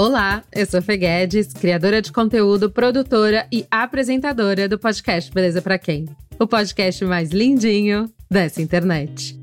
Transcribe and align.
Olá, 0.00 0.44
eu 0.54 0.64
sou 0.64 0.80
Fê 0.80 0.96
Guedes, 0.96 1.52
criadora 1.52 2.00
de 2.00 2.12
conteúdo, 2.12 2.70
produtora 2.70 3.48
e 3.50 3.66
apresentadora 3.68 4.68
do 4.68 4.78
podcast 4.78 5.28
Beleza 5.32 5.60
Pra 5.60 5.76
Quem? 5.76 6.06
O 6.38 6.46
podcast 6.46 7.04
mais 7.04 7.32
lindinho 7.32 8.08
dessa 8.30 8.62
internet. 8.62 9.36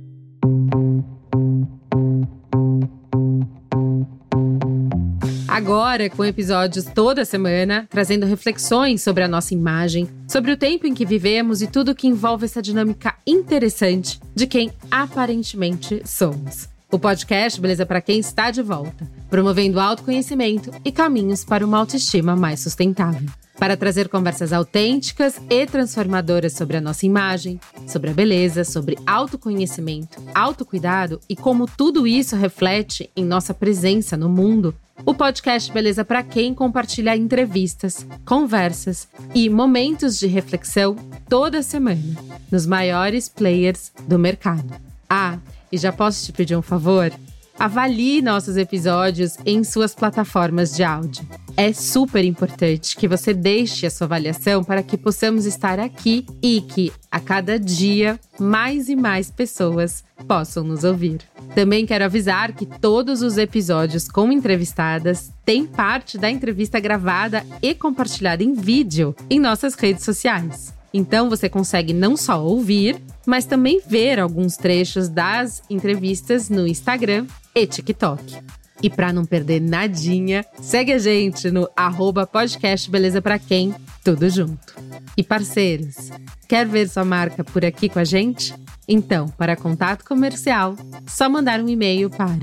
Agora, 5.46 6.10
com 6.10 6.24
episódios 6.24 6.86
toda 6.86 7.26
semana, 7.26 7.86
trazendo 7.90 8.26
reflexões 8.26 9.02
sobre 9.02 9.26
a 9.26 9.28
nossa 9.28 9.54
imagem, 9.54 10.08
sobre 10.26 10.54
o 10.54 10.58
tempo 10.58 10.88
em 10.88 10.94
que 10.94 11.06
vivemos 11.06 11.62
e 11.62 11.68
tudo 11.68 11.94
que 11.94 12.08
envolve 12.08 12.46
essa 12.46 12.62
dinâmica 12.62 13.14
interessante 13.28 14.22
de 14.34 14.48
quem 14.48 14.72
aparentemente 14.90 16.02
somos. 16.06 16.74
O 16.92 17.00
podcast 17.00 17.60
Beleza 17.60 17.86
para 17.86 18.00
quem 18.00 18.20
está 18.20 18.52
de 18.52 18.62
volta, 18.62 19.10
promovendo 19.30 19.80
autoconhecimento 19.80 20.72
e 20.84 20.92
caminhos 20.92 21.44
para 21.44 21.66
uma 21.66 21.80
autoestima 21.80 22.36
mais 22.36 22.60
sustentável. 22.60 23.28
Para 23.58 23.78
trazer 23.78 24.10
conversas 24.10 24.54
autênticas 24.54 25.42
e 25.50 25.66
transformadoras 25.66 26.54
sobre 26.54 26.78
a 26.78 26.82
nossa 26.82 27.06
imagem, 27.06 27.60
sobre 27.88 28.12
a 28.12 28.14
beleza, 28.14 28.64
sobre 28.64 28.98
autoconhecimento, 29.06 30.22
autocuidado 30.34 31.20
e 31.28 31.36
como 31.36 31.66
tudo 31.66 32.06
isso 32.06 32.36
reflete 32.36 33.10
em 33.16 33.26
nossa 33.26 33.54
presença 33.54 34.16
no 34.16 34.30
mundo, 34.30 34.76
o 35.06 35.14
podcast 35.14 35.72
Beleza 35.72 36.06
para 36.06 36.22
quem 36.22 36.54
compartilha 36.54 37.16
entrevistas, 37.16 38.06
conversas 38.26 39.08
e 39.34 39.50
momentos 39.50 40.20
de 40.20 40.28
reflexão 40.28 40.96
toda 41.28 41.64
semana 41.64 42.16
nos 42.52 42.66
maiores 42.66 43.28
players 43.28 43.92
do 44.08 44.20
mercado. 44.20 44.74
Ah, 45.10 45.40
e 45.72 45.78
já 45.78 45.92
posso 45.92 46.26
te 46.26 46.32
pedir 46.32 46.56
um 46.56 46.62
favor? 46.62 47.12
Avalie 47.58 48.22
nossos 48.22 48.58
episódios 48.58 49.38
em 49.46 49.64
suas 49.64 49.96
plataformas 49.96 50.76
de 50.76 50.84
áudio. 50.84 51.26
É 51.56 51.72
super 51.72 52.26
importante 52.26 52.98
que 52.98 53.08
você 53.08 53.34
deixe 53.34 53.86
a 53.86 53.90
sua 53.90 54.06
avaliação 54.06 54.62
para 54.62 54.84
que 54.84 54.98
possamos 54.98 55.46
estar 55.46 55.80
aqui 55.80 56.26
e 56.44 56.60
que, 56.60 56.92
a 57.10 57.18
cada 57.18 57.58
dia, 57.58 58.20
mais 58.38 58.90
e 58.90 58.96
mais 58.96 59.32
pessoas 59.32 60.04
possam 60.28 60.66
nos 60.66 60.84
ouvir. 60.84 61.22
Também 61.54 61.86
quero 61.86 62.04
avisar 62.04 62.52
que 62.52 62.66
todos 62.66 63.22
os 63.22 63.38
episódios 63.38 64.10
com 64.10 64.34
entrevistadas 64.34 65.32
têm 65.46 65.66
parte 65.66 66.18
da 66.18 66.30
entrevista 66.30 66.78
gravada 66.78 67.46
e 67.62 67.74
compartilhada 67.74 68.44
em 68.44 68.54
vídeo 68.54 69.16
em 69.30 69.40
nossas 69.40 69.76
redes 69.76 70.04
sociais. 70.04 70.74
Então 70.98 71.30
você 71.30 71.50
consegue 71.50 71.92
não 71.92 72.16
só 72.16 72.42
ouvir, 72.42 73.04
mas 73.28 73.44
também 73.44 73.82
ver 73.86 74.18
alguns 74.18 74.56
trechos 74.56 75.10
das 75.10 75.62
entrevistas 75.70 76.50
no 76.50 76.66
Instagram 76.66 77.28
e 77.54 77.68
TikTok. 77.68 78.38
E 78.82 78.90
para 78.90 79.12
não 79.12 79.26
perder 79.26 79.60
nadinha, 79.60 80.46
segue 80.62 80.94
a 80.94 80.98
gente 80.98 81.52
no 81.52 81.68
arroba 81.76 82.26
podcast 82.26 82.90
Beleza 82.90 83.22
Pra 83.22 83.38
Quem, 83.38 83.76
tudo 84.06 84.30
junto. 84.30 84.74
E 85.18 85.24
parceiros, 85.24 86.12
quer 86.48 86.66
ver 86.66 86.88
sua 86.88 87.04
marca 87.04 87.44
por 87.44 87.66
aqui 87.66 87.90
com 87.90 88.00
a 88.00 88.06
gente? 88.06 88.54
Então, 88.88 89.28
para 89.28 89.58
contato 89.58 90.06
comercial, 90.06 90.78
só 91.06 91.28
mandar 91.28 91.60
um 91.60 91.68
e-mail 91.68 92.10
para 92.10 92.40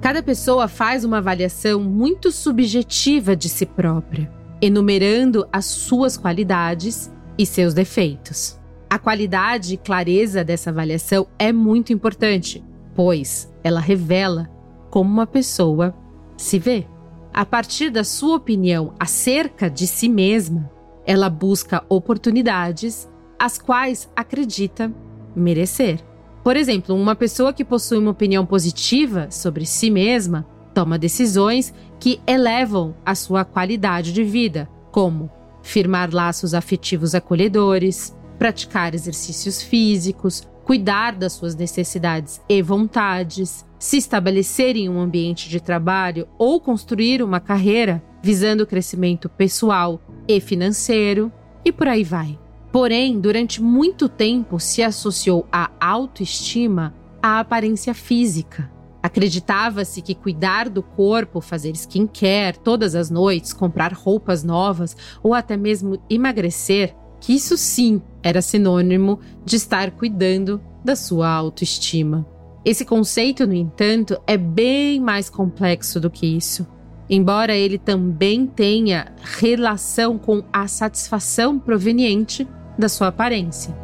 Cada 0.00 0.22
pessoa 0.22 0.68
faz 0.68 1.04
uma 1.04 1.18
avaliação 1.18 1.82
muito 1.82 2.30
subjetiva 2.30 3.36
de 3.36 3.48
si 3.48 3.66
própria, 3.66 4.32
enumerando 4.62 5.46
as 5.52 5.66
suas 5.66 6.16
qualidades 6.16 7.12
e 7.36 7.44
seus 7.44 7.74
defeitos. 7.74 8.57
A 8.90 8.98
qualidade 8.98 9.74
e 9.74 9.76
clareza 9.76 10.42
dessa 10.42 10.70
avaliação 10.70 11.26
é 11.38 11.52
muito 11.52 11.92
importante, 11.92 12.64
pois 12.94 13.52
ela 13.62 13.80
revela 13.80 14.48
como 14.90 15.10
uma 15.10 15.26
pessoa 15.26 15.94
se 16.36 16.58
vê. 16.58 16.86
A 17.32 17.44
partir 17.44 17.90
da 17.90 18.02
sua 18.02 18.36
opinião 18.36 18.94
acerca 18.98 19.68
de 19.68 19.86
si 19.86 20.08
mesma, 20.08 20.70
ela 21.06 21.28
busca 21.28 21.84
oportunidades 21.88 23.08
as 23.38 23.58
quais 23.58 24.10
acredita 24.16 24.92
merecer. 25.36 26.00
Por 26.42 26.56
exemplo, 26.56 26.94
uma 26.94 27.14
pessoa 27.14 27.52
que 27.52 27.64
possui 27.64 27.98
uma 27.98 28.10
opinião 28.10 28.46
positiva 28.46 29.30
sobre 29.30 29.66
si 29.66 29.90
mesma 29.90 30.46
toma 30.74 30.98
decisões 30.98 31.74
que 32.00 32.20
elevam 32.26 32.94
a 33.04 33.14
sua 33.14 33.44
qualidade 33.44 34.12
de 34.12 34.24
vida, 34.24 34.68
como 34.90 35.30
firmar 35.62 36.08
laços 36.12 36.54
afetivos 36.54 37.14
acolhedores, 37.14 38.16
praticar 38.38 38.94
exercícios 38.94 39.60
físicos, 39.60 40.46
cuidar 40.64 41.12
das 41.12 41.32
suas 41.32 41.54
necessidades 41.54 42.40
e 42.48 42.62
vontades, 42.62 43.64
se 43.78 43.96
estabelecer 43.96 44.76
em 44.76 44.88
um 44.88 45.00
ambiente 45.00 45.48
de 45.48 45.60
trabalho 45.60 46.28
ou 46.38 46.60
construir 46.60 47.22
uma 47.22 47.40
carreira 47.40 48.02
visando 48.22 48.64
o 48.64 48.66
crescimento 48.66 49.28
pessoal 49.28 50.00
e 50.26 50.40
financeiro, 50.40 51.32
e 51.64 51.72
por 51.72 51.88
aí 51.88 52.04
vai. 52.04 52.38
Porém, 52.72 53.18
durante 53.18 53.62
muito 53.62 54.08
tempo 54.08 54.60
se 54.60 54.82
associou 54.82 55.46
a 55.50 55.70
autoestima 55.80 56.94
à 57.22 57.40
aparência 57.40 57.94
física. 57.94 58.70
Acreditava-se 59.02 60.02
que 60.02 60.14
cuidar 60.14 60.68
do 60.68 60.82
corpo, 60.82 61.40
fazer 61.40 61.70
skincare 61.74 62.58
todas 62.58 62.94
as 62.94 63.08
noites, 63.08 63.52
comprar 63.52 63.92
roupas 63.92 64.42
novas 64.42 64.96
ou 65.22 65.32
até 65.32 65.56
mesmo 65.56 66.02
emagrecer 66.10 66.94
que 67.20 67.34
isso 67.34 67.56
sim 67.56 68.00
era 68.22 68.42
sinônimo 68.42 69.18
de 69.44 69.56
estar 69.56 69.90
cuidando 69.90 70.60
da 70.84 70.94
sua 70.94 71.28
autoestima. 71.28 72.26
Esse 72.64 72.84
conceito, 72.84 73.46
no 73.46 73.54
entanto, 73.54 74.20
é 74.26 74.36
bem 74.36 75.00
mais 75.00 75.30
complexo 75.30 76.00
do 76.00 76.10
que 76.10 76.26
isso. 76.26 76.66
Embora 77.08 77.54
ele 77.54 77.78
também 77.78 78.46
tenha 78.46 79.12
relação 79.38 80.18
com 80.18 80.42
a 80.52 80.68
satisfação 80.68 81.58
proveniente 81.58 82.46
da 82.78 82.88
sua 82.88 83.08
aparência. 83.08 83.74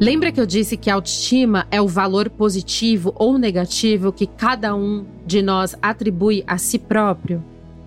Lembra 0.00 0.32
que 0.32 0.40
eu 0.40 0.46
disse 0.46 0.76
que 0.76 0.90
a 0.90 0.94
autoestima 0.94 1.66
é 1.70 1.80
o 1.80 1.86
valor 1.86 2.28
positivo 2.28 3.14
ou 3.16 3.38
negativo 3.38 4.12
que 4.12 4.26
cada 4.26 4.74
um 4.74 5.04
de 5.24 5.40
nós 5.40 5.76
atribui 5.80 6.42
a 6.46 6.58
si 6.58 6.78
próprio? 6.78 7.44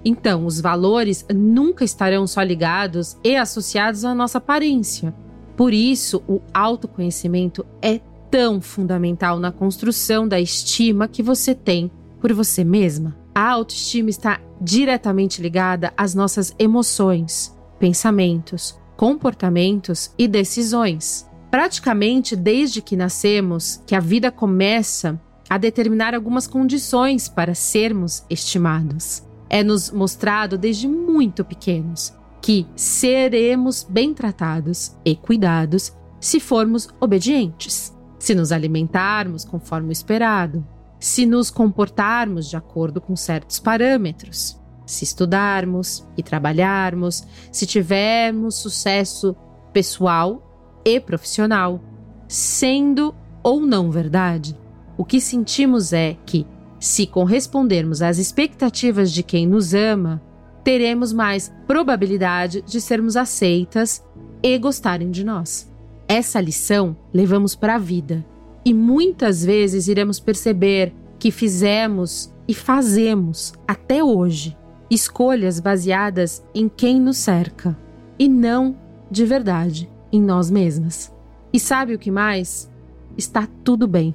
Então, 0.10 0.46
os 0.46 0.62
valores 0.62 1.26
nunca 1.36 1.84
estarão 1.84 2.26
só 2.26 2.42
ligados 2.42 3.18
e 3.22 3.36
associados 3.36 4.06
à 4.06 4.16
nossa 4.16 4.38
aparência. 4.38 5.14
Por 5.58 5.74
isso, 5.74 6.24
o 6.30 6.40
autoconhecimento 6.54 7.66
é 7.82 8.00
tão 8.32 8.62
fundamental 8.62 9.38
na 9.38 9.52
construção 9.52 10.26
da 10.26 10.40
estima 10.40 11.10
que 11.10 11.22
você 11.22 11.54
tem 11.54 11.92
por 12.22 12.32
você 12.32 12.64
mesma. 12.64 13.18
A 13.36 13.52
autoestima 13.52 14.10
está 14.10 14.40
diretamente 14.62 15.42
ligada 15.42 15.92
às 15.98 16.16
nossas 16.16 16.56
emoções, 16.58 17.54
pensamentos, 17.78 18.80
comportamentos 18.96 20.14
e 20.18 20.26
decisões. 20.26 21.30
Praticamente 21.52 22.34
desde 22.34 22.82
que 22.82 22.96
nascemos, 22.96 23.84
que 23.86 23.94
a 23.94 24.00
vida 24.00 24.32
começa 24.32 25.20
a 25.50 25.58
determinar 25.58 26.16
algumas 26.16 26.48
condições 26.48 27.28
para 27.28 27.54
sermos 27.54 28.24
estimados. 28.30 29.27
É 29.50 29.64
nos 29.64 29.92
mostrado 29.92 30.58
desde 30.58 30.88
muito 30.88 31.44
pequenos 31.44 32.14
que 32.42 32.66
seremos 32.76 33.86
bem 33.90 34.14
tratados 34.14 34.96
e 35.04 35.16
cuidados 35.16 35.94
se 36.20 36.40
formos 36.40 36.90
obedientes, 37.00 37.96
se 38.18 38.34
nos 38.34 38.52
alimentarmos 38.52 39.46
conforme 39.46 39.90
o 39.90 39.92
esperado, 39.92 40.66
se 41.00 41.26
nos 41.26 41.50
comportarmos 41.52 42.50
de 42.50 42.58
acordo 42.58 43.00
com 43.00 43.16
certos 43.16 43.60
parâmetros, 43.60 44.60
se 44.86 45.04
estudarmos 45.04 46.08
e 46.18 46.24
trabalharmos, 46.24 47.28
se 47.52 47.66
tivermos 47.66 48.56
sucesso 48.56 49.36
pessoal 49.72 50.82
e 50.84 51.00
profissional, 51.00 51.82
sendo 52.28 53.14
ou 53.44 53.62
não 53.62 53.92
verdade. 53.92 54.58
O 54.98 55.06
que 55.06 55.22
sentimos 55.22 55.94
é 55.94 56.18
que 56.26 56.48
se 56.80 57.08
correspondermos 57.08 58.02
às 58.02 58.18
expectativas 58.18 59.12
de 59.12 59.24
quem 59.24 59.48
nos 59.48 59.74
ama, 59.74 60.22
teremos 60.64 61.14
mais 61.14 61.54
probabilidade 61.66 62.62
de 62.62 62.82
sermos 62.82 63.16
aceitas 63.16 64.04
e 64.44 64.58
gostarem 64.58 65.10
de 65.10 65.24
nós. 65.24 65.72
Essa 66.08 66.40
lição 66.40 66.96
levamos 67.14 67.56
para 67.56 67.76
a 67.76 67.80
vida 67.80 68.26
e 68.64 68.74
muitas 68.74 69.44
vezes 69.44 69.88
iremos 69.88 70.20
perceber 70.20 70.94
que 71.18 71.32
fizemos 71.32 72.34
e 72.48 72.54
fazemos 72.54 73.54
até 73.68 74.04
hoje 74.04 74.58
escolhas 74.90 75.60
baseadas 75.60 76.44
em 76.54 76.70
quem 76.70 77.00
nos 77.00 77.18
cerca 77.18 77.78
e 78.18 78.28
não 78.28 78.78
de 79.10 79.26
verdade 79.26 79.90
em 80.12 80.22
nós 80.22 80.50
mesmas. 80.50 81.14
E 81.52 81.60
sabe 81.60 81.94
o 81.94 82.00
que 82.00 82.12
mais? 82.12 82.70
Está 83.18 83.48
tudo 83.64 83.88
bem. 83.88 84.14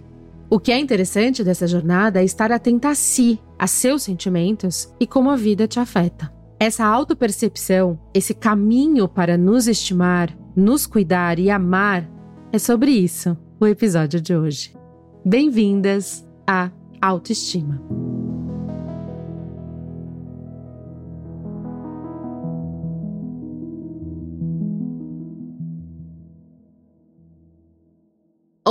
O 0.52 0.60
que 0.60 0.70
é 0.70 0.78
interessante 0.78 1.42
dessa 1.42 1.66
jornada 1.66 2.20
é 2.20 2.24
estar 2.26 2.52
atenta 2.52 2.90
a 2.90 2.94
si, 2.94 3.40
a 3.58 3.66
seus 3.66 4.02
sentimentos 4.02 4.92
e 5.00 5.06
como 5.06 5.30
a 5.30 5.34
vida 5.34 5.66
te 5.66 5.80
afeta. 5.80 6.30
Essa 6.60 6.84
autopercepção, 6.84 7.98
esse 8.12 8.34
caminho 8.34 9.08
para 9.08 9.38
nos 9.38 9.66
estimar, 9.66 10.28
nos 10.54 10.86
cuidar 10.86 11.38
e 11.38 11.50
amar, 11.50 12.06
é 12.52 12.58
sobre 12.58 12.90
isso 12.90 13.34
o 13.58 13.66
episódio 13.66 14.20
de 14.20 14.36
hoje. 14.36 14.76
Bem-vindas 15.24 16.22
à 16.46 16.70
autoestima. 17.00 17.80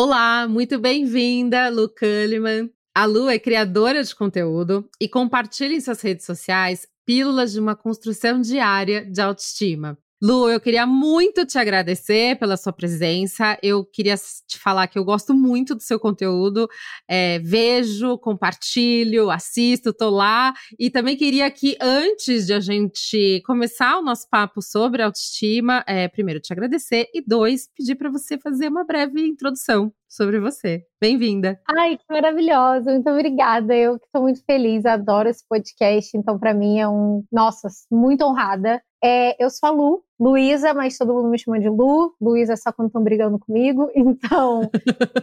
Olá, 0.03 0.47
muito 0.47 0.79
bem-vinda, 0.79 1.69
Lu 1.69 1.87
Culliman. 1.87 2.67
A 2.91 3.05
Lu 3.05 3.29
é 3.29 3.37
criadora 3.37 4.03
de 4.03 4.15
conteúdo 4.15 4.89
e 4.99 5.07
compartilha 5.07 5.75
em 5.75 5.79
suas 5.79 6.01
redes 6.01 6.25
sociais 6.25 6.87
pílulas 7.05 7.51
de 7.51 7.59
uma 7.59 7.75
construção 7.75 8.41
diária 8.41 9.05
de 9.05 9.21
autoestima. 9.21 9.95
Lu, 10.23 10.47
eu 10.47 10.61
queria 10.61 10.85
muito 10.85 11.47
te 11.47 11.57
agradecer 11.57 12.37
pela 12.37 12.55
sua 12.55 12.71
presença. 12.71 13.57
Eu 13.63 13.83
queria 13.83 14.13
te 14.15 14.59
falar 14.59 14.85
que 14.85 14.99
eu 14.99 15.03
gosto 15.03 15.33
muito 15.33 15.73
do 15.73 15.81
seu 15.81 15.99
conteúdo. 15.99 16.69
É, 17.09 17.39
vejo, 17.39 18.19
compartilho, 18.19 19.31
assisto, 19.31 19.91
tô 19.91 20.11
lá. 20.11 20.53
E 20.77 20.91
também 20.91 21.17
queria 21.17 21.49
que, 21.49 21.75
antes 21.81 22.45
de 22.45 22.53
a 22.53 22.59
gente 22.59 23.41
começar 23.47 23.97
o 23.97 24.03
nosso 24.03 24.29
papo 24.29 24.61
sobre 24.61 25.01
autoestima, 25.01 25.83
é, 25.87 26.07
primeiro 26.07 26.39
te 26.39 26.53
agradecer 26.53 27.07
e 27.15 27.23
dois, 27.25 27.67
pedir 27.75 27.95
para 27.95 28.11
você 28.11 28.37
fazer 28.37 28.67
uma 28.67 28.85
breve 28.85 29.25
introdução 29.25 29.91
sobre 30.07 30.39
você. 30.39 30.83
Bem-vinda. 31.01 31.59
Ai, 31.67 31.97
que 31.97 32.03
maravilhosa. 32.07 32.91
Muito 32.91 33.09
obrigada. 33.09 33.73
Eu 33.73 33.95
estou 33.95 34.21
muito 34.21 34.43
feliz, 34.45 34.85
adoro 34.85 35.29
esse 35.29 35.43
podcast. 35.47 36.15
Então, 36.15 36.37
para 36.37 36.53
mim 36.53 36.79
é 36.79 36.87
um, 36.87 37.23
nossa, 37.31 37.69
muito 37.89 38.23
honrada. 38.23 38.83
É, 39.03 39.43
eu 39.43 39.49
sou 39.49 39.69
a 39.69 39.71
Lu, 39.71 40.03
Luísa, 40.21 40.71
mas 40.71 40.99
todo 40.99 41.15
mundo 41.15 41.29
me 41.29 41.39
chama 41.39 41.59
de 41.59 41.67
Lu. 41.67 42.13
Luísa 42.21 42.55
só 42.55 42.71
quando 42.71 42.89
estão 42.89 43.03
brigando 43.03 43.39
comigo. 43.39 43.89
Então, 44.11 44.69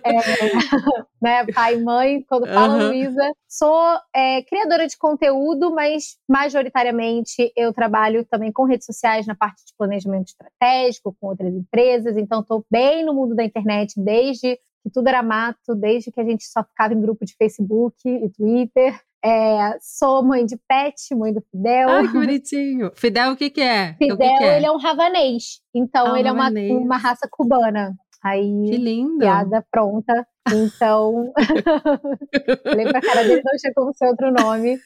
é, 0.03 0.13
né, 1.23 1.47
pai 1.53 1.77
e 1.77 1.83
mãe, 1.83 2.23
quando 2.23 2.47
falam 2.47 2.81
uhum. 2.81 2.89
Luísa. 2.89 3.33
Sou 3.49 3.99
é, 4.15 4.43
criadora 4.43 4.87
de 4.87 4.97
conteúdo, 4.97 5.73
mas 5.73 6.17
majoritariamente 6.29 7.53
eu 7.57 7.73
trabalho 7.73 8.25
também 8.25 8.51
com 8.51 8.65
redes 8.65 8.87
sociais 8.87 9.27
na 9.27 9.35
parte 9.35 9.65
de 9.65 9.73
planejamento 9.77 10.29
estratégico, 10.29 11.15
com 11.21 11.29
outras 11.29 11.55
empresas. 11.55 12.17
Então, 12.17 12.41
estou 12.41 12.65
bem 12.71 13.05
no 13.05 13.15
mundo 13.15 13.35
da 13.35 13.45
internet 13.45 13.95
desde 13.97 14.59
que 14.83 14.91
tudo 14.93 15.09
era 15.09 15.23
mato, 15.23 15.75
desde 15.75 16.11
que 16.11 16.21
a 16.21 16.25
gente 16.25 16.45
só 16.45 16.65
ficava 16.65 16.95
em 16.95 17.01
grupo 17.01 17.25
de 17.25 17.37
Facebook 17.37 17.97
e 18.09 18.29
Twitter. 18.31 19.01
É, 19.25 19.77
sou 19.81 20.23
mãe 20.23 20.47
de 20.47 20.57
pet, 20.69 21.15
mãe 21.15 21.33
do 21.33 21.43
Fidel. 21.51 21.89
Ai, 21.89 22.07
que 22.07 22.13
bonitinho. 22.19 22.93
Fidel, 22.95 23.33
o 23.33 23.37
que, 23.37 23.51
que 23.51 23.61
é? 23.61 23.95
Fidel, 23.95 24.17
que 24.17 24.37
que 24.39 24.45
é? 24.45 24.57
ele 24.57 24.67
é 24.67 24.71
um 24.71 24.79
ravanês. 24.79 25.61
Então, 25.75 26.15
ah, 26.15 26.19
ele 26.19 26.29
é 26.29 26.33
uma, 26.33 26.51
uma 26.51 26.97
raça 26.97 27.29
cubana. 27.31 27.95
Aí, 28.23 28.71
que 28.71 28.77
lindo. 28.77 29.19
piada 29.19 29.65
pronta. 29.71 30.27
Então, 30.53 31.33
olhei 32.67 32.87
pra 32.87 33.01
cara 33.01 33.23
dele, 33.23 33.43
não 33.45 33.57
tinha 33.59 33.73
como 33.75 33.93
ser 33.95 34.07
outro 34.07 34.33
nome. 34.33 34.79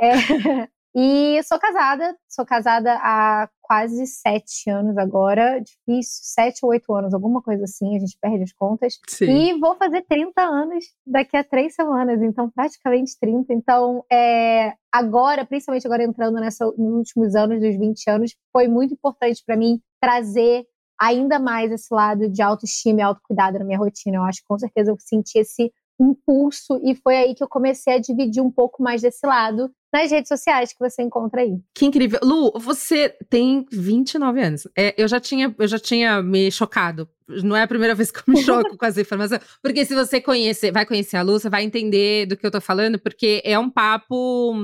É, 0.00 0.12
e 1.00 1.40
sou 1.44 1.60
casada, 1.60 2.16
sou 2.28 2.44
casada 2.44 2.92
há 2.94 3.48
quase 3.62 4.04
sete 4.04 4.68
anos 4.68 4.98
agora, 4.98 5.60
difícil, 5.60 6.22
sete 6.24 6.58
ou 6.64 6.70
oito 6.70 6.92
anos, 6.92 7.14
alguma 7.14 7.40
coisa 7.40 7.62
assim, 7.62 7.94
a 7.96 8.00
gente 8.00 8.18
perde 8.20 8.42
as 8.42 8.52
contas. 8.52 8.98
Sim. 9.06 9.26
E 9.26 9.60
vou 9.60 9.76
fazer 9.76 10.02
30 10.08 10.42
anos 10.42 10.86
daqui 11.06 11.36
a 11.36 11.44
três 11.44 11.76
semanas, 11.76 12.20
então 12.20 12.50
praticamente 12.50 13.16
30. 13.20 13.52
Então, 13.54 14.04
é, 14.10 14.72
agora, 14.90 15.46
principalmente 15.46 15.86
agora 15.86 16.02
entrando 16.02 16.40
nessa, 16.40 16.66
nos 16.66 16.96
últimos 16.96 17.36
anos, 17.36 17.60
dos 17.60 17.78
20 17.78 18.10
anos, 18.10 18.34
foi 18.52 18.66
muito 18.66 18.94
importante 18.94 19.40
para 19.46 19.56
mim 19.56 19.80
trazer 20.00 20.66
ainda 21.00 21.38
mais 21.38 21.70
esse 21.70 21.94
lado 21.94 22.28
de 22.28 22.42
autoestima 22.42 22.98
e 22.98 23.02
autocuidado 23.02 23.56
na 23.56 23.64
minha 23.64 23.78
rotina. 23.78 24.16
Eu 24.16 24.24
acho 24.24 24.40
que 24.40 24.48
com 24.48 24.58
certeza 24.58 24.90
eu 24.90 24.96
senti 24.98 25.38
esse 25.38 25.72
impulso 26.00 26.80
e 26.84 26.94
foi 26.94 27.16
aí 27.16 27.34
que 27.34 27.42
eu 27.42 27.48
comecei 27.48 27.94
a 27.94 27.98
dividir 27.98 28.42
um 28.42 28.50
pouco 28.50 28.82
mais 28.82 29.02
desse 29.02 29.26
lado 29.26 29.70
nas 29.92 30.10
redes 30.10 30.28
sociais 30.28 30.72
que 30.72 30.78
você 30.78 31.02
encontra 31.02 31.40
aí. 31.40 31.58
Que 31.74 31.86
incrível. 31.86 32.20
Lu, 32.22 32.52
você 32.56 33.08
tem 33.30 33.66
29 33.70 34.40
anos. 34.40 34.68
É, 34.76 34.94
eu, 34.96 35.08
já 35.08 35.18
tinha, 35.18 35.54
eu 35.58 35.66
já 35.66 35.78
tinha 35.78 36.22
me 36.22 36.50
chocado. 36.50 37.08
Não 37.26 37.56
é 37.56 37.62
a 37.62 37.68
primeira 37.68 37.94
vez 37.94 38.10
que 38.10 38.18
eu 38.18 38.24
me 38.34 38.40
choco 38.42 38.76
com 38.76 38.86
essa 38.86 39.00
informação. 39.00 39.38
Porque 39.62 39.84
se 39.84 39.94
você 39.94 40.20
conhecer, 40.20 40.70
vai 40.70 40.84
conhecer 40.84 41.16
a 41.16 41.22
Lu, 41.22 41.38
você 41.38 41.48
vai 41.48 41.64
entender 41.64 42.26
do 42.26 42.36
que 42.36 42.46
eu 42.46 42.50
tô 42.50 42.60
falando, 42.60 42.98
porque 42.98 43.40
é 43.44 43.58
um 43.58 43.70
papo 43.70 44.54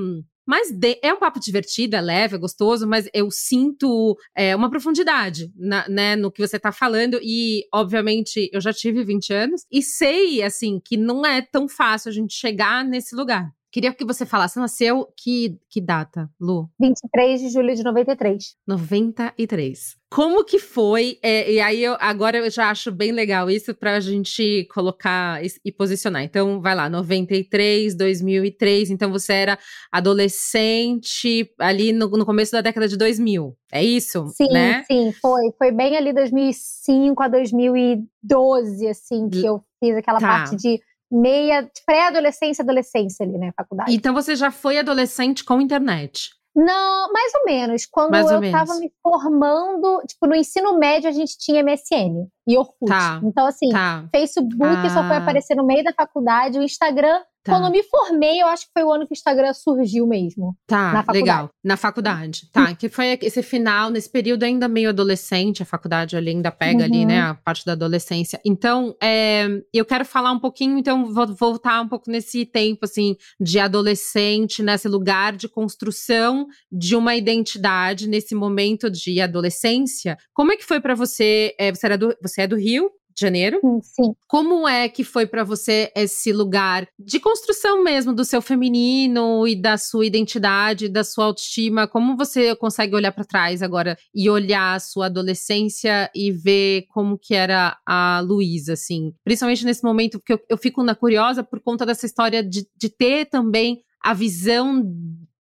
mas 0.47 0.71
de, 0.71 0.99
é 1.03 1.13
um 1.13 1.19
papo 1.19 1.41
divertido, 1.41 1.97
é 1.97 2.01
leve, 2.01 2.37
é 2.37 2.39
gostoso, 2.39 2.87
mas 2.87 3.09
eu 3.13 3.31
sinto 3.31 4.17
é, 4.35 4.55
uma 4.55 4.71
profundidade 4.71 5.51
na, 5.57 5.89
né, 5.89 6.17
no 6.17 6.31
que 6.31 6.47
você 6.47 6.57
está 6.57 6.73
falando. 6.73 7.19
E, 7.23 7.67
obviamente, 7.73 8.51
eu 8.53 8.61
já 8.61 8.73
tive 8.73 9.05
20 9.05 9.33
anos 9.33 9.67
e 9.71 9.83
sei, 9.83 10.43
assim, 10.43 10.81
que 10.85 10.97
não 10.97 11.25
é 11.25 11.41
tão 11.41 11.69
fácil 11.69 12.11
a 12.11 12.13
gente 12.13 12.35
chegar 12.35 12.85
nesse 12.85 13.15
lugar. 13.15 13.51
Queria 13.75 13.93
que 13.93 14.05
você 14.05 14.25
falasse, 14.25 14.57
nasceu 14.57 15.09
que, 15.17 15.59
que 15.69 15.81
data, 15.81 16.31
Lu? 16.41 16.71
23 16.79 17.41
de 17.41 17.49
julho 17.49 17.75
de 17.75 17.83
93. 17.83 18.55
93. 18.65 19.97
Como 20.09 20.45
que 20.45 20.61
foi? 20.61 21.19
É, 21.21 21.51
e 21.51 21.61
aí, 21.61 21.83
eu, 21.83 21.97
agora 21.99 22.39
eu 22.39 22.49
já 22.49 22.71
acho 22.71 22.93
bem 22.93 23.11
legal 23.11 23.51
isso 23.51 23.75
pra 23.75 23.99
gente 23.99 24.65
colocar 24.73 25.45
e, 25.45 25.49
e, 25.65 25.73
posicionar. 25.73 26.23
Então, 26.23 26.61
vai 26.61 26.73
lá, 26.77 26.89
93, 26.89 27.97
2003. 27.97 28.93
Então, 28.93 29.11
você 29.11 29.33
era 29.33 29.59
adolescente 29.91 31.53
ali 31.59 31.93
no, 31.93 32.09
no 32.11 32.25
começo 32.25 32.53
da 32.53 32.61
década 32.61 32.87
de 32.87 32.97
2000. 32.97 33.57
É 33.73 33.83
isso? 33.83 34.29
Sim, 34.29 34.53
né? 34.53 34.85
sim, 34.85 35.13
foi. 35.21 35.51
Foi 35.59 35.73
bem 35.73 35.97
ali 35.97 36.13
2005 36.13 37.21
a 37.21 37.27
2012, 37.27 38.87
assim, 38.87 39.29
que 39.29 39.45
eu 39.45 39.61
fiz 39.81 39.97
aquela 39.97 40.21
tá. 40.21 40.29
parte 40.29 40.55
de 40.55 40.81
meia 41.15 41.69
pré-adolescência, 41.87 42.63
adolescência 42.63 43.25
ali, 43.25 43.39
né, 43.39 43.53
faculdade. 43.57 43.95
Então 43.95 44.13
você 44.13 44.35
já 44.35 44.51
foi 44.51 44.79
adolescente 44.79 45.45
com 45.45 45.61
internet? 45.61 46.31
Não, 46.55 47.13
mais 47.13 47.33
ou 47.35 47.45
menos. 47.45 47.85
Quando 47.85 48.13
mais 48.13 48.31
eu 48.31 48.43
estava 48.43 48.77
me 48.77 48.93
formando, 49.03 50.03
tipo, 50.07 50.27
no 50.27 50.37
ensino 50.37 50.79
médio 50.79 51.09
a 51.09 51.13
gente 51.13 51.37
tinha 51.37 51.65
MSN 51.65 52.29
e 52.47 52.57
Orkut. 52.57 52.89
Tá, 52.89 53.21
então, 53.25 53.47
assim, 53.47 53.71
tá. 53.71 54.09
Facebook 54.15 54.63
ah. 54.63 54.91
só 54.91 55.03
foi 55.03 55.17
ah. 55.17 55.19
aparecer 55.19 55.57
no 55.57 55.67
meio 55.67 55.83
da 55.83 55.93
faculdade, 55.93 56.59
o 56.59 56.63
Instagram 56.63 57.21
Tá. 57.45 57.53
Quando 57.53 57.67
eu 57.67 57.71
me 57.71 57.83
formei, 57.83 58.41
eu 58.41 58.47
acho 58.47 58.65
que 58.65 58.73
foi 58.73 58.83
o 58.83 58.91
ano 58.91 59.07
que 59.07 59.13
o 59.13 59.15
Instagram 59.15 59.53
surgiu 59.53 60.07
mesmo. 60.07 60.57
Tá, 60.67 61.05
na 61.07 61.13
legal. 61.13 61.51
Na 61.63 61.77
faculdade. 61.77 62.49
Tá, 62.51 62.75
que 62.75 62.89
foi 62.89 63.19
esse 63.21 63.43
final, 63.43 63.91
nesse 63.91 64.09
período 64.11 64.45
ainda 64.45 64.67
meio 64.67 64.89
adolescente, 64.89 65.63
a 65.63 65.67
faculdade 65.67 66.17
ali 66.17 66.31
ainda 66.31 66.51
pega 66.51 66.79
uhum. 66.79 66.85
ali, 66.85 67.05
né, 67.05 67.21
a 67.21 67.35
parte 67.35 67.67
da 67.67 67.73
adolescência. 67.73 68.41
Então, 68.47 68.97
é, 69.03 69.47
eu 69.75 69.85
quero 69.85 70.07
falar 70.07 70.33
um 70.33 70.41
pouquinho, 70.41 70.79
então 70.79 71.13
vou 71.13 71.27
voltar 71.35 71.83
um 71.83 71.89
pouco 71.89 72.11
nesse 72.11 72.47
tempo, 72.47 72.87
assim, 72.87 73.15
de 73.39 73.59
adolescente, 73.59 74.63
nesse 74.63 74.89
lugar 74.89 75.37
de 75.37 75.47
construção 75.47 76.47
de 76.73 76.97
uma 76.97 77.15
identidade, 77.15 78.09
nesse 78.09 78.35
momento 78.35 78.91
de 78.91 79.21
adolescência. 79.21 80.17
Como 80.33 80.51
é 80.51 80.57
que 80.57 80.65
foi 80.65 80.81
para 80.81 80.95
você? 80.95 81.55
É, 81.59 81.71
você, 81.71 81.87
era 81.87 81.99
do, 81.99 82.17
você 82.23 82.43
é 82.43 82.47
do 82.47 82.57
Rio, 82.57 82.91
de 83.15 83.21
Janeiro. 83.21 83.61
Sim. 83.83 84.15
Como 84.27 84.69
é 84.69 84.89
que 84.89 85.05
foi 85.05 85.27
para 85.27 85.45
você 85.45 85.91
esse 85.97 86.33
lugar 86.33 86.87
de 86.99 87.21
construção 87.21 87.83
mesmo 87.83 88.13
do 88.13 88.25
seu 88.25 88.43
feminino 88.43 89.47
e 89.47 89.55
da 89.55 89.79
sua 89.79 90.07
identidade, 90.07 90.89
da 90.89 91.05
sua 91.05 91.27
autoestima? 91.27 91.87
Como 91.87 92.17
você 92.17 92.55
consegue 92.57 92.95
olhar 92.95 93.13
para 93.13 93.25
trás 93.25 93.63
agora 93.63 93.97
e 94.15 94.29
olhar 94.29 94.75
a 94.75 94.81
sua 94.81 95.07
adolescência 95.07 96.11
e 96.15 96.33
ver 96.33 96.85
como 96.89 97.19
que 97.19 97.35
era 97.35 97.79
a 97.87 98.21
Luísa, 98.21 98.73
assim? 98.73 99.13
Principalmente 99.25 99.65
nesse 99.65 99.85
momento, 99.85 100.19
porque 100.19 100.33
eu, 100.33 100.41
eu 100.51 100.59
fico 100.59 100.83
na 100.83 100.95
curiosa 100.95 101.43
por 101.43 101.61
conta 101.61 101.87
dessa 101.87 102.07
história 102.07 102.43
de, 102.43 102.67
de 102.77 102.89
ter 102.89 103.27
também 103.27 103.83
a 104.03 104.13
visão 104.13 104.83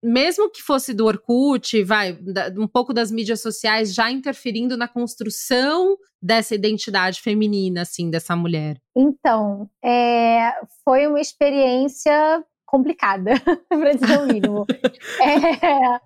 mesmo 0.03 0.49
que 0.49 0.61
fosse 0.61 0.93
do 0.93 1.05
Orkut, 1.05 1.81
vai, 1.83 2.17
um 2.57 2.67
pouco 2.67 2.93
das 2.93 3.09
mídias 3.09 3.41
sociais 3.41 3.93
já 3.93 4.11
interferindo 4.11 4.75
na 4.75 4.87
construção 4.87 5.97
dessa 6.21 6.53
identidade 6.53 7.21
feminina, 7.21 7.81
assim, 7.81 8.09
dessa 8.09 8.35
mulher? 8.35 8.77
Então, 8.95 9.69
é, 9.83 10.51
foi 10.83 11.07
uma 11.07 11.19
experiência 11.19 12.43
complicada, 12.65 13.31
para 13.69 13.93
dizer 13.93 14.19
o 14.19 14.25
mínimo. 14.25 14.65
é, 15.21 15.99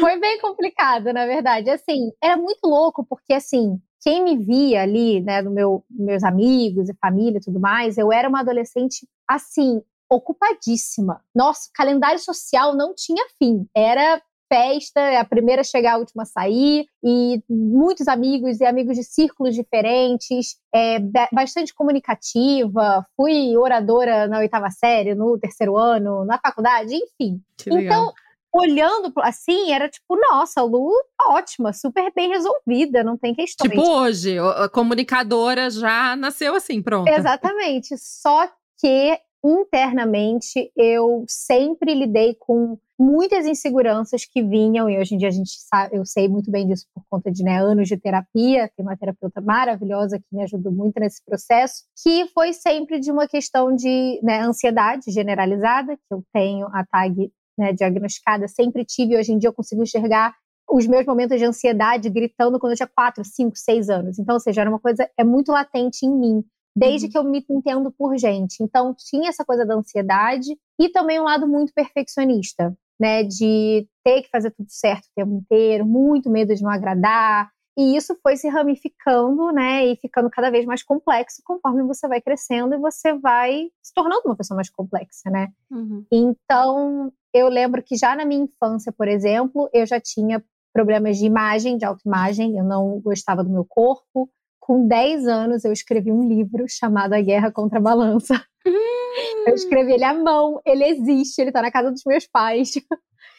foi 0.00 0.18
bem 0.18 0.40
complicado, 0.40 1.12
na 1.12 1.26
verdade. 1.26 1.70
Assim, 1.70 2.10
era 2.22 2.36
muito 2.36 2.66
louco, 2.66 3.04
porque 3.06 3.34
assim, 3.34 3.78
quem 4.00 4.24
me 4.24 4.36
via 4.36 4.82
ali, 4.82 5.20
né, 5.20 5.42
no 5.42 5.50
meu, 5.50 5.84
meus 5.90 6.24
amigos 6.24 6.88
e 6.88 6.94
família 6.94 7.38
e 7.38 7.40
tudo 7.40 7.60
mais, 7.60 7.98
eu 7.98 8.12
era 8.12 8.28
uma 8.28 8.40
adolescente 8.40 9.06
assim, 9.28 9.82
ocupadíssima. 10.10 11.20
Nosso 11.34 11.70
calendário 11.74 12.18
social 12.18 12.74
não 12.74 12.94
tinha 12.94 13.24
fim. 13.38 13.66
Era 13.74 14.20
festa, 14.52 15.00
é 15.00 15.16
a 15.18 15.24
primeira 15.24 15.62
a 15.62 15.64
chegar, 15.64 15.94
a 15.94 15.98
última 15.98 16.22
a 16.22 16.26
sair, 16.26 16.86
e 17.02 17.42
muitos 17.48 18.06
amigos 18.06 18.60
e 18.60 18.64
amigos 18.64 18.96
de 18.96 19.02
círculos 19.02 19.54
diferentes, 19.54 20.56
é, 20.72 20.98
bastante 21.32 21.74
comunicativa, 21.74 23.04
fui 23.16 23.56
oradora 23.56 24.28
na 24.28 24.38
oitava 24.38 24.70
série, 24.70 25.14
no 25.14 25.38
terceiro 25.38 25.76
ano, 25.76 26.24
na 26.24 26.38
faculdade, 26.38 26.94
enfim. 26.94 27.40
então, 27.66 28.12
olhando 28.52 29.12
assim, 29.18 29.72
era 29.72 29.88
tipo, 29.88 30.16
nossa, 30.16 30.62
Lu 30.62 30.92
ótima, 31.26 31.72
super 31.72 32.12
bem 32.14 32.28
resolvida, 32.28 33.02
não 33.02 33.16
tem 33.16 33.34
questão. 33.34 33.68
Tipo 33.68 33.82
hoje, 33.82 34.38
a 34.38 34.68
comunicadora 34.68 35.68
já 35.70 36.14
nasceu 36.14 36.54
assim, 36.54 36.80
pronto. 36.80 37.08
Exatamente. 37.08 37.96
Só 37.98 38.48
que 38.78 39.18
internamente 39.44 40.72
eu 40.74 41.24
sempre 41.28 41.94
lidei 41.94 42.34
com 42.34 42.78
muitas 42.98 43.44
inseguranças 43.46 44.24
que 44.24 44.42
vinham, 44.42 44.88
e 44.88 44.98
hoje 44.98 45.14
em 45.14 45.18
dia 45.18 45.28
a 45.28 45.32
gente 45.32 45.50
sabe, 45.60 45.96
eu 45.96 46.06
sei 46.06 46.28
muito 46.28 46.50
bem 46.50 46.66
disso 46.66 46.86
por 46.94 47.04
conta 47.10 47.30
de 47.30 47.42
né, 47.42 47.60
anos 47.60 47.88
de 47.88 47.96
terapia, 47.96 48.70
tem 48.76 48.86
uma 48.86 48.96
terapeuta 48.96 49.40
maravilhosa 49.40 50.18
que 50.18 50.24
me 50.32 50.42
ajudou 50.44 50.72
muito 50.72 50.98
nesse 50.98 51.22
processo, 51.24 51.84
que 52.02 52.26
foi 52.28 52.52
sempre 52.52 52.98
de 53.00 53.10
uma 53.10 53.26
questão 53.26 53.74
de 53.74 54.20
né, 54.22 54.40
ansiedade 54.40 55.10
generalizada, 55.10 55.96
que 55.96 56.14
eu 56.14 56.24
tenho 56.32 56.66
a 56.68 56.84
tag 56.86 57.30
né, 57.58 57.72
diagnosticada, 57.72 58.48
sempre 58.48 58.84
tive, 58.84 59.16
hoje 59.16 59.32
em 59.32 59.38
dia 59.38 59.48
eu 59.48 59.54
consigo 59.54 59.82
enxergar 59.82 60.34
os 60.70 60.86
meus 60.86 61.04
momentos 61.04 61.38
de 61.38 61.44
ansiedade 61.44 62.08
gritando 62.08 62.58
quando 62.58 62.72
eu 62.72 62.76
tinha 62.76 62.88
4, 62.88 63.22
5, 63.22 63.54
6 63.54 63.90
anos. 63.90 64.18
Então, 64.18 64.34
ou 64.34 64.40
seja, 64.40 64.62
era 64.62 64.70
uma 64.70 64.78
coisa, 64.78 65.08
é 65.18 65.22
muito 65.22 65.52
latente 65.52 66.06
em 66.06 66.18
mim 66.18 66.44
desde 66.74 67.06
uhum. 67.06 67.12
que 67.12 67.18
eu 67.18 67.24
me 67.24 67.44
entendo 67.48 67.92
por 67.92 68.16
gente. 68.16 68.62
Então, 68.62 68.94
tinha 68.94 69.28
essa 69.28 69.44
coisa 69.44 69.64
da 69.64 69.74
ansiedade 69.74 70.56
e 70.78 70.88
também 70.88 71.20
um 71.20 71.24
lado 71.24 71.46
muito 71.46 71.72
perfeccionista, 71.72 72.76
né? 72.98 73.22
De 73.22 73.86
ter 74.04 74.22
que 74.22 74.30
fazer 74.30 74.50
tudo 74.50 74.68
certo 74.68 75.04
o 75.04 75.14
tempo 75.14 75.34
inteiro, 75.34 75.86
muito 75.86 76.30
medo 76.30 76.54
de 76.54 76.62
não 76.62 76.70
agradar. 76.70 77.50
E 77.76 77.96
isso 77.96 78.16
foi 78.22 78.36
se 78.36 78.48
ramificando, 78.48 79.50
né? 79.50 79.84
E 79.86 79.96
ficando 79.96 80.30
cada 80.30 80.50
vez 80.50 80.64
mais 80.64 80.82
complexo 80.82 81.42
conforme 81.44 81.82
você 81.82 82.06
vai 82.06 82.20
crescendo 82.20 82.74
e 82.74 82.78
você 82.78 83.14
vai 83.14 83.68
se 83.82 83.92
tornando 83.92 84.22
uma 84.26 84.36
pessoa 84.36 84.56
mais 84.56 84.70
complexa, 84.70 85.28
né? 85.28 85.48
Uhum. 85.70 86.04
Então, 86.10 87.12
eu 87.32 87.48
lembro 87.48 87.82
que 87.82 87.96
já 87.96 88.14
na 88.14 88.24
minha 88.24 88.44
infância, 88.44 88.92
por 88.92 89.08
exemplo, 89.08 89.68
eu 89.72 89.84
já 89.86 90.00
tinha 90.00 90.42
problemas 90.72 91.18
de 91.18 91.26
imagem, 91.26 91.76
de 91.76 91.84
autoimagem, 91.84 92.56
eu 92.56 92.64
não 92.64 93.00
gostava 93.00 93.42
do 93.42 93.50
meu 93.50 93.64
corpo, 93.64 94.28
com 94.66 94.88
10 94.88 95.26
anos, 95.26 95.62
eu 95.62 95.72
escrevi 95.72 96.10
um 96.10 96.26
livro 96.26 96.64
chamado 96.66 97.12
A 97.12 97.20
Guerra 97.20 97.52
contra 97.52 97.78
a 97.78 97.82
Balança. 97.82 98.34
Hum. 98.66 99.44
Eu 99.46 99.54
escrevi 99.54 99.92
ele 99.92 100.04
à 100.04 100.14
mão, 100.14 100.58
ele 100.64 100.84
existe, 100.84 101.38
ele 101.42 101.52
tá 101.52 101.60
na 101.60 101.70
casa 101.70 101.90
dos 101.90 102.02
meus 102.06 102.26
pais. 102.26 102.72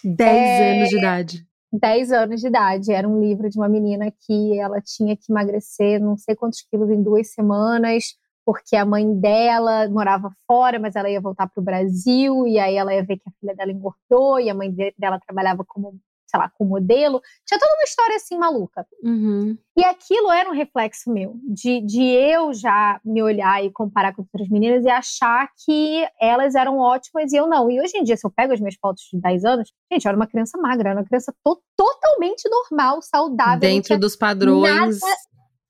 10 0.04 0.20
é, 0.22 0.78
anos 0.78 0.90
de 0.90 0.98
idade. 1.00 1.48
10 1.74 2.12
anos 2.12 2.42
de 2.42 2.48
idade. 2.48 2.92
Era 2.92 3.10
um 3.10 3.20
livro 3.20 3.50
de 3.50 3.58
uma 3.58 3.68
menina 3.68 4.14
que 4.22 4.60
ela 4.60 4.80
tinha 4.80 5.18
que 5.18 5.32
emagrecer 5.32 6.00
não 6.00 6.16
sei 6.16 6.36
quantos 6.36 6.62
quilos 6.62 6.92
em 6.92 7.02
duas 7.02 7.34
semanas, 7.34 8.14
porque 8.46 8.76
a 8.76 8.86
mãe 8.86 9.20
dela 9.20 9.90
morava 9.90 10.30
fora, 10.46 10.78
mas 10.78 10.96
ela 10.96 11.10
ia 11.10 11.20
voltar 11.20 11.48
para 11.48 11.60
o 11.60 11.66
Brasil, 11.66 12.46
e 12.46 12.60
aí 12.60 12.76
ela 12.76 12.94
ia 12.94 13.04
ver 13.04 13.18
que 13.18 13.28
a 13.28 13.32
filha 13.40 13.56
dela 13.56 13.72
engordou, 13.72 14.40
e 14.40 14.48
a 14.48 14.54
mãe 14.54 14.72
dela 14.96 15.20
trabalhava 15.20 15.66
como 15.68 16.00
sei 16.36 16.40
lá, 16.40 16.52
com 16.58 16.66
modelo. 16.66 17.22
Tinha 17.46 17.60
toda 17.60 17.74
uma 17.74 17.84
história 17.84 18.16
assim 18.18 18.38
maluca. 18.38 18.86
Uhum. 19.02 19.58
E 19.78 19.84
aquilo 19.84 20.32
era 20.32 20.50
um 20.50 20.54
reflexo 20.54 21.12
meu, 21.12 21.36
de, 21.44 21.82
de 21.82 22.04
eu 22.04 22.54
já 22.54 23.00
me 23.04 23.22
olhar 23.22 23.64
e 23.64 23.72
comparar 23.72 24.14
com 24.14 24.22
outras 24.22 24.50
meninas 24.50 24.84
e 24.84 24.90
achar 24.90 25.50
que 25.66 26.06
elas 26.20 26.56
eram 26.56 26.78
ótimas 26.78 27.32
e 27.32 27.38
eu 27.38 27.48
não. 27.48 27.72
E 27.72 27.82
hoje 27.82 27.98
em 27.98 28.04
dia, 28.04 28.18
se 28.18 28.26
eu 28.26 28.32
pego 28.32 28.54
as 28.54 28.60
minhas 28.60 28.76
fotos 28.76 29.04
de 29.12 29.20
10 29.20 29.46
anos, 29.46 29.72
gente, 29.92 30.06
eu 30.06 30.10
era 30.10 30.18
uma 30.18 30.28
criança 30.28 30.58
magra, 30.58 30.90
era 30.90 31.00
uma 31.00 31.06
criança 31.06 31.34
to 31.44 31.62
totalmente 31.78 32.50
normal, 32.50 33.02
saudável. 33.02 33.60
Dentro 33.60 33.98
dos 34.00 34.16
padrões. 34.16 35.00
Nada, 35.00 35.16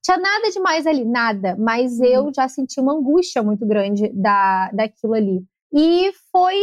tinha 0.04 0.18
nada 0.18 0.52
demais 0.52 0.86
ali, 0.86 1.06
nada. 1.06 1.56
Mas 1.60 2.00
uhum. 2.00 2.06
eu 2.06 2.32
já 2.36 2.48
senti 2.48 2.80
uma 2.80 2.94
angústia 2.94 3.42
muito 3.42 3.66
grande 3.66 4.10
da, 4.14 4.70
daquilo 4.72 5.14
ali. 5.14 5.44
E 5.74 6.12
foi 6.32 6.56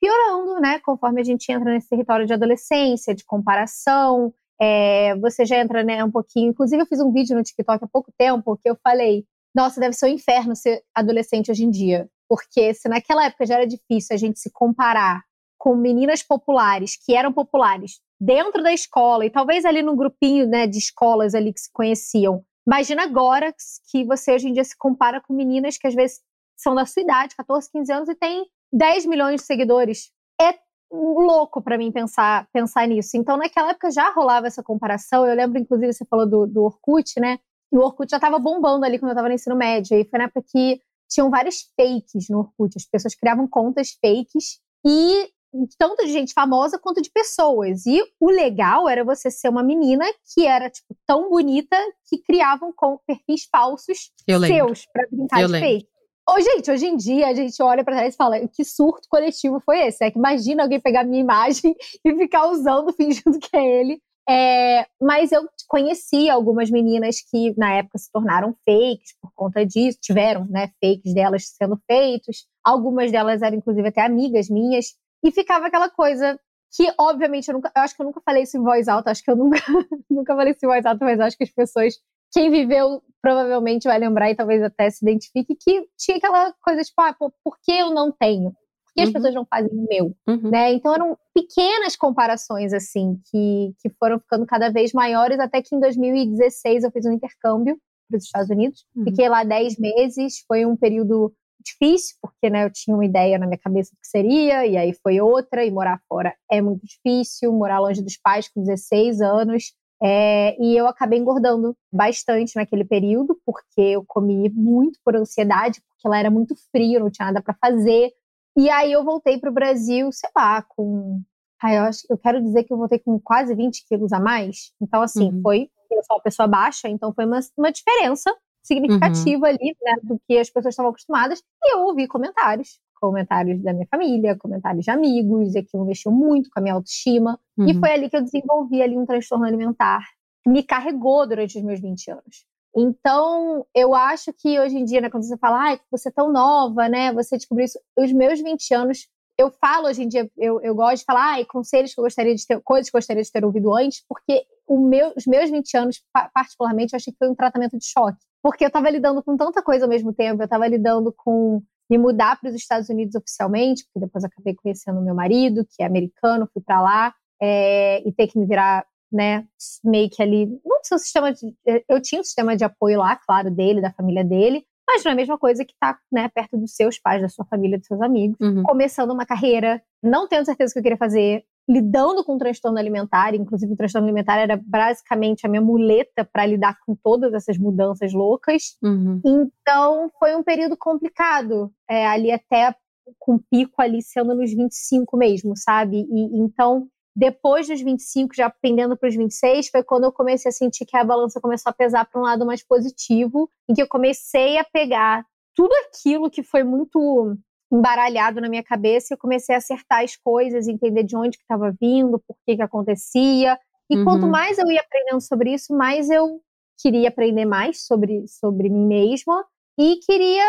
piorando, 0.00 0.60
né? 0.60 0.78
Conforme 0.80 1.20
a 1.20 1.24
gente 1.24 1.50
entra 1.50 1.72
nesse 1.72 1.88
território 1.88 2.26
de 2.26 2.32
adolescência, 2.32 3.14
de 3.14 3.24
comparação, 3.24 4.32
é, 4.60 5.16
você 5.16 5.44
já 5.44 5.58
entra 5.58 5.82
né, 5.82 6.02
um 6.04 6.10
pouquinho. 6.10 6.50
Inclusive, 6.50 6.82
eu 6.82 6.86
fiz 6.86 7.00
um 7.00 7.12
vídeo 7.12 7.36
no 7.36 7.42
TikTok 7.42 7.84
há 7.84 7.88
pouco 7.88 8.12
tempo 8.16 8.56
que 8.56 8.68
eu 8.68 8.76
falei: 8.82 9.24
nossa, 9.54 9.80
deve 9.80 9.94
ser 9.94 10.06
um 10.06 10.10
inferno 10.14 10.56
ser 10.56 10.82
adolescente 10.94 11.50
hoje 11.50 11.64
em 11.64 11.70
dia. 11.70 12.08
Porque 12.28 12.74
se 12.74 12.88
naquela 12.88 13.24
época 13.24 13.46
já 13.46 13.54
era 13.54 13.66
difícil 13.66 14.14
a 14.14 14.18
gente 14.18 14.38
se 14.38 14.50
comparar 14.52 15.22
com 15.56 15.74
meninas 15.74 16.22
populares 16.22 16.96
que 16.96 17.14
eram 17.14 17.32
populares 17.32 18.00
dentro 18.20 18.62
da 18.62 18.72
escola 18.72 19.24
e 19.24 19.30
talvez 19.30 19.64
ali 19.64 19.82
num 19.82 19.96
grupinho 19.96 20.46
né, 20.46 20.66
de 20.66 20.78
escolas 20.78 21.34
ali 21.34 21.52
que 21.52 21.60
se 21.60 21.72
conheciam. 21.72 22.44
Imagina 22.66 23.02
agora 23.02 23.52
que 23.90 24.04
você 24.04 24.34
hoje 24.34 24.48
em 24.48 24.52
dia 24.52 24.64
se 24.64 24.76
compara 24.76 25.20
com 25.20 25.32
meninas 25.32 25.78
que 25.78 25.86
às 25.86 25.94
vezes 25.94 26.20
são 26.56 26.74
da 26.74 26.84
sua 26.84 27.02
idade, 27.02 27.34
14, 27.36 27.70
15 27.70 27.92
anos, 27.92 28.08
e 28.08 28.14
tem 28.14 28.44
10 28.72 29.06
milhões 29.06 29.40
de 29.40 29.46
seguidores. 29.46 30.10
É 30.40 30.54
louco 30.90 31.62
para 31.62 31.76
mim 31.76 31.92
pensar, 31.92 32.48
pensar 32.52 32.86
nisso. 32.86 33.16
Então, 33.16 33.36
naquela 33.36 33.70
época 33.70 33.90
já 33.90 34.10
rolava 34.10 34.46
essa 34.46 34.62
comparação. 34.62 35.26
Eu 35.26 35.34
lembro, 35.34 35.58
inclusive, 35.58 35.92
você 35.92 36.04
falou 36.06 36.28
do, 36.28 36.46
do 36.46 36.62
Orkut, 36.64 37.20
né? 37.20 37.38
E 37.72 37.76
o 37.76 37.80
Orkut 37.80 38.10
já 38.10 38.16
estava 38.16 38.38
bombando 38.38 38.84
ali 38.84 38.98
quando 38.98 39.10
eu 39.10 39.14
estava 39.14 39.28
no 39.28 39.34
ensino 39.34 39.56
médio. 39.56 39.98
E 39.98 40.04
foi 40.04 40.18
na 40.18 40.24
época 40.24 40.44
que 40.50 40.80
tinham 41.08 41.30
vários 41.30 41.70
fakes 41.76 42.28
no 42.30 42.38
Orkut. 42.38 42.74
As 42.76 42.84
pessoas 42.84 43.14
criavam 43.14 43.46
contas 43.46 43.96
fakes 44.00 44.60
e 44.86 45.30
tanto 45.78 46.04
de 46.04 46.12
gente 46.12 46.32
famosa 46.32 46.78
quanto 46.78 47.00
de 47.00 47.10
pessoas. 47.10 47.86
E 47.86 48.02
o 48.20 48.30
legal 48.30 48.88
era 48.88 49.04
você 49.04 49.30
ser 49.30 49.48
uma 49.48 49.62
menina 49.62 50.04
que 50.34 50.46
era 50.46 50.70
tipo 50.70 50.94
tão 51.06 51.30
bonita 51.30 51.76
que 52.08 52.18
criavam 52.18 52.72
com 52.74 52.98
perfis 53.06 53.46
falsos 53.50 54.10
seus 54.46 54.86
para 54.92 55.06
brincar 55.10 55.40
eu 55.40 55.46
de 55.46 55.52
lembro. 55.52 55.68
fake. 55.68 55.88
Oh, 56.30 56.38
gente, 56.42 56.70
hoje 56.70 56.84
em 56.86 56.94
dia 56.94 57.28
a 57.28 57.32
gente 57.32 57.62
olha 57.62 57.82
para 57.82 57.96
trás 57.96 58.12
e 58.12 58.16
fala: 58.16 58.46
que 58.48 58.62
surto 58.62 59.08
coletivo 59.08 59.60
foi 59.64 59.86
esse? 59.86 60.04
É 60.04 60.10
que 60.10 60.18
imagina 60.18 60.62
alguém 60.62 60.78
pegar 60.78 61.02
minha 61.02 61.22
imagem 61.22 61.74
e 62.04 62.14
ficar 62.16 62.48
usando, 62.48 62.92
fingindo 62.92 63.38
que 63.38 63.56
é 63.56 63.80
ele. 63.80 63.98
É, 64.28 64.86
mas 65.00 65.32
eu 65.32 65.48
conheci 65.66 66.28
algumas 66.28 66.70
meninas 66.70 67.16
que 67.30 67.54
na 67.56 67.76
época 67.76 67.96
se 67.96 68.12
tornaram 68.12 68.54
fakes 68.66 69.16
por 69.22 69.32
conta 69.34 69.64
disso, 69.64 69.98
tiveram 70.02 70.44
né, 70.50 70.70
fakes 70.84 71.14
delas 71.14 71.44
sendo 71.56 71.80
feitos. 71.90 72.46
Algumas 72.62 73.10
delas 73.10 73.40
eram, 73.40 73.56
inclusive, 73.56 73.88
até 73.88 74.02
amigas 74.04 74.50
minhas. 74.50 74.94
E 75.24 75.32
ficava 75.32 75.68
aquela 75.68 75.88
coisa 75.88 76.38
que, 76.76 76.92
obviamente, 76.98 77.48
eu, 77.48 77.54
nunca, 77.54 77.72
eu 77.74 77.82
acho 77.82 77.96
que 77.96 78.02
eu 78.02 78.06
nunca 78.06 78.20
falei 78.20 78.42
isso 78.42 78.58
em 78.58 78.62
voz 78.62 78.86
alta, 78.86 79.10
acho 79.10 79.24
que 79.24 79.30
eu 79.30 79.36
nunca, 79.36 79.56
nunca 80.10 80.36
falei 80.36 80.52
isso 80.52 80.66
em 80.66 80.68
voz 80.68 80.84
alta, 80.84 81.02
mas 81.02 81.18
acho 81.20 81.38
que 81.38 81.44
as 81.44 81.50
pessoas 81.50 81.94
quem 82.32 82.50
viveu 82.50 83.02
provavelmente 83.20 83.88
vai 83.88 83.98
lembrar 83.98 84.30
e 84.30 84.34
talvez 84.34 84.62
até 84.62 84.88
se 84.90 85.04
identifique 85.04 85.56
que 85.56 85.86
tinha 85.98 86.18
aquela 86.18 86.52
coisa 86.62 86.82
tipo, 86.82 87.00
ah, 87.00 87.12
pô, 87.12 87.32
por 87.44 87.58
que 87.62 87.72
eu 87.72 87.90
não 87.90 88.12
tenho? 88.12 88.52
Por 88.52 88.94
que 88.94 89.00
as 89.02 89.08
uhum. 89.08 89.12
pessoas 89.12 89.34
não 89.34 89.46
fazem 89.46 89.70
o 89.72 89.86
meu? 89.88 90.14
Uhum. 90.26 90.50
Né? 90.50 90.72
Então 90.72 90.94
eram 90.94 91.18
pequenas 91.34 91.96
comparações 91.96 92.72
assim 92.72 93.20
que, 93.30 93.74
que 93.80 93.90
foram 93.98 94.18
ficando 94.18 94.46
cada 94.46 94.70
vez 94.70 94.92
maiores 94.92 95.38
até 95.40 95.60
que 95.60 95.74
em 95.74 95.80
2016 95.80 96.84
eu 96.84 96.90
fiz 96.90 97.06
um 97.06 97.12
intercâmbio 97.12 97.78
para 98.08 98.18
os 98.18 98.24
Estados 98.24 98.50
Unidos. 98.50 98.84
Uhum. 98.96 99.04
Fiquei 99.04 99.28
lá 99.28 99.44
10 99.44 99.78
meses, 99.78 100.44
foi 100.46 100.64
um 100.64 100.76
período 100.76 101.32
difícil, 101.60 102.16
porque 102.22 102.48
né, 102.48 102.64
eu 102.64 102.70
tinha 102.72 102.96
uma 102.96 103.04
ideia 103.04 103.38
na 103.38 103.46
minha 103.46 103.58
cabeça 103.58 103.90
do 103.90 103.98
que 104.00 104.06
seria, 104.06 104.64
e 104.64 104.76
aí 104.76 104.94
foi 105.02 105.20
outra, 105.20 105.64
e 105.64 105.70
morar 105.70 106.00
fora 106.08 106.34
é 106.50 106.60
muito 106.60 106.86
difícil, 106.86 107.52
morar 107.52 107.80
longe 107.80 108.02
dos 108.02 108.16
pais 108.16 108.48
com 108.48 108.62
16 108.62 109.20
anos 109.20 109.72
é, 110.02 110.56
e 110.62 110.76
eu 110.76 110.86
acabei 110.86 111.18
engordando 111.18 111.76
bastante 111.92 112.54
naquele 112.54 112.84
período, 112.84 113.38
porque 113.44 113.80
eu 113.80 114.04
comi 114.06 114.48
muito 114.50 114.98
por 115.04 115.16
ansiedade, 115.16 115.80
porque 115.80 116.06
ela 116.06 116.18
era 116.18 116.30
muito 116.30 116.54
frio, 116.70 117.00
não 117.00 117.10
tinha 117.10 117.26
nada 117.26 117.42
para 117.42 117.54
fazer. 117.54 118.12
E 118.56 118.70
aí 118.70 118.92
eu 118.92 119.04
voltei 119.04 119.38
para 119.38 119.50
o 119.50 119.54
Brasil, 119.54 120.10
sei 120.12 120.30
lá, 120.36 120.62
com. 120.62 121.20
Ai, 121.60 121.78
eu, 121.78 121.82
acho, 121.82 122.00
eu 122.08 122.16
quero 122.16 122.40
dizer 122.40 122.64
que 122.64 122.72
eu 122.72 122.76
voltei 122.76 123.00
com 123.00 123.18
quase 123.18 123.54
20 123.54 123.84
quilos 123.88 124.12
a 124.12 124.20
mais. 124.20 124.72
Então, 124.80 125.02
assim, 125.02 125.32
uhum. 125.32 125.42
foi. 125.42 125.68
Eu 125.90 126.02
sou 126.04 126.16
uma 126.16 126.22
pessoa 126.22 126.46
baixa, 126.46 126.88
então 126.88 127.12
foi 127.12 127.24
uma, 127.24 127.40
uma 127.56 127.72
diferença 127.72 128.32
significativa 128.62 129.46
uhum. 129.46 129.52
ali, 129.52 129.76
né, 129.82 129.94
do 130.02 130.20
que 130.26 130.38
as 130.38 130.50
pessoas 130.50 130.74
estavam 130.74 130.90
acostumadas. 130.90 131.42
E 131.64 131.74
eu 131.74 131.80
ouvi 131.80 132.06
comentários 132.06 132.78
comentários 132.98 133.62
da 133.62 133.72
minha 133.72 133.86
família, 133.90 134.36
comentários 134.36 134.84
de 134.84 134.90
amigos, 134.90 135.54
e 135.54 135.58
aquilo 135.58 135.84
mexeu 135.84 136.12
muito 136.12 136.50
com 136.50 136.58
a 136.58 136.62
minha 136.62 136.74
autoestima. 136.74 137.38
Uhum. 137.56 137.68
E 137.68 137.74
foi 137.74 137.90
ali 137.92 138.10
que 138.10 138.16
eu 138.16 138.22
desenvolvi 138.22 138.82
ali 138.82 138.96
um 138.96 139.06
transtorno 139.06 139.44
alimentar 139.44 140.04
que 140.42 140.50
me 140.50 140.62
carregou 140.62 141.26
durante 141.26 141.58
os 141.58 141.64
meus 141.64 141.80
20 141.80 142.10
anos. 142.10 142.46
Então, 142.76 143.66
eu 143.74 143.94
acho 143.94 144.32
que 144.32 144.58
hoje 144.60 144.76
em 144.76 144.84
dia, 144.84 145.00
né, 145.00 145.10
quando 145.10 145.24
você 145.24 145.36
fala, 145.38 145.72
ah, 145.72 145.80
você 145.90 146.10
é 146.10 146.12
tão 146.12 146.30
nova, 146.30 146.88
né, 146.88 147.12
você 147.12 147.36
descobriu 147.36 147.64
isso, 147.64 147.78
os 147.98 148.12
meus 148.12 148.40
20 148.40 148.74
anos, 148.74 149.08
eu 149.38 149.50
falo 149.50 149.88
hoje 149.88 150.02
em 150.02 150.08
dia, 150.08 150.30
eu, 150.36 150.60
eu 150.62 150.74
gosto 150.74 150.98
de 150.98 151.04
falar, 151.04 151.40
ah, 151.40 151.44
conselhos 151.46 151.94
que 151.94 152.00
eu 152.00 152.04
gostaria 152.04 152.34
de 152.34 152.46
ter, 152.46 152.60
coisas 152.62 152.90
que 152.90 152.96
eu 152.96 152.98
gostaria 152.98 153.22
de 153.22 153.32
ter 153.32 153.44
ouvido 153.44 153.74
antes, 153.74 154.04
porque 154.08 154.44
meu, 154.68 155.12
os 155.16 155.26
meus 155.26 155.50
20 155.50 155.76
anos, 155.76 156.02
particularmente, 156.34 156.92
eu 156.92 156.96
achei 156.96 157.12
que 157.12 157.18
foi 157.18 157.30
um 157.30 157.34
tratamento 157.34 157.78
de 157.78 157.86
choque. 157.86 158.18
Porque 158.42 158.64
eu 158.64 158.68
estava 158.68 158.90
lidando 158.90 159.22
com 159.22 159.36
tanta 159.36 159.62
coisa 159.62 159.84
ao 159.84 159.88
mesmo 159.88 160.12
tempo, 160.12 160.42
eu 160.42 160.44
estava 160.44 160.66
lidando 160.68 161.12
com 161.16 161.62
me 161.90 161.98
mudar 161.98 162.38
para 162.38 162.50
os 162.50 162.54
Estados 162.54 162.88
Unidos 162.88 163.14
oficialmente, 163.14 163.84
porque 163.84 164.06
depois 164.06 164.24
acabei 164.24 164.54
conhecendo 164.54 165.00
meu 165.00 165.14
marido, 165.14 165.64
que 165.64 165.82
é 165.82 165.86
americano, 165.86 166.48
fui 166.52 166.62
para 166.62 166.80
lá, 166.80 167.14
é, 167.40 168.06
e 168.06 168.12
ter 168.12 168.26
que 168.26 168.38
me 168.38 168.46
virar, 168.46 168.84
né, 169.10 169.46
meio 169.84 170.10
que 170.10 170.22
ali, 170.22 170.46
não 170.64 170.80
sei 170.82 170.96
o 170.96 170.98
sistema 170.98 171.32
de, 171.32 171.54
eu 171.88 172.00
tinha 172.00 172.20
um 172.20 172.24
sistema 172.24 172.56
de 172.56 172.64
apoio 172.64 172.98
lá, 172.98 173.16
claro, 173.16 173.50
dele, 173.50 173.80
da 173.80 173.92
família 173.92 174.24
dele, 174.24 174.64
mas 174.86 175.04
não 175.04 175.10
é 175.10 175.12
a 175.12 175.16
mesma 175.16 175.38
coisa 175.38 175.64
que 175.64 175.72
estar 175.72 175.94
tá, 175.94 176.00
né, 176.10 176.28
perto 176.28 176.56
dos 176.56 176.74
seus 176.74 176.98
pais, 176.98 177.22
da 177.22 177.28
sua 177.28 177.44
família, 177.44 177.78
dos 177.78 177.86
seus 177.86 178.00
amigos, 178.00 178.38
uhum. 178.40 178.62
começando 178.62 179.10
uma 179.10 179.26
carreira, 179.26 179.82
não 180.02 180.26
tendo 180.26 180.46
certeza 180.46 180.70
do 180.70 180.72
que 180.74 180.78
eu 180.78 180.82
queria 180.82 180.98
fazer, 180.98 181.44
lidando 181.68 182.24
com 182.24 182.38
transtorno 182.38 182.78
alimentar, 182.78 183.34
inclusive 183.34 183.72
o 183.72 183.76
transtorno 183.76 184.06
alimentar 184.06 184.38
era 184.38 184.58
basicamente 184.64 185.46
a 185.46 185.48
minha 185.48 185.60
muleta 185.60 186.24
para 186.24 186.46
lidar 186.46 186.78
com 186.86 186.96
todas 186.96 187.34
essas 187.34 187.58
mudanças 187.58 188.12
loucas. 188.12 188.76
Uhum. 188.82 189.20
Então 189.24 190.10
foi 190.18 190.34
um 190.34 190.42
período 190.42 190.76
complicado, 190.76 191.70
é, 191.88 192.06
ali 192.06 192.32
até 192.32 192.74
com 193.18 193.38
pico 193.38 193.80
ali 193.80 194.02
sendo 194.02 194.34
nos 194.34 194.52
25 194.52 195.16
mesmo, 195.16 195.54
sabe? 195.56 196.06
E 196.10 196.40
então 196.40 196.88
depois 197.14 197.66
dos 197.66 197.80
25, 197.80 198.32
já 198.32 198.48
pendendo 198.48 198.96
para 198.96 199.08
os 199.08 199.16
26, 199.16 199.70
foi 199.70 199.82
quando 199.82 200.04
eu 200.04 200.12
comecei 200.12 200.50
a 200.50 200.52
sentir 200.52 200.86
que 200.86 200.96
a 200.96 201.02
balança 201.02 201.40
começou 201.40 201.70
a 201.70 201.74
pesar 201.74 202.04
para 202.04 202.20
um 202.20 202.24
lado 202.24 202.46
mais 202.46 202.64
positivo, 202.64 203.50
em 203.68 203.74
que 203.74 203.82
eu 203.82 203.88
comecei 203.88 204.56
a 204.56 204.62
pegar 204.62 205.26
tudo 205.52 205.72
aquilo 205.88 206.30
que 206.30 206.44
foi 206.44 206.62
muito 206.62 207.36
embaralhado 207.70 208.40
na 208.40 208.48
minha 208.48 208.62
cabeça 208.62 209.08
e 209.10 209.14
eu 209.14 209.18
comecei 209.18 209.54
a 209.54 209.58
acertar 209.58 210.02
as 210.02 210.16
coisas, 210.16 210.66
entender 210.66 211.02
de 211.02 211.16
onde 211.16 211.36
que 211.36 211.44
estava 211.44 211.74
vindo, 211.80 212.18
por 212.26 212.36
que 212.46 212.56
que 212.56 212.62
acontecia. 212.62 213.58
E 213.90 213.96
uhum. 213.96 214.04
quanto 214.04 214.26
mais 214.26 214.58
eu 214.58 214.70
ia 214.70 214.80
aprendendo 214.80 215.20
sobre 215.20 215.52
isso, 215.52 215.74
mais 215.74 216.10
eu 216.10 216.40
queria 216.80 217.08
aprender 217.08 217.44
mais 217.44 217.84
sobre, 217.86 218.26
sobre 218.28 218.68
mim 218.68 218.86
mesma 218.86 219.44
e 219.78 219.96
queria 220.06 220.44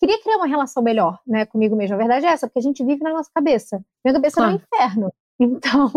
queria 0.00 0.20
criar 0.22 0.38
uma 0.38 0.46
relação 0.46 0.82
melhor, 0.82 1.20
né, 1.26 1.44
comigo 1.44 1.76
mesma. 1.76 1.94
A 1.94 1.98
verdade 1.98 2.24
é 2.24 2.30
essa, 2.30 2.46
porque 2.46 2.58
a 2.58 2.62
gente 2.62 2.82
vive 2.82 3.02
na 3.02 3.12
nossa 3.12 3.30
cabeça. 3.34 3.84
Minha 4.02 4.14
cabeça 4.14 4.36
claro. 4.36 4.52
é 4.52 4.54
um 4.54 4.56
inferno. 4.56 5.12
Então, 5.42 5.90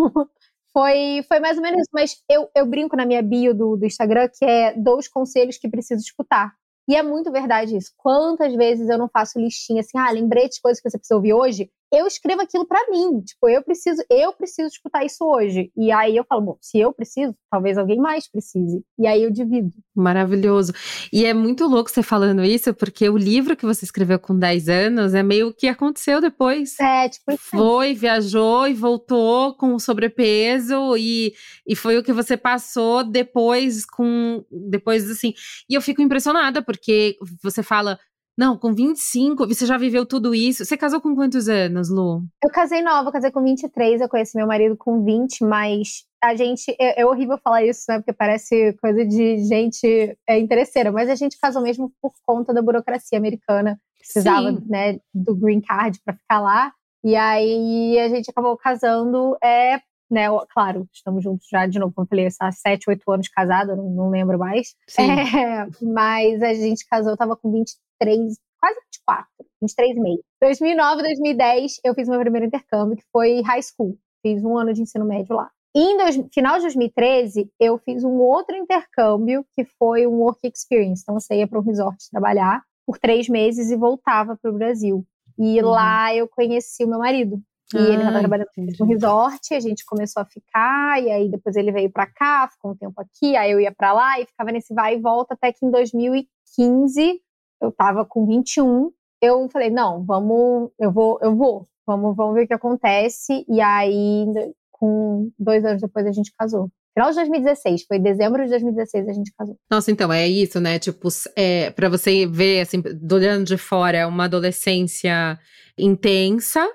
foi, 0.72 1.22
foi 1.28 1.42
mais 1.42 1.58
ou 1.58 1.64
menos 1.64 1.82
isso. 1.82 1.90
Mas 1.94 2.16
eu, 2.30 2.50
eu 2.56 2.66
brinco 2.66 2.96
na 2.96 3.06
minha 3.06 3.22
bio 3.22 3.54
do, 3.54 3.76
do 3.76 3.86
Instagram 3.86 4.30
que 4.30 4.46
é 4.46 4.74
dois 4.74 5.06
conselhos 5.06 5.58
que 5.58 5.68
preciso 5.68 6.02
escutar. 6.02 6.54
E 6.88 6.96
é 6.96 7.04
muito 7.04 7.32
verdade 7.32 7.78
isso. 7.78 7.92
Quantas 7.98 8.54
vezes 8.56 8.90
eu 8.90 8.98
não 8.98 9.08
faço 9.10 9.40
listinha 9.40 9.82
assim, 9.82 9.98
ah, 9.98 10.12
lembrei 10.12 10.50
de 10.50 10.60
coisas 10.62 10.82
que 10.82 10.90
você 10.90 10.98
precisa 10.98 11.16
ouvir 11.16 11.34
hoje? 11.34 11.72
Eu 11.94 12.08
escrevo 12.08 12.42
aquilo 12.42 12.66
para 12.66 12.90
mim. 12.90 13.22
Tipo, 13.22 13.48
eu 13.48 13.64
preciso, 13.64 14.04
eu 14.10 14.34
preciso 14.34 14.68
escutar 14.68 15.06
isso 15.06 15.24
hoje. 15.24 15.72
E 15.78 15.92
aí 15.92 16.18
eu 16.18 16.26
falo, 16.28 16.42
bom, 16.42 16.58
se 16.60 16.80
eu 16.80 16.92
preciso, 16.92 17.36
talvez 17.52 17.78
alguém 17.78 18.00
mais 18.00 18.28
precise. 18.28 18.84
E 18.98 19.06
aí 19.06 19.22
eu 19.22 19.30
divido. 19.30 19.70
Maravilhoso. 19.96 20.74
E 21.12 21.24
é 21.24 21.36
muito 21.36 21.68
louco 21.68 21.92
você 21.92 22.02
falando 22.02 22.44
isso, 22.44 22.74
porque 22.74 23.08
o 23.08 23.16
livro 23.16 23.56
que 23.56 23.66
você 23.66 23.86
escreveu 23.86 24.18
com 24.18 24.38
10 24.38 24.70
anos 24.70 25.14
é 25.14 25.22
meio 25.22 25.54
que 25.54 25.68
aconteceu 25.68 26.20
depois. 26.20 26.80
É, 26.80 27.08
tipo, 27.08 27.32
isso 27.32 27.44
foi, 27.44 27.94
viajou 27.94 28.68
e 28.68 28.74
voltou 28.74 29.56
com 29.56 29.78
sobrepeso 29.78 30.98
e, 30.98 31.34
e 31.68 31.76
foi 31.76 32.00
o 32.00 32.04
que 32.04 32.12
você 32.12 32.36
passou 32.36 33.04
depois 33.04 33.86
com 33.86 34.44
depois 34.52 35.10
assim. 35.10 35.34
E 35.70 35.76
eu 35.76 35.82
fico 35.82 36.02
impressionada 36.02 36.62
porque 36.64 37.18
você 37.44 37.62
fala 37.62 38.00
não, 38.38 38.58
com 38.58 38.74
25, 38.74 39.48
você 39.48 39.66
já 39.66 39.78
viveu 39.78 40.06
tudo 40.06 40.34
isso. 40.34 40.66
Você 40.66 40.76
casou 40.76 41.00
com 41.00 41.16
quantos 41.16 41.48
anos, 41.48 41.90
Lu? 41.90 42.24
Eu 42.44 42.50
casei 42.50 42.82
nova, 42.82 43.12
casei 43.12 43.32
com 43.32 43.44
23, 43.44 44.02
eu 44.02 44.10
conheci 44.10 44.36
meu 44.36 44.48
marido 44.48 44.76
com 44.76 45.04
20, 45.04 45.44
mas 45.44 46.06
a 46.22 46.36
gente. 46.36 46.76
É, 46.80 47.02
é 47.02 47.06
horrível 47.06 47.38
falar 47.38 47.64
isso, 47.64 47.86
né? 47.90 48.00
Porque 48.00 48.14
parece 48.14 48.74
coisa 48.82 49.06
de 49.06 49.38
gente 49.44 50.18
é, 50.28 50.40
interesseira, 50.40 50.92
mas 50.92 51.10
a 51.10 51.16
gente 51.16 51.38
casou 51.40 51.62
mesmo 51.62 51.92
por 52.02 52.12
conta 52.26 52.54
da 52.54 52.62
burocracia 52.62 53.18
americana. 53.18 53.80
Precisava, 54.00 54.52
Sim. 54.52 54.66
né, 54.68 55.00
do 55.14 55.36
green 55.36 55.62
card 55.62 56.00
para 56.04 56.16
ficar 56.16 56.42
lá. 56.42 56.74
E 57.04 57.16
aí 57.16 58.00
a 58.00 58.10
gente 58.10 58.30
acabou 58.30 58.58
casando, 58.58 59.38
é, 59.44 59.80
né, 60.10 60.28
claro, 60.54 60.88
estamos 60.92 61.24
juntos 61.24 61.48
já 61.50 61.66
de 61.68 61.80
novo, 61.80 61.94
como 61.94 62.06
eu 62.06 62.10
falei, 62.10 62.28
há 62.40 62.52
sete, 62.52 62.90
oito 62.90 63.10
anos 63.12 63.28
casada, 63.30 63.76
não, 63.76 63.90
não 63.90 64.10
lembro 64.10 64.38
mais. 64.40 64.76
É, 65.00 65.68
mas 65.82 66.42
a 66.42 66.54
gente 66.54 66.86
casou, 66.88 67.12
eu 67.12 67.18
tava 67.18 67.36
com 67.36 67.52
23 67.52 67.78
23, 68.06 68.38
quase 68.60 68.80
24, 68.92 69.28
23 69.62 69.98
e 69.98 70.00
meio. 70.00 70.24
2009, 70.42 71.02
2010, 71.04 71.80
eu 71.84 71.94
fiz 71.94 72.08
meu 72.08 72.20
primeiro 72.20 72.48
intercâmbio, 72.48 72.98
que 72.98 73.04
foi 73.12 73.42
high 73.42 73.62
school. 73.62 73.98
Fiz 74.22 74.44
um 74.44 74.58
ano 74.58 74.74
de 74.74 74.82
ensino 74.82 75.06
médio 75.06 75.36
lá. 75.36 75.50
E 75.76 75.80
em 75.80 75.98
dois, 75.98 76.16
final 76.32 76.56
de 76.56 76.62
2013, 76.62 77.52
eu 77.60 77.78
fiz 77.80 78.04
um 78.04 78.20
outro 78.20 78.56
intercâmbio, 78.56 79.44
que 79.56 79.66
foi 79.66 80.06
um 80.06 80.22
work 80.22 80.40
experience. 80.48 81.02
Então, 81.02 81.20
você 81.20 81.36
ia 81.36 81.48
para 81.48 81.60
um 81.60 81.64
resort 81.64 81.98
trabalhar 82.12 82.62
por 82.86 83.00
três 83.00 83.28
meses 83.28 83.72
e 83.72 83.76
voltava 83.76 84.38
para 84.40 84.52
o 84.52 84.54
Brasil. 84.54 85.06
E 85.38 85.60
uhum. 85.62 85.70
lá 85.70 86.14
eu 86.14 86.28
conheci 86.28 86.84
o 86.84 86.88
meu 86.88 87.00
marido. 87.00 87.42
E 87.74 87.78
ah, 87.78 87.82
ele 87.82 87.98
estava 87.98 88.20
trabalhando 88.20 88.50
no 88.80 88.86
resort, 88.86 89.54
a 89.54 89.60
gente 89.60 89.84
começou 89.84 90.22
a 90.22 90.26
ficar, 90.26 91.02
e 91.02 91.10
aí 91.10 91.28
depois 91.28 91.56
ele 91.56 91.72
veio 91.72 91.92
para 91.92 92.06
cá, 92.06 92.48
ficou 92.48 92.72
um 92.72 92.76
tempo 92.76 93.02
aqui, 93.02 93.36
aí 93.36 93.52
eu 93.52 93.60
ia 93.60 93.72
para 93.72 93.94
lá 93.94 94.20
e 94.20 94.26
ficava 94.26 94.52
nesse 94.52 94.76
vai 94.76 94.96
e 94.96 95.02
volta 95.02 95.34
até 95.34 95.52
que 95.52 95.66
em 95.66 95.72
2015 95.72 97.20
eu 97.64 97.72
tava 97.72 98.06
com 98.06 98.26
21, 98.26 98.92
eu 99.22 99.50
falei, 99.50 99.70
não, 99.70 100.04
vamos, 100.04 100.72
eu 100.80 100.92
vou, 100.92 101.18
eu 101.22 101.36
vou, 101.36 101.66
vamos, 101.88 102.16
vamos 102.16 102.36
ver 102.36 102.44
o 102.44 102.48
que 102.48 102.54
acontece. 102.54 103.46
E 103.48 103.62
aí, 103.62 104.26
com 104.72 105.32
dois 105.40 105.64
anos 105.64 105.82
depois, 105.82 106.06
a 106.06 106.12
gente 106.12 106.34
casou. 106.38 106.70
Final 106.94 107.10
de 107.10 107.16
2016, 107.16 107.86
foi 107.88 107.98
dezembro 107.98 108.44
de 108.44 108.50
2016 108.52 109.08
a 109.08 109.14
gente 109.14 109.34
casou. 109.36 109.58
Nossa, 109.72 109.90
então, 109.90 110.14
é 110.14 110.28
isso, 110.28 110.60
né? 110.60 110.78
Tipo, 110.78 111.08
é, 111.36 111.72
para 111.72 111.90
você 111.90 112.28
ver, 112.28 112.62
assim, 112.62 112.84
olhando 113.12 113.46
de 113.46 113.58
fora, 113.58 113.98
é 113.98 114.06
uma 114.06 114.26
adolescência 114.26 115.40
intensa, 115.76 116.68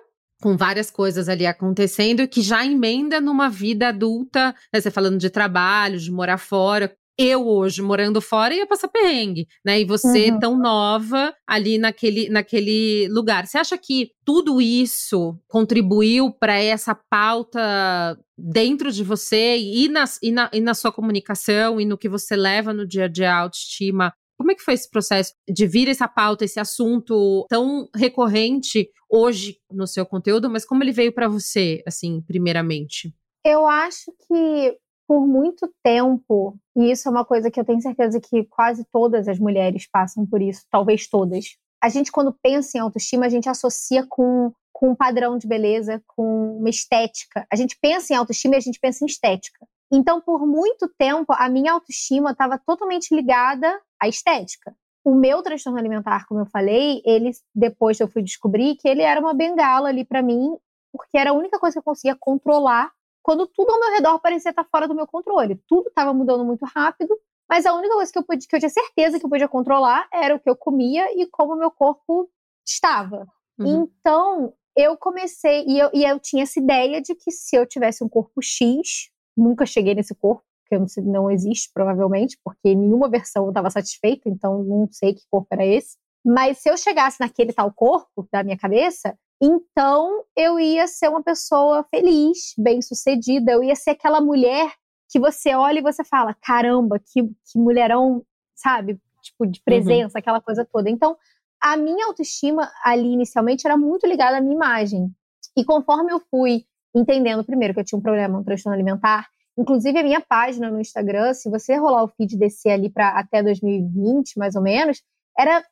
com 0.43 0.57
várias 0.57 0.91
coisas 0.91 1.29
ali 1.29 1.47
acontecendo, 1.47 2.27
que 2.27 2.41
já 2.41 2.65
emenda 2.65 3.21
numa 3.21 3.49
vida 3.49 3.89
adulta, 3.89 4.55
né? 4.73 4.81
Você 4.81 4.91
falando 4.91 5.19
de 5.19 5.31
trabalho, 5.31 5.99
de 5.99 6.11
morar 6.11 6.39
fora, 6.39 6.93
eu 7.19 7.49
hoje 7.49 7.83
morando 7.83 8.21
fora 8.21 8.55
ia 8.55 8.67
passar 8.67 8.87
perrengue, 8.87 9.49
né? 9.65 9.81
E 9.81 9.85
você 9.85 10.31
uhum. 10.31 10.39
tão 10.39 10.59
nova 10.59 11.35
ali 11.45 11.77
naquele, 11.77 12.29
naquele 12.29 13.09
lugar. 13.09 13.45
Você 13.45 13.59
acha 13.59 13.77
que 13.77 14.13
tudo 14.25 14.61
isso 14.61 15.37
contribuiu 15.49 16.31
para 16.31 16.57
essa 16.57 16.95
pauta 16.95 18.17
dentro 18.39 18.93
de 18.93 19.03
você 19.03 19.59
e 19.59 19.89
na, 19.89 20.05
e, 20.23 20.31
na, 20.31 20.51
e 20.53 20.61
na 20.61 20.75
sua 20.75 20.93
comunicação 20.93 21.81
e 21.81 21.85
no 21.85 21.99
que 21.99 22.09
você 22.09 22.37
leva 22.37 22.73
no 22.73 22.87
dia 22.87 23.07
a 23.07 23.09
dia 23.09 23.35
autoestima? 23.35 24.13
Como 24.39 24.53
é 24.53 24.55
que 24.55 24.63
foi 24.63 24.75
esse 24.75 24.89
processo 24.89 25.33
de 25.49 25.67
vir 25.67 25.89
essa 25.89 26.07
pauta, 26.07 26.45
esse 26.45 26.61
assunto 26.61 27.45
tão 27.49 27.89
recorrente 27.93 28.89
hoje 29.11 29.59
no 29.69 29.89
seu 29.89 30.07
conteúdo, 30.07 30.49
mas 30.49 30.65
como 30.65 30.85
ele 30.85 30.93
veio 30.93 31.13
para 31.13 31.27
você, 31.27 31.83
assim, 31.85 32.21
primeiramente? 32.21 33.13
Eu 33.45 33.67
acho 33.67 34.13
que 34.29 34.79
por 35.09 35.27
muito 35.27 35.73
tempo, 35.83 36.55
e 36.77 36.91
isso 36.91 37.09
é 37.09 37.11
uma 37.11 37.25
coisa 37.25 37.51
que 37.51 37.59
eu 37.59 37.65
tenho 37.65 37.81
certeza 37.81 38.21
que 38.21 38.45
quase 38.45 38.85
todas 38.93 39.27
as 39.27 39.39
mulheres 39.39 39.89
passam 39.91 40.27
por 40.27 40.43
isso, 40.43 40.67
talvez 40.71 41.09
todas. 41.09 41.57
A 41.83 41.89
gente, 41.89 42.13
quando 42.13 42.37
pensa 42.43 42.77
em 42.77 42.81
autoestima, 42.83 43.25
a 43.25 43.29
gente 43.31 43.49
associa 43.49 44.05
com, 44.07 44.53
com 44.71 44.91
um 44.91 44.95
padrão 44.95 45.39
de 45.39 45.49
beleza, 45.49 46.03
com 46.09 46.59
uma 46.59 46.69
estética. 46.69 47.47
A 47.51 47.57
gente 47.57 47.79
pensa 47.81 48.13
em 48.13 48.17
autoestima 48.17 48.57
e 48.57 48.59
a 48.59 48.61
gente 48.61 48.79
pensa 48.79 49.03
em 49.03 49.07
estética. 49.07 49.67
Então, 49.91 50.21
por 50.21 50.47
muito 50.47 50.87
tempo, 50.99 51.33
a 51.33 51.49
minha 51.49 51.73
autoestima 51.73 52.33
estava 52.33 52.59
totalmente 52.59 53.15
ligada 53.15 53.81
à 53.99 54.07
estética. 54.07 54.77
O 55.03 55.15
meu 55.15 55.43
transtorno 55.43 55.79
alimentar, 55.79 56.27
como 56.27 56.41
eu 56.41 56.47
falei, 56.47 57.01
ele 57.07 57.31
depois 57.55 57.99
eu 57.99 58.09
fui 58.09 58.23
descobrir 58.23 58.77
que 58.77 58.87
ele 58.87 59.01
era 59.01 59.19
uma 59.19 59.33
bengala 59.33 59.89
ali 59.89 60.05
para 60.05 60.21
mim, 60.21 60.55
porque 60.93 61.17
era 61.17 61.31
a 61.31 61.35
única 61.35 61.59
coisa 61.59 61.75
que 61.75 61.79
eu 61.79 61.85
conseguia 61.85 62.17
controlar 62.21 62.93
quando 63.29 63.47
tudo 63.47 63.71
ao 63.71 63.79
meu 63.79 63.91
redor 63.91 64.19
parecia 64.21 64.49
estar 64.49 64.65
fora 64.65 64.89
do 64.89 64.95
meu 64.95 65.07
controle. 65.07 65.61
Tudo 65.69 65.91
estava 65.91 66.15
mudando 66.15 66.47
muito 66.47 66.65
rápido, 66.65 67.15
mas 67.47 67.67
a 67.67 67.75
única 67.75 67.93
coisa 67.93 68.11
que 68.11 68.19
eu, 68.19 68.23
podia, 68.23 68.49
que 68.49 68.57
eu 68.57 68.59
tinha 68.59 68.71
certeza 68.71 69.21
que 69.21 69.27
eu 69.27 69.29
podia 69.29 69.47
controlar 69.47 70.09
era 70.11 70.35
o 70.35 70.41
que 70.41 70.49
eu 70.49 70.57
comia 70.57 71.13
e 71.13 71.27
como 71.27 71.53
o 71.53 71.59
meu 71.59 71.71
corpo 71.71 72.31
estava. 72.67 73.27
Uhum. 73.59 73.83
Então, 73.83 74.55
eu 74.75 74.97
comecei, 74.97 75.63
e 75.67 75.79
eu, 75.79 75.91
e 75.93 76.05
eu 76.05 76.19
tinha 76.19 76.45
essa 76.45 76.59
ideia 76.59 77.03
de 77.03 77.15
que 77.15 77.31
se 77.31 77.55
eu 77.55 77.67
tivesse 77.67 78.03
um 78.03 78.09
corpo 78.09 78.41
X, 78.43 79.11
nunca 79.37 79.67
cheguei 79.67 79.95
nesse 79.95 80.15
corpo, 80.15 80.43
que 80.67 80.79
não, 80.79 80.87
não 81.05 81.31
existe, 81.31 81.71
provavelmente, 81.75 82.39
porque 82.43 82.75
nenhuma 82.75 83.11
versão 83.11 83.45
eu 83.45 83.51
estava 83.51 83.69
satisfeita, 83.69 84.31
então 84.31 84.65
não 84.65 84.89
sei 84.91 85.13
que 85.13 85.21
corpo 85.31 85.49
era 85.51 85.67
esse. 85.67 85.99
Mas 86.25 86.61
se 86.61 86.71
eu 86.71 86.79
chegasse 86.79 87.21
naquele 87.21 87.53
tal 87.53 87.71
corpo 87.75 88.27
da 88.33 88.43
minha 88.43 88.57
cabeça, 88.57 89.19
então 89.41 90.25
eu 90.37 90.59
ia 90.59 90.87
ser 90.87 91.09
uma 91.09 91.23
pessoa 91.23 91.85
feliz, 91.91 92.55
bem-sucedida, 92.59 93.53
eu 93.53 93.63
ia 93.63 93.77
ser 93.77 93.91
aquela 93.91 94.21
mulher 94.21 94.73
que 95.09 95.19
você 95.19 95.55
olha 95.55 95.79
e 95.79 95.83
você 95.83 96.05
fala: 96.05 96.35
caramba, 96.35 96.99
que, 96.99 97.23
que 97.23 97.59
mulherão, 97.59 98.25
sabe? 98.55 99.01
Tipo, 99.23 99.47
de 99.47 99.61
presença, 99.63 100.17
uhum. 100.17 100.21
aquela 100.21 100.41
coisa 100.41 100.65
toda. 100.65 100.91
Então, 100.91 101.17
a 101.61 101.77
minha 101.77 102.07
autoestima 102.07 102.71
ali 102.85 103.13
inicialmente 103.13 103.67
era 103.67 103.77
muito 103.77 104.07
ligada 104.07 104.39
à 104.39 104.41
minha 104.41 104.55
imagem. 104.55 105.11
E 105.57 105.65
conforme 105.65 106.13
eu 106.13 106.21
fui 106.31 106.65
entendendo, 106.95 107.45
primeiro, 107.45 107.75
que 107.75 107.81
eu 107.81 107.85
tinha 107.85 107.99
um 107.99 108.03
problema, 108.03 108.39
um 108.39 108.45
transtorno 108.45 108.75
alimentar, 108.75 109.29
inclusive 109.57 109.99
a 109.99 110.03
minha 110.03 110.21
página 110.21 110.71
no 110.71 110.81
Instagram, 110.81 111.35
se 111.35 111.51
você 111.51 111.77
rolar 111.77 112.05
o 112.05 112.09
feed 112.09 112.37
descer 112.37 112.71
ali 112.71 112.89
para 112.89 113.09
até 113.11 113.43
2020, 113.43 114.39
mais 114.39 114.55
ou 114.55 114.63
menos, 114.63 115.03
era 115.37 115.65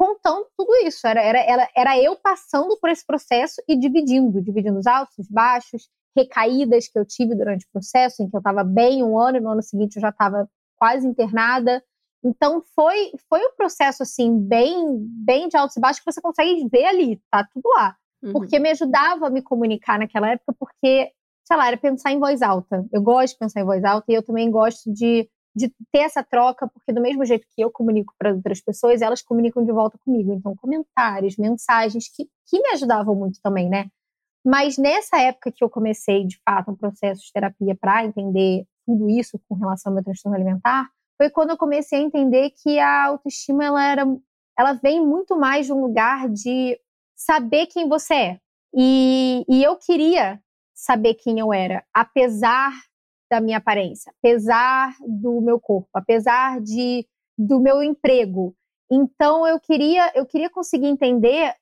contando 0.00 0.46
tudo 0.56 0.74
isso. 0.86 1.06
Era, 1.06 1.20
era, 1.20 1.38
era, 1.40 1.68
era 1.76 2.02
eu 2.02 2.16
passando 2.16 2.74
por 2.80 2.88
esse 2.88 3.04
processo 3.04 3.62
e 3.68 3.78
dividindo, 3.78 4.40
dividindo 4.40 4.78
os 4.78 4.86
altos, 4.86 5.18
os 5.18 5.28
baixos, 5.28 5.90
recaídas 6.16 6.88
que 6.88 6.98
eu 6.98 7.04
tive 7.04 7.34
durante 7.34 7.66
o 7.66 7.70
processo, 7.70 8.22
em 8.22 8.30
que 8.30 8.34
eu 8.34 8.38
estava 8.38 8.64
bem 8.64 9.04
um 9.04 9.18
ano 9.18 9.36
e 9.36 9.40
no 9.40 9.50
ano 9.50 9.62
seguinte 9.62 9.96
eu 9.96 10.00
já 10.00 10.08
estava 10.08 10.48
quase 10.76 11.06
internada. 11.06 11.84
Então 12.24 12.62
foi 12.74 13.12
foi 13.28 13.40
um 13.40 13.54
processo 13.54 14.02
assim 14.02 14.38
bem 14.38 14.74
bem 15.22 15.48
de 15.48 15.56
altos 15.58 15.76
e 15.76 15.80
baixos 15.80 16.02
que 16.02 16.10
você 16.10 16.20
consegue 16.22 16.66
ver 16.72 16.86
ali, 16.86 17.20
tá 17.30 17.46
tudo 17.52 17.68
lá. 17.76 17.94
Uhum. 18.22 18.32
Porque 18.32 18.58
me 18.58 18.70
ajudava 18.70 19.26
a 19.26 19.30
me 19.30 19.42
comunicar 19.42 19.98
naquela 19.98 20.30
época, 20.30 20.54
porque 20.58 21.12
sei 21.44 21.56
lá, 21.56 21.68
era 21.68 21.76
pensar 21.76 22.10
em 22.10 22.18
voz 22.18 22.40
alta. 22.40 22.86
Eu 22.90 23.02
gosto 23.02 23.34
de 23.34 23.38
pensar 23.38 23.60
em 23.60 23.64
voz 23.64 23.84
alta 23.84 24.10
e 24.10 24.14
eu 24.14 24.22
também 24.22 24.50
gosto 24.50 24.90
de, 24.90 25.28
de 25.54 25.68
ter 25.92 26.00
essa 26.00 26.22
troca, 26.22 26.68
porque 26.68 26.92
do 26.92 27.00
mesmo 27.00 27.24
jeito 27.24 27.46
que 27.54 27.62
eu 27.62 27.70
comunico 27.70 28.14
para 28.18 28.32
outras 28.32 28.60
pessoas, 28.60 29.02
elas 29.02 29.22
comunicam 29.22 29.64
de 29.64 29.72
volta 29.72 29.98
comigo. 30.04 30.32
Então, 30.32 30.54
comentários, 30.56 31.36
mensagens 31.36 32.08
que, 32.08 32.28
que 32.46 32.60
me 32.60 32.68
ajudavam 32.70 33.14
muito 33.14 33.40
também, 33.42 33.68
né? 33.68 33.88
Mas 34.44 34.78
nessa 34.78 35.20
época 35.20 35.52
que 35.52 35.62
eu 35.62 35.68
comecei, 35.68 36.26
de 36.26 36.40
fato, 36.44 36.70
um 36.70 36.76
processo 36.76 37.22
de 37.22 37.32
terapia 37.32 37.76
para 37.78 38.04
entender 38.04 38.64
tudo 38.86 39.08
isso 39.10 39.38
com 39.48 39.54
relação 39.54 39.90
ao 39.90 39.94
meu 39.94 40.04
transtorno 40.04 40.36
alimentar, 40.36 40.88
foi 41.16 41.28
quando 41.28 41.50
eu 41.50 41.58
comecei 41.58 41.98
a 41.98 42.02
entender 42.02 42.50
que 42.62 42.78
a 42.78 43.06
autoestima 43.06 43.64
ela 43.64 43.84
era 43.84 44.06
ela 44.58 44.74
vem 44.74 45.04
muito 45.04 45.38
mais 45.38 45.66
de 45.66 45.72
um 45.72 45.80
lugar 45.80 46.28
de 46.28 46.78
saber 47.16 47.66
quem 47.66 47.88
você 47.88 48.14
é. 48.14 48.40
E, 48.74 49.44
e 49.48 49.62
eu 49.62 49.76
queria 49.76 50.40
saber 50.74 51.14
quem 51.14 51.38
eu 51.38 51.52
era, 51.52 51.84
apesar 51.94 52.72
da 53.30 53.40
minha 53.40 53.58
aparência, 53.58 54.12
apesar 54.18 54.94
do 55.06 55.40
meu 55.40 55.60
corpo, 55.60 55.88
apesar 55.94 56.60
de 56.60 57.06
do 57.38 57.60
meu 57.60 57.82
emprego. 57.82 58.54
Então 58.90 59.46
eu 59.46 59.58
queria 59.60 60.10
eu 60.14 60.26
queria 60.26 60.50
conseguir 60.50 60.86
entender 60.86 61.54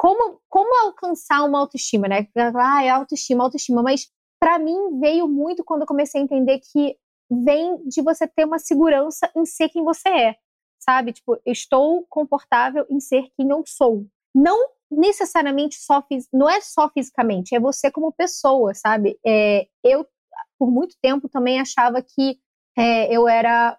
como, 0.00 0.40
como 0.48 0.86
alcançar 0.86 1.44
uma 1.44 1.58
autoestima, 1.58 2.08
né? 2.08 2.26
Ah, 2.56 2.82
é 2.82 2.88
autoestima, 2.88 3.44
autoestima. 3.44 3.82
Mas 3.82 4.08
para 4.40 4.58
mim 4.58 4.98
veio 4.98 5.28
muito 5.28 5.62
quando 5.62 5.82
eu 5.82 5.86
comecei 5.86 6.18
a 6.18 6.24
entender 6.24 6.58
que 6.72 6.96
vem 7.30 7.76
de 7.86 8.00
você 8.00 8.26
ter 8.26 8.46
uma 8.46 8.58
segurança 8.58 9.30
em 9.36 9.44
ser 9.44 9.68
quem 9.68 9.84
você 9.84 10.08
é, 10.08 10.36
sabe? 10.78 11.12
Tipo, 11.12 11.38
estou 11.44 12.06
confortável 12.08 12.86
em 12.88 12.98
ser 12.98 13.28
quem 13.36 13.50
eu 13.50 13.62
sou. 13.66 14.06
Não 14.34 14.70
necessariamente 14.90 15.76
só 15.76 16.02
não 16.32 16.48
é 16.48 16.62
só 16.62 16.88
fisicamente, 16.88 17.54
é 17.54 17.60
você 17.60 17.90
como 17.90 18.10
pessoa, 18.10 18.74
sabe? 18.74 19.18
É, 19.24 19.68
eu 19.84 20.06
por 20.58 20.70
muito 20.70 20.96
tempo 21.00 21.28
também 21.28 21.60
achava 21.60 22.02
que 22.02 22.38
é, 22.76 23.14
eu 23.14 23.28
era 23.28 23.78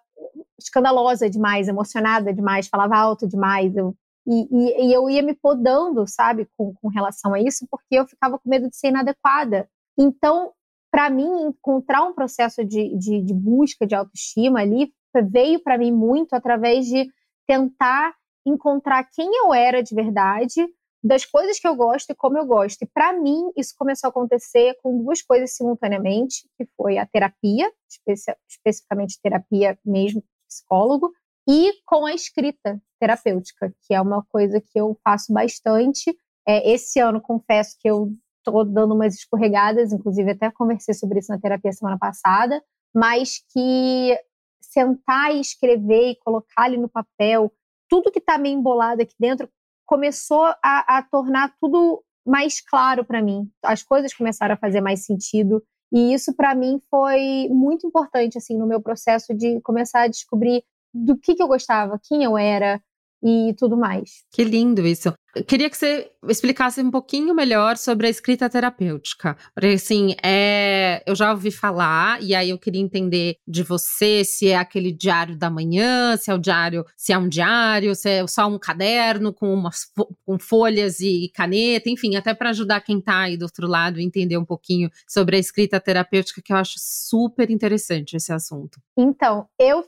escandalosa 0.58 1.28
demais, 1.28 1.68
emocionada 1.68 2.32
demais, 2.32 2.68
falava 2.68 2.96
alto 2.96 3.26
demais, 3.26 3.76
eu 3.76 3.94
e, 4.26 4.46
e, 4.52 4.86
e, 4.86 4.92
eu 4.92 5.10
ia 5.10 5.22
me 5.22 5.34
podando, 5.34 6.06
sabe, 6.06 6.46
com, 6.56 6.72
com 6.74 6.88
relação 6.88 7.34
a 7.34 7.40
isso, 7.40 7.66
porque 7.68 7.96
eu 7.96 8.06
ficava 8.06 8.38
com 8.38 8.48
medo 8.48 8.68
de 8.70 8.76
ser 8.76 8.88
inadequada. 8.88 9.68
Então, 9.98 10.52
para 10.92 11.10
mim, 11.10 11.46
encontrar 11.46 12.04
um 12.04 12.14
processo 12.14 12.64
de, 12.64 12.96
de, 12.96 13.20
de 13.20 13.34
busca 13.34 13.84
de 13.86 13.94
autoestima 13.94 14.60
ali 14.60 14.92
veio 15.28 15.60
para 15.60 15.76
mim 15.76 15.92
muito 15.92 16.34
através 16.34 16.86
de 16.86 17.06
tentar 17.46 18.14
encontrar 18.46 19.04
quem 19.12 19.28
eu 19.44 19.52
era 19.52 19.82
de 19.82 19.94
verdade, 19.94 20.66
das 21.02 21.24
coisas 21.24 21.58
que 21.58 21.66
eu 21.66 21.74
gosto 21.74 22.10
e 22.10 22.14
como 22.14 22.38
eu 22.38 22.46
gosto. 22.46 22.82
E 22.82 22.86
para 22.86 23.12
mim, 23.12 23.50
isso 23.56 23.74
começou 23.76 24.08
a 24.08 24.10
acontecer 24.10 24.76
com 24.82 25.02
duas 25.02 25.20
coisas 25.20 25.56
simultaneamente, 25.56 26.48
que 26.56 26.66
foi 26.76 26.98
a 26.98 27.06
terapia, 27.06 27.70
especi 27.90 28.32
especificamente 28.48 29.18
terapia 29.20 29.78
mesmo, 29.84 30.22
psicólogo, 30.48 31.10
e 31.48 31.72
com 31.84 32.06
a 32.06 32.14
escrita 32.14 32.80
terapêutica, 33.00 33.74
que 33.82 33.94
é 33.94 34.00
uma 34.00 34.24
coisa 34.28 34.60
que 34.60 34.78
eu 34.78 34.96
faço 35.02 35.32
bastante. 35.32 36.16
É, 36.46 36.70
esse 36.70 37.00
ano, 37.00 37.20
confesso 37.20 37.76
que 37.80 37.90
eu 37.90 38.12
estou 38.38 38.64
dando 38.64 38.94
umas 38.94 39.14
escorregadas, 39.14 39.92
inclusive 39.92 40.30
até 40.30 40.50
conversei 40.50 40.94
sobre 40.94 41.18
isso 41.18 41.32
na 41.32 41.40
terapia 41.40 41.72
semana 41.72 41.98
passada, 41.98 42.62
mas 42.94 43.40
que 43.52 44.16
sentar 44.60 45.34
e 45.34 45.40
escrever 45.40 46.10
e 46.10 46.18
colocar 46.20 46.64
ali 46.64 46.76
no 46.76 46.88
papel 46.88 47.52
tudo 47.88 48.10
que 48.10 48.20
está 48.20 48.38
meio 48.38 48.56
embolado 48.56 49.02
aqui 49.02 49.14
dentro 49.18 49.48
começou 49.92 50.44
a, 50.64 50.96
a 50.96 51.02
tornar 51.02 51.52
tudo 51.60 52.02
mais 52.26 52.62
claro 52.62 53.04
para 53.04 53.20
mim. 53.20 53.46
As 53.62 53.82
coisas 53.82 54.14
começaram 54.14 54.54
a 54.54 54.56
fazer 54.56 54.80
mais 54.80 55.04
sentido. 55.04 55.62
E 55.92 56.14
isso 56.14 56.34
para 56.34 56.54
mim 56.54 56.80
foi 56.90 57.46
muito 57.50 57.86
importante 57.86 58.38
assim 58.38 58.56
no 58.56 58.66
meu 58.66 58.80
processo 58.80 59.34
de 59.34 59.60
começar 59.60 60.04
a 60.04 60.08
descobrir 60.08 60.64
do 60.94 61.14
que, 61.14 61.34
que 61.34 61.42
eu 61.42 61.46
gostava, 61.46 62.00
quem 62.02 62.24
eu 62.24 62.38
era 62.38 62.80
e 63.22 63.54
tudo 63.58 63.76
mais. 63.76 64.24
Que 64.32 64.44
lindo 64.44 64.80
isso. 64.86 65.12
Eu 65.34 65.44
queria 65.44 65.70
que 65.70 65.76
você 65.76 66.10
explicasse 66.28 66.80
um 66.82 66.90
pouquinho 66.90 67.34
melhor 67.34 67.78
sobre 67.78 68.06
a 68.06 68.10
escrita 68.10 68.50
terapêutica. 68.50 69.36
Porque, 69.54 69.68
assim, 69.68 70.14
é, 70.22 71.02
eu 71.06 71.14
já 71.14 71.30
ouvi 71.30 71.50
falar, 71.50 72.22
e 72.22 72.34
aí 72.34 72.50
eu 72.50 72.58
queria 72.58 72.82
entender 72.82 73.36
de 73.48 73.62
você 73.62 74.24
se 74.24 74.48
é 74.48 74.56
aquele 74.56 74.92
diário 74.92 75.36
da 75.36 75.48
manhã, 75.48 76.16
se 76.18 76.30
é 76.30 76.34
o 76.34 76.38
diário, 76.38 76.84
se 76.96 77.12
é 77.12 77.18
um 77.18 77.28
diário, 77.28 77.94
se 77.94 78.10
é 78.10 78.26
só 78.26 78.46
um 78.46 78.58
caderno 78.58 79.32
com, 79.32 79.52
umas, 79.54 79.90
com 80.24 80.38
folhas 80.38 81.00
e 81.00 81.30
caneta, 81.34 81.88
enfim, 81.88 82.14
até 82.14 82.34
para 82.34 82.50
ajudar 82.50 82.82
quem 82.82 82.98
está 82.98 83.20
aí 83.20 83.36
do 83.36 83.44
outro 83.44 83.66
lado 83.66 83.98
a 83.98 84.02
entender 84.02 84.36
um 84.36 84.44
pouquinho 84.44 84.90
sobre 85.08 85.36
a 85.36 85.38
escrita 85.38 85.80
terapêutica, 85.80 86.42
que 86.44 86.52
eu 86.52 86.56
acho 86.58 86.74
super 86.76 87.50
interessante 87.50 88.16
esse 88.16 88.32
assunto. 88.32 88.78
Então, 88.96 89.46
eu, 89.58 89.84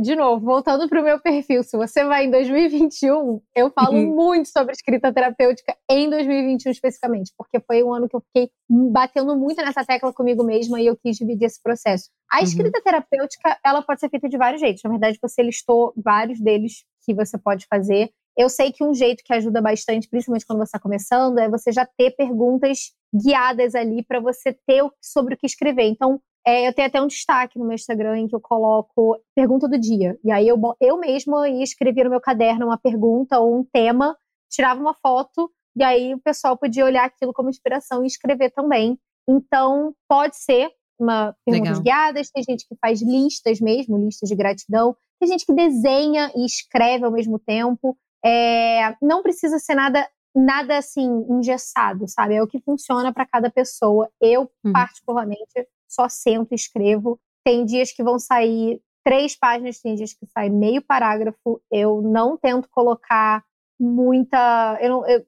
de 0.00 0.16
novo, 0.16 0.44
voltando 0.44 0.88
para 0.88 1.00
o 1.00 1.04
meu 1.04 1.20
perfil, 1.20 1.62
se 1.62 1.76
você 1.76 2.02
vai 2.04 2.24
em 2.24 2.30
2021, 2.30 3.42
eu 3.54 3.70
falo 3.70 3.98
uhum. 3.98 4.14
muito 4.14 4.48
sobre 4.48 4.72
escrita 4.86 5.12
terapêutica 5.12 5.76
em 5.90 6.08
2021 6.08 6.70
especificamente, 6.70 7.32
porque 7.36 7.58
foi 7.60 7.82
um 7.82 7.92
ano 7.92 8.08
que 8.08 8.14
eu 8.14 8.20
fiquei 8.20 8.50
batendo 8.92 9.36
muito 9.36 9.60
nessa 9.60 9.84
tecla 9.84 10.12
comigo 10.12 10.44
mesma 10.44 10.80
e 10.80 10.86
eu 10.86 10.96
quis 10.96 11.16
dividir 11.16 11.46
esse 11.46 11.60
processo. 11.60 12.08
A 12.30 12.38
uhum. 12.38 12.44
escrita 12.44 12.78
uhum. 12.78 12.84
terapêutica, 12.84 13.58
ela 13.64 13.82
pode 13.82 13.98
ser 13.98 14.08
feita 14.08 14.28
de 14.28 14.38
vários 14.38 14.60
jeitos. 14.60 14.82
Na 14.84 14.90
verdade, 14.90 15.18
você 15.20 15.42
listou 15.42 15.92
vários 15.96 16.40
deles 16.40 16.84
que 17.04 17.12
você 17.12 17.36
pode 17.36 17.66
fazer. 17.66 18.10
Eu 18.38 18.48
sei 18.48 18.70
que 18.70 18.84
um 18.84 18.94
jeito 18.94 19.24
que 19.24 19.32
ajuda 19.32 19.60
bastante, 19.60 20.08
principalmente 20.08 20.46
quando 20.46 20.58
você 20.58 20.64
está 20.64 20.78
começando, 20.78 21.38
é 21.38 21.48
você 21.48 21.72
já 21.72 21.86
ter 21.98 22.12
perguntas 22.12 22.92
guiadas 23.12 23.74
ali 23.74 24.04
para 24.04 24.20
você 24.20 24.52
ter 24.66 24.84
sobre 25.02 25.34
o 25.34 25.36
que 25.36 25.46
escrever. 25.46 25.84
Então, 25.84 26.20
é, 26.46 26.68
eu 26.68 26.72
tenho 26.72 26.86
até 26.86 27.02
um 27.02 27.08
destaque 27.08 27.58
no 27.58 27.64
meu 27.64 27.74
Instagram 27.74 28.18
em 28.18 28.28
que 28.28 28.36
eu 28.36 28.40
coloco 28.40 29.18
pergunta 29.34 29.66
do 29.66 29.78
dia. 29.78 30.16
E 30.22 30.30
aí 30.30 30.46
eu, 30.46 30.60
eu 30.80 30.96
mesma 30.98 31.48
ia 31.48 31.64
escrever 31.64 32.04
no 32.04 32.10
meu 32.10 32.20
caderno 32.20 32.66
uma 32.66 32.78
pergunta 32.78 33.40
ou 33.40 33.58
um 33.58 33.64
tema 33.64 34.16
tirava 34.50 34.80
uma 34.80 34.94
foto 34.94 35.50
e 35.76 35.82
aí 35.82 36.14
o 36.14 36.20
pessoal 36.20 36.56
podia 36.56 36.84
olhar 36.84 37.04
aquilo 37.04 37.32
como 37.32 37.50
inspiração 37.50 38.02
e 38.02 38.06
escrever 38.06 38.50
também. 38.50 38.98
Então, 39.28 39.94
pode 40.08 40.36
ser 40.36 40.70
uma 40.98 41.36
perguntas 41.44 41.78
guiadas, 41.78 42.30
tem 42.30 42.42
gente 42.42 42.66
que 42.66 42.74
faz 42.80 43.02
listas 43.02 43.60
mesmo, 43.60 43.98
listas 43.98 44.28
de 44.28 44.34
gratidão, 44.34 44.96
tem 45.20 45.28
gente 45.28 45.44
que 45.44 45.52
desenha 45.52 46.32
e 46.34 46.46
escreve 46.46 47.04
ao 47.04 47.12
mesmo 47.12 47.38
tempo. 47.38 47.96
É, 48.24 48.94
não 49.02 49.22
precisa 49.22 49.58
ser 49.58 49.74
nada 49.74 50.08
nada 50.34 50.76
assim 50.76 51.08
engessado, 51.30 52.06
sabe? 52.06 52.34
É 52.34 52.42
o 52.42 52.46
que 52.46 52.60
funciona 52.60 53.12
para 53.12 53.26
cada 53.26 53.50
pessoa. 53.50 54.10
Eu, 54.20 54.50
uhum. 54.62 54.72
particularmente, 54.72 55.66
só 55.88 56.08
sento 56.08 56.52
e 56.52 56.54
escrevo. 56.54 57.18
Tem 57.42 57.64
dias 57.64 57.90
que 57.90 58.02
vão 58.02 58.18
sair 58.18 58.82
três 59.02 59.34
páginas, 59.34 59.80
tem 59.80 59.94
dias 59.94 60.12
que 60.12 60.26
sai 60.26 60.50
meio 60.50 60.82
parágrafo. 60.82 61.60
Eu 61.70 62.02
não 62.02 62.36
tento 62.36 62.68
colocar 62.70 63.42
muita. 63.78 64.78
Eu, 64.80 64.90
não, 64.90 65.06
eu, 65.06 65.26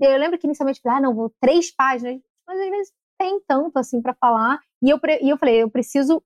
eu 0.00 0.18
lembro 0.18 0.38
que 0.38 0.46
inicialmente 0.46 0.80
falei, 0.80 0.98
ah, 0.98 1.00
não, 1.00 1.14
vou 1.14 1.32
três 1.40 1.70
páginas, 1.74 2.20
mas 2.46 2.58
às 2.58 2.70
vezes 2.70 2.92
tem 3.18 3.40
tanto 3.46 3.78
assim 3.78 4.00
para 4.00 4.14
falar. 4.14 4.58
E 4.82 4.90
eu, 4.90 5.00
e 5.20 5.28
eu 5.28 5.38
falei, 5.38 5.62
eu 5.62 5.70
preciso. 5.70 6.22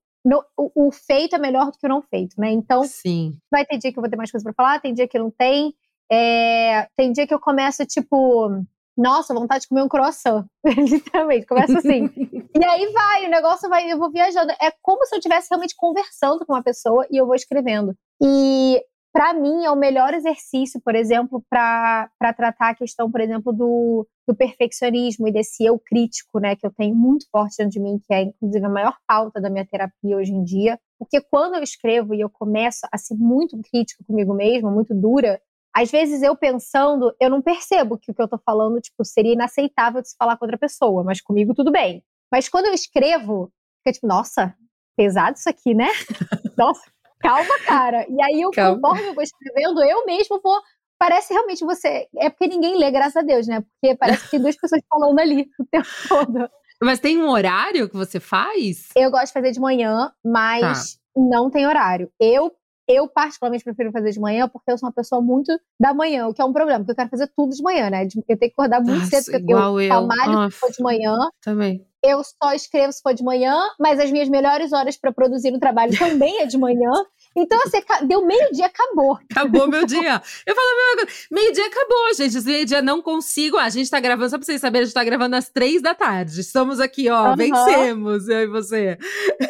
O, 0.57 0.87
o, 0.87 0.93
feito 0.93 1.35
é 1.35 1.39
melhor 1.39 1.73
do 1.73 1.79
que 1.79 1.87
o 1.87 1.89
não 1.89 2.01
feito, 2.01 2.37
né? 2.39 2.53
Então, 2.53 2.85
Sim. 2.85 3.37
vai 3.51 3.65
ter 3.67 3.79
dia 3.79 3.93
que 3.93 3.99
eu 3.99 4.03
vou 4.03 4.09
ter 4.09 4.17
mais 4.17 4.31
coisa 4.31 4.45
para 4.45 4.55
falar, 4.55 4.81
tem 4.81 4.95
dia 4.95 5.09
que 5.09 5.19
não 5.19 5.31
tem. 5.31 5.75
É, 6.11 6.87
tem 6.97 7.11
dia 7.11 7.27
que 7.27 7.35
eu 7.35 7.41
começo, 7.41 7.85
tipo, 7.87 8.49
nossa, 8.97 9.35
vontade 9.35 9.63
de 9.63 9.69
comer 9.69 9.83
um 9.83 9.89
croissant. 9.89 10.47
Literalmente, 10.65 11.47
começa 11.47 11.79
assim. 11.79 12.05
e 12.55 12.65
aí 12.65 12.93
vai, 12.93 13.27
o 13.27 13.31
negócio 13.31 13.69
vai, 13.69 13.91
eu 13.91 13.99
vou 13.99 14.11
viajando. 14.11 14.53
É 14.61 14.73
como 14.83 15.05
se 15.07 15.15
eu 15.15 15.19
estivesse 15.19 15.49
realmente 15.51 15.75
conversando 15.77 16.45
com 16.47 16.53
uma 16.53 16.63
pessoa 16.63 17.07
e 17.11 17.17
eu 17.17 17.27
vou 17.27 17.35
escrevendo. 17.35 17.97
E 18.23 18.81
para 19.13 19.35
mim, 19.35 19.65
é 19.65 19.71
o 19.71 19.77
melhor 19.77 20.15
exercício, 20.15 20.81
por 20.81 20.95
exemplo, 20.95 21.45
para 21.51 22.09
tratar 22.37 22.71
a 22.71 22.75
questão, 22.75 23.11
por 23.11 23.21
exemplo, 23.21 23.53
do, 23.53 24.07
do 24.27 24.35
perfeccionismo 24.35 25.29
e 25.29 25.33
desse 25.33 25.65
eu 25.65 25.79
crítico, 25.79 26.41
né, 26.41 26.57
que 26.57 26.67
eu 26.67 26.73
tenho 26.73 26.95
muito 26.95 27.27
forte 27.31 27.57
dentro 27.59 27.73
de 27.73 27.81
mim, 27.81 28.01
que 28.07 28.15
é, 28.15 28.23
inclusive, 28.23 28.65
a 28.65 28.71
maior 28.71 28.97
pauta 29.07 29.41
da 29.41 29.51
minha 29.51 29.67
terapia 29.67 30.17
hoje 30.17 30.33
em 30.33 30.43
dia. 30.43 30.79
Porque 30.99 31.21
quando 31.21 31.57
eu 31.57 31.63
escrevo 31.63 32.15
e 32.15 32.21
eu 32.21 32.31
começo 32.31 32.87
a 32.91 32.97
ser 32.97 33.15
muito 33.15 33.61
crítica 33.71 34.03
comigo 34.07 34.33
mesma, 34.33 34.71
muito 34.71 34.95
dura, 34.95 35.41
às 35.75 35.91
vezes 35.91 36.23
eu 36.23 36.37
pensando, 36.37 37.15
eu 37.21 37.31
não 37.31 37.43
percebo 37.43 37.99
que 37.99 38.11
o 38.11 38.15
que 38.15 38.23
eu 38.23 38.29
tô 38.29 38.39
falando, 38.39 38.81
tipo, 38.81 39.05
seria 39.05 39.33
inaceitável 39.33 40.03
de 40.03 40.11
se 40.11 40.17
falar 40.17 40.37
com 40.37 40.45
outra 40.45 40.59
pessoa, 40.59 41.03
mas 41.03 41.21
comigo 41.21 41.55
tudo 41.55 41.71
bem. 41.71 42.03
Mas 42.31 42.49
quando 42.49 42.67
eu 42.67 42.75
escrevo, 42.75 43.51
fica 43.79 43.93
tipo, 43.93 44.07
nossa, 44.07 44.55
pesado 44.97 45.37
isso 45.37 45.49
aqui, 45.49 45.75
né? 45.75 45.89
nossa, 46.57 46.83
calma, 47.23 47.59
cara. 47.65 48.07
E 48.09 48.23
aí, 48.23 48.41
eu, 48.41 48.51
conforme 48.51 49.09
eu 49.09 49.15
vou 49.15 49.23
escrevendo, 49.23 49.83
eu 49.83 50.05
mesmo 50.05 50.41
vou 50.43 50.61
parece 50.99 51.33
realmente 51.33 51.65
você. 51.65 52.07
É 52.17 52.31
porque 52.31 52.47
ninguém 52.47 52.79
lê, 52.79 52.91
graças 52.91 53.17
a 53.17 53.23
Deus, 53.23 53.47
né? 53.47 53.61
Porque 53.61 53.97
parece 53.97 54.25
que 54.25 54.31
tem 54.31 54.41
duas 54.41 54.57
pessoas 54.57 54.81
falando 54.89 55.19
ali 55.19 55.49
o 55.59 55.67
tempo 55.67 55.89
todo. 56.09 56.49
Mas 56.81 57.01
tem 57.01 57.19
um 57.19 57.29
horário 57.29 57.89
que 57.89 57.97
você 57.97 58.21
faz? 58.21 58.89
Eu 58.97 59.11
gosto 59.11 59.27
de 59.27 59.33
fazer 59.33 59.51
de 59.53 59.61
manhã, 59.61 60.13
mas 60.25 60.95
tá. 60.95 61.01
não 61.17 61.51
tem 61.51 61.67
horário. 61.67 62.11
Eu 62.21 62.53
eu, 62.89 63.09
particularmente, 63.09 63.65
prefiro 63.65 63.93
fazer 63.93 64.11
de 64.11 64.21
manhã 64.21 64.49
porque 64.49 64.71
eu 64.71 64.77
sou 64.77 64.89
uma 64.89 64.93
pessoa 64.93 65.23
muito 65.23 65.53
da 65.79 65.95
manhã, 65.95 66.27
o 66.27 66.35
que 66.35 66.43
é 66.43 66.45
um 66.45 66.53
problema, 66.53 66.81
porque 66.81 66.93
eu 66.93 66.97
quero 66.97 67.11
fazer 67.11 67.31
tudo 67.35 67.55
de 67.55 67.63
manhã, 67.63 67.89
né? 67.89 68.05
Eu 68.29 68.37
tenho 68.37 68.39
que 68.39 68.47
acordar 68.47 68.81
muito 68.81 68.99
Nossa, 68.99 69.23
cedo, 69.23 69.39
porque 69.39 69.55
eu, 69.55 69.81
eu 69.81 69.89
trabalho 69.89 70.51
for 70.51 70.71
de 70.71 70.83
manhã. 70.83 71.17
Também. 71.41 71.87
Eu 72.05 72.23
só 72.25 72.53
escrevo 72.53 72.93
se 72.93 73.01
for 73.01 73.15
de 73.15 73.23
manhã, 73.23 73.57
mas 73.79 74.01
as 74.01 74.11
minhas 74.11 74.29
melhores 74.29 74.73
horas 74.73 74.97
para 74.97 75.13
produzir 75.13 75.51
no 75.51 75.61
trabalho 75.61 75.97
também 75.97 76.41
é 76.41 76.47
de 76.47 76.59
manhã. 76.59 76.91
Então, 77.35 77.59
assim, 77.63 77.79
deu 78.07 78.27
meio-dia, 78.27 78.67
acabou. 78.67 79.19
Acabou 79.31 79.69
meu 79.69 79.87
dia. 79.87 80.21
Eu 80.47 80.55
falo 80.55 80.67
a 80.67 80.77
mesma 80.77 80.97
coisa. 80.97 81.27
Meio-dia 81.31 81.67
acabou, 81.67 82.15
gente. 82.15 82.45
Meio-dia 82.45 82.83
não 82.83 83.01
consigo. 83.01 83.57
Ah, 83.57 83.65
a 83.65 83.71
gente 83.71 83.91
tá 83.91 84.01
gravando, 84.01 84.31
só 84.31 84.37
pra 84.37 84.45
vocês 84.45 84.61
saberem, 84.61 84.83
a 84.83 84.85
gente 84.87 84.95
tá 84.95 85.05
gravando 85.05 85.37
às 85.37 85.49
três 85.49 85.81
da 85.81 85.95
tarde. 85.95 86.41
Estamos 86.41 86.81
aqui, 86.81 87.09
ó, 87.09 87.31
uhum. 87.31 87.37
vencemos, 87.37 88.29
eu 88.29 88.41
e 88.41 88.47
você. 88.47 88.99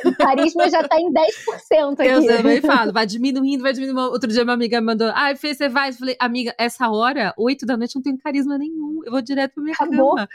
O 0.04 0.14
carisma 0.14 0.68
já 0.68 0.86
tá 0.86 0.96
em 1.00 1.12
10% 1.12 2.00
aqui. 2.00 2.08
Eu 2.08 2.26
também 2.26 2.60
falo, 2.60 2.92
vai 2.92 3.06
diminuindo, 3.06 3.62
vai 3.62 3.72
diminuindo. 3.72 4.00
Outro 4.00 4.30
dia 4.30 4.44
minha 4.44 4.54
amiga 4.54 4.80
mandou, 4.80 5.10
ai, 5.14 5.34
Fê, 5.36 5.54
você 5.54 5.68
vai? 5.68 5.88
Eu 5.88 5.94
falei, 5.94 6.16
amiga, 6.20 6.54
essa 6.58 6.88
hora, 6.88 7.34
oito 7.36 7.66
da 7.66 7.76
noite, 7.76 7.96
não 7.96 8.02
tenho 8.02 8.18
carisma 8.18 8.56
nenhum. 8.58 9.00
Eu 9.04 9.10
vou 9.10 9.22
direto 9.22 9.54
pra 9.54 9.62
minha 9.64 9.74
acabou. 9.74 10.14
cama. 10.14 10.28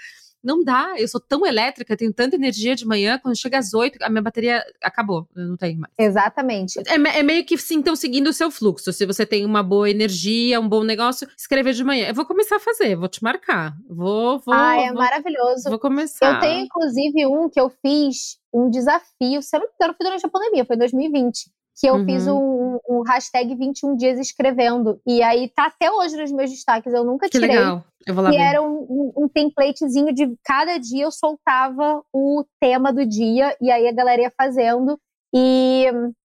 Não 0.48 0.64
dá, 0.64 0.94
eu 0.98 1.06
sou 1.10 1.20
tão 1.20 1.46
elétrica, 1.46 1.98
tenho 1.98 2.14
tanta 2.14 2.38
energia 2.38 2.74
de 2.74 2.88
manhã, 2.88 3.20
quando 3.22 3.38
chega 3.38 3.58
às 3.58 3.74
oito, 3.74 4.02
a 4.02 4.10
minha 4.10 4.22
bateria 4.22 4.64
acabou, 4.82 5.28
eu 5.36 5.46
não 5.46 5.58
tenho 5.58 5.78
mais. 5.78 5.94
Exatamente. 5.98 6.80
É, 6.88 6.94
é 7.20 7.22
meio 7.22 7.44
que 7.44 7.58
sim, 7.58 7.76
então 7.76 7.98
seguindo 7.98 8.28
o 8.28 8.34
seu 8.34 8.50
fluxo. 8.50 8.94
Se 8.94 9.06
você 9.06 9.26
tem 9.26 9.44
uma 9.44 9.62
boa 9.62 9.90
energia, 9.90 10.58
um 10.62 10.70
bom 10.70 10.86
negócio, 10.86 11.28
escrever 11.38 11.74
de 11.74 11.84
manhã. 11.84 12.08
Eu 12.08 12.14
vou 12.14 12.26
começar 12.26 12.56
a 12.56 12.60
fazer, 12.62 12.96
vou 12.96 13.10
te 13.10 13.22
marcar. 13.22 13.76
Vou, 13.90 14.40
vou. 14.40 14.54
Ah, 14.54 14.78
é 14.78 14.88
vou, 14.88 14.96
maravilhoso. 15.00 15.70
Vou 15.70 15.80
começar. 15.80 16.36
Eu 16.36 16.40
tenho, 16.40 16.62
inclusive, 16.64 17.28
um 17.28 17.50
que 17.50 17.60
eu 17.60 17.70
fiz 17.70 18.38
um 18.54 18.70
desafio, 18.70 19.42
se 19.42 19.54
eu 19.54 19.60
não 19.60 19.68
me 19.68 19.74
engano, 19.76 19.96
foi 19.98 20.06
durante 20.06 20.26
a 20.26 20.30
pandemia, 20.30 20.64
foi 20.64 20.78
em 20.78 20.80
2020 20.80 21.57
que 21.78 21.88
eu 21.88 21.96
uhum. 21.96 22.06
fiz 22.06 22.28
um, 22.28 22.80
um, 22.90 23.02
hashtag 23.08 23.54
21 23.56 23.96
dias 23.96 24.20
escrevendo. 24.20 25.00
E 25.06 25.22
aí 25.22 25.48
tá 25.50 25.68
até 25.68 25.92
hoje 25.92 26.18
nos 26.18 26.32
meus 26.32 26.50
destaques, 26.50 26.92
eu 26.92 27.06
nunca 27.06 27.30
tirei. 27.30 27.50
Que 27.50 27.56
legal. 27.56 27.84
Eu 28.06 28.16
vou 28.16 28.24
lá 28.24 28.30
e 28.30 28.38
ver. 28.38 28.42
era 28.42 28.62
um, 28.62 29.14
um, 29.16 29.28
templatezinho 29.28 30.14
de 30.14 30.36
cada 30.44 30.78
dia 30.78 31.04
eu 31.04 31.12
soltava 31.12 32.02
o 32.12 32.44
tema 32.60 32.92
do 32.92 33.06
dia 33.06 33.56
e 33.62 33.70
aí 33.70 33.88
a 33.88 33.92
galera 33.92 34.24
ia 34.24 34.34
fazendo. 34.36 35.00
E 35.36 35.86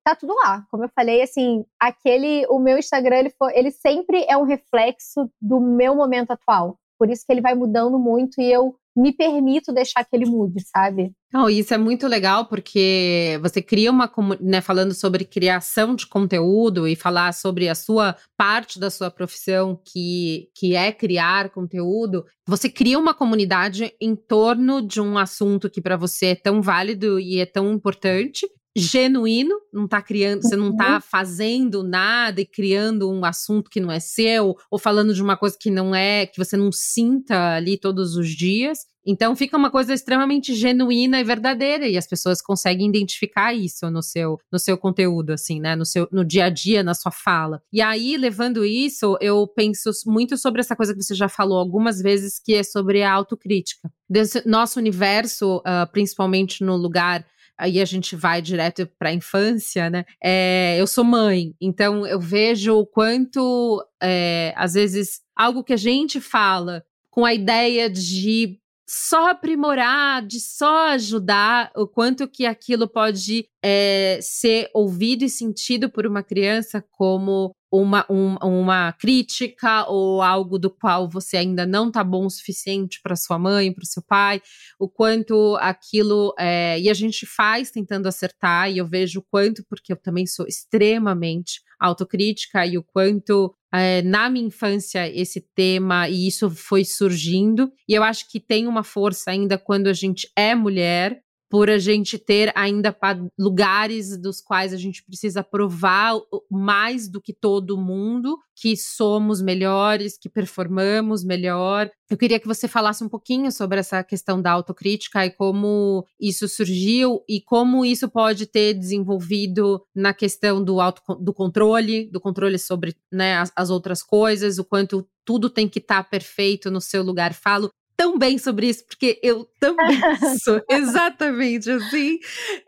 tá 0.03 0.15
tudo 0.15 0.33
lá. 0.35 0.65
Como 0.69 0.83
eu 0.83 0.89
falei, 0.93 1.21
assim, 1.21 1.63
aquele, 1.79 2.45
o 2.49 2.59
meu 2.59 2.77
Instagram, 2.77 3.17
ele, 3.19 3.29
foi, 3.37 3.57
ele 3.57 3.71
sempre 3.71 4.25
é 4.27 4.35
um 4.35 4.43
reflexo 4.43 5.29
do 5.41 5.61
meu 5.61 5.95
momento 5.95 6.31
atual. 6.31 6.77
Por 6.97 7.09
isso 7.09 7.23
que 7.25 7.31
ele 7.31 7.41
vai 7.41 7.55
mudando 7.55 7.97
muito 7.97 8.41
e 8.41 8.51
eu 8.51 8.75
me 8.95 9.13
permito 9.13 9.71
deixar 9.71 10.03
que 10.03 10.13
ele 10.13 10.25
mude, 10.25 10.61
sabe? 10.67 11.13
Não, 11.31 11.47
isso 11.47 11.73
é 11.75 11.77
muito 11.77 12.07
legal 12.07 12.45
porque 12.45 13.37
você 13.41 13.61
cria 13.61 13.91
uma, 13.91 14.11
né, 14.41 14.61
falando 14.61 14.95
sobre 14.95 15.23
criação 15.23 15.95
de 15.95 16.07
conteúdo 16.07 16.87
e 16.87 16.95
falar 16.95 17.33
sobre 17.35 17.69
a 17.69 17.75
sua 17.75 18.15
parte 18.35 18.79
da 18.79 18.89
sua 18.89 19.11
profissão 19.11 19.79
que, 19.85 20.49
que 20.55 20.75
é 20.75 20.91
criar 20.91 21.51
conteúdo, 21.51 22.25
você 22.47 22.67
cria 22.67 22.97
uma 22.97 23.13
comunidade 23.13 23.93
em 24.01 24.15
torno 24.15 24.81
de 24.81 24.99
um 24.99 25.19
assunto 25.19 25.69
que 25.69 25.81
para 25.81 25.95
você 25.95 26.27
é 26.27 26.35
tão 26.35 26.63
válido 26.63 27.19
e 27.19 27.39
é 27.39 27.45
tão 27.45 27.71
importante 27.73 28.47
genuíno, 28.79 29.55
não 29.73 29.87
tá 29.87 30.01
criando, 30.01 30.41
você 30.41 30.55
não 30.55 30.75
tá 30.75 30.95
uhum. 30.95 31.01
fazendo 31.01 31.83
nada 31.83 32.41
e 32.41 32.45
criando 32.45 33.09
um 33.09 33.23
assunto 33.25 33.69
que 33.69 33.79
não 33.79 33.91
é 33.91 33.99
seu, 33.99 34.55
ou 34.69 34.79
falando 34.79 35.13
de 35.13 35.21
uma 35.21 35.37
coisa 35.37 35.57
que 35.59 35.69
não 35.69 35.93
é, 35.93 36.25
que 36.25 36.37
você 36.37 36.57
não 36.57 36.71
sinta 36.71 37.55
ali 37.55 37.77
todos 37.77 38.15
os 38.15 38.29
dias. 38.29 38.79
Então 39.05 39.35
fica 39.35 39.57
uma 39.57 39.71
coisa 39.71 39.93
extremamente 39.93 40.53
genuína 40.53 41.19
e 41.19 41.23
verdadeira 41.23 41.87
e 41.87 41.97
as 41.97 42.05
pessoas 42.05 42.41
conseguem 42.41 42.87
identificar 42.87 43.53
isso 43.53 43.89
no 43.89 44.03
seu 44.03 44.37
no 44.51 44.59
seu 44.59 44.77
conteúdo 44.77 45.31
assim, 45.31 45.59
né, 45.59 45.75
no 45.75 45.85
seu 45.85 46.07
no 46.11 46.23
dia 46.23 46.45
a 46.45 46.49
dia, 46.49 46.83
na 46.83 46.93
sua 46.93 47.11
fala. 47.11 47.61
E 47.71 47.81
aí, 47.81 48.17
levando 48.17 48.63
isso, 48.65 49.17
eu 49.21 49.47
penso 49.47 49.89
muito 50.05 50.37
sobre 50.37 50.61
essa 50.61 50.75
coisa 50.75 50.93
que 50.93 51.01
você 51.01 51.15
já 51.15 51.29
falou 51.29 51.57
algumas 51.57 51.99
vezes 52.01 52.39
que 52.39 52.53
é 52.53 52.63
sobre 52.63 53.01
a 53.01 53.11
autocrítica. 53.11 53.89
Desse 54.07 54.47
nosso 54.47 54.79
universo, 54.79 55.57
uh, 55.57 55.91
principalmente 55.91 56.63
no 56.63 56.75
lugar 56.75 57.25
aí 57.59 57.81
a 57.81 57.85
gente 57.85 58.15
vai 58.15 58.41
direto 58.41 58.87
para 58.97 59.09
a 59.09 59.13
infância, 59.13 59.89
né? 59.89 60.05
É, 60.23 60.77
eu 60.79 60.87
sou 60.87 61.03
mãe, 61.03 61.53
então 61.59 62.07
eu 62.07 62.19
vejo 62.19 62.77
o 62.77 62.87
quanto, 62.87 63.85
é, 64.01 64.53
às 64.55 64.73
vezes, 64.73 65.19
algo 65.35 65.63
que 65.63 65.73
a 65.73 65.77
gente 65.77 66.21
fala 66.21 66.83
com 67.11 67.25
a 67.25 67.33
ideia 67.33 67.89
de 67.89 68.57
só 68.87 69.29
aprimorar, 69.29 70.25
de 70.25 70.39
só 70.39 70.87
ajudar, 70.87 71.69
o 71.75 71.85
quanto 71.85 72.27
que 72.27 72.45
aquilo 72.45 72.87
pode 72.87 73.45
é, 73.63 74.17
ser 74.19 74.69
ouvido 74.73 75.23
e 75.23 75.29
sentido 75.29 75.91
por 75.91 76.07
uma 76.07 76.23
criança 76.23 76.83
como 76.89 77.51
uma, 77.71 78.05
um, 78.09 78.35
uma 78.41 78.93
crítica 78.93 79.85
ou 79.87 80.21
algo 80.21 80.57
do 80.57 80.69
qual 80.69 81.07
você 81.07 81.37
ainda 81.37 81.65
não 81.65 81.87
está 81.87 82.03
bom 82.03 82.25
o 82.25 82.29
suficiente 82.29 82.99
para 83.01 83.15
sua 83.15 83.37
mãe, 83.37 83.71
para 83.71 83.83
o 83.83 83.87
seu 83.87 84.01
pai, 84.01 84.41
o 84.79 84.89
quanto 84.89 85.55
aquilo. 85.59 86.33
É, 86.37 86.79
e 86.79 86.89
a 86.89 86.93
gente 86.93 87.25
faz 87.25 87.71
tentando 87.71 88.07
acertar, 88.07 88.71
e 88.71 88.77
eu 88.77 88.87
vejo 88.87 89.19
o 89.19 89.25
quanto, 89.29 89.63
porque 89.69 89.93
eu 89.93 89.97
também 89.97 90.25
sou 90.25 90.47
extremamente 90.47 91.61
autocrítica, 91.79 92.65
e 92.65 92.77
o 92.77 92.83
quanto 92.83 93.53
é, 93.73 94.01
na 94.01 94.29
minha 94.29 94.47
infância 94.47 95.07
esse 95.07 95.41
tema 95.55 96.09
e 96.09 96.27
isso 96.27 96.49
foi 96.49 96.83
surgindo. 96.83 97.71
E 97.87 97.93
eu 97.93 98.03
acho 98.03 98.29
que 98.29 98.39
tem 98.39 98.67
uma 98.67 98.83
força 98.83 99.31
ainda 99.31 99.57
quando 99.57 99.87
a 99.87 99.93
gente 99.93 100.29
é 100.35 100.55
mulher, 100.55 101.21
por 101.49 101.69
a 101.69 101.79
gente 101.79 102.17
ter 102.17 102.51
ainda 102.55 102.95
lugares 103.37 104.15
dos 104.17 104.39
quais 104.39 104.71
a 104.71 104.77
gente 104.77 105.03
precisa 105.03 105.43
provar 105.43 106.13
mais 106.49 107.07
do 107.07 107.19
que 107.19 107.33
todo 107.33 107.77
mundo 107.77 108.37
que 108.55 108.75
somos 108.75 109.41
melhores, 109.41 110.17
que 110.17 110.27
performamos 110.27 111.23
melhor. 111.23 111.89
Eu 112.09 112.17
queria 112.17 112.39
que 112.39 112.47
você 112.47 112.67
falasse 112.67 113.03
um 113.03 113.07
pouquinho 113.07 113.51
sobre 113.51 113.79
essa 113.79 114.03
questão 114.03 114.41
da 114.41 114.51
autocrítica 114.51 115.25
e 115.25 115.31
como 115.31 116.05
isso 116.19 116.47
surgiu 116.47 117.23
e 117.27 117.39
como 117.39 117.85
isso 117.85 118.09
pode 118.09 118.45
ter 118.45 118.73
desenvolvido 118.73 119.81
na 119.95 120.13
questão 120.13 120.63
do, 120.63 120.81
auto, 120.81 121.01
do 121.15 121.33
controle, 121.33 122.11
do 122.11 122.19
controle 122.19 122.59
sobre 122.59 122.95
né, 123.11 123.37
as, 123.37 123.51
as 123.55 123.69
outras 123.69 124.03
coisas, 124.03 124.59
o 124.59 124.65
quanto 124.65 125.07
tudo 125.23 125.49
tem 125.49 125.69
que 125.69 125.79
estar 125.79 126.03
tá 126.03 126.09
perfeito 126.09 126.69
no 126.69 126.81
seu 126.81 127.01
lugar. 127.01 127.33
Falo 127.33 127.71
tão 127.99 128.17
bem 128.17 128.37
sobre 128.37 128.69
isso, 128.69 128.85
porque 128.87 129.19
eu 129.21 129.45
também 129.59 129.99
sou 130.41 130.61
exatamente 130.69 131.69
assim. 131.69 132.17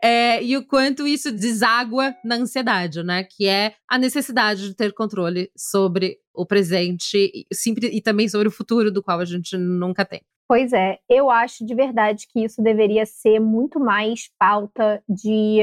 É, 0.02 0.44
e 0.44 0.58
o 0.58 0.66
quanto 0.66 1.06
isso 1.06 1.32
deságua 1.32 2.14
na 2.22 2.34
ansiedade, 2.34 3.02
né? 3.02 3.24
Que 3.24 3.48
é 3.48 3.74
a 3.88 3.96
necessidade 3.96 4.68
de 4.68 4.74
ter 4.74 4.92
controle 4.92 5.50
sobre 5.56 6.18
o 6.34 6.44
presente 6.44 7.46
sempre, 7.50 7.88
e 7.88 8.02
também 8.02 8.28
sobre 8.28 8.46
o 8.46 8.50
futuro, 8.50 8.92
do 8.92 9.02
qual 9.02 9.20
a 9.20 9.24
gente 9.24 9.56
nunca 9.56 10.04
tem. 10.04 10.20
Pois 10.46 10.70
é, 10.74 10.98
eu 11.08 11.30
acho 11.30 11.64
de 11.64 11.74
verdade 11.74 12.26
que 12.30 12.44
isso 12.44 12.62
deveria 12.62 13.06
ser 13.06 13.40
muito 13.40 13.80
mais 13.80 14.28
pauta 14.38 15.02
de 15.08 15.60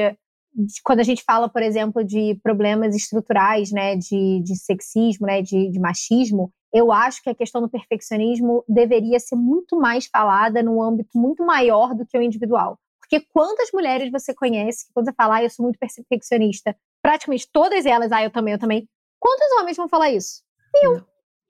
quando 0.84 1.00
a 1.00 1.04
gente 1.04 1.24
fala, 1.24 1.48
por 1.48 1.62
exemplo, 1.62 2.04
de 2.04 2.40
problemas 2.42 2.96
estruturais, 2.96 3.72
né, 3.72 3.96
de, 3.96 4.42
de 4.44 4.56
sexismo, 4.56 5.28
né, 5.28 5.44
de, 5.44 5.70
de 5.70 5.80
machismo, 5.80 6.52
eu 6.74 6.92
acho 6.92 7.22
que 7.24 7.30
a 7.30 7.36
questão 7.36 7.62
do 7.62 7.70
perfeccionismo 7.70 8.64
deveria 8.68 9.20
ser 9.20 9.36
muito 9.36 9.78
mais 9.78 10.06
falada 10.06 10.62
num 10.62 10.82
âmbito 10.82 11.18
muito 11.18 11.44
maior 11.46 11.96
do 11.96 12.06
que 12.06 12.18
o 12.18 12.22
individual. 12.22 12.80
Porque 13.00 13.26
quantas 13.34 13.70
mulheres 13.74 14.12
você 14.12 14.34
conhece 14.34 14.86
que 14.86 14.94
quando 14.94 15.08
você 15.08 15.14
fala, 15.14 15.38
ah, 15.38 15.44
eu 15.44 15.50
sou 15.50 15.64
muito 15.64 15.80
perfeccionista, 15.80 16.76
praticamente 17.02 17.50
todas 17.52 17.86
elas, 17.86 18.12
ah, 18.12 18.24
eu 18.24 18.32
também, 18.32 18.54
eu 18.54 18.60
também. 18.60 18.88
Quantos 19.20 19.52
homens 19.60 19.76
vão 19.76 19.90
falar 19.90 20.12
isso? 20.12 20.44
Nenhum. 20.74 21.02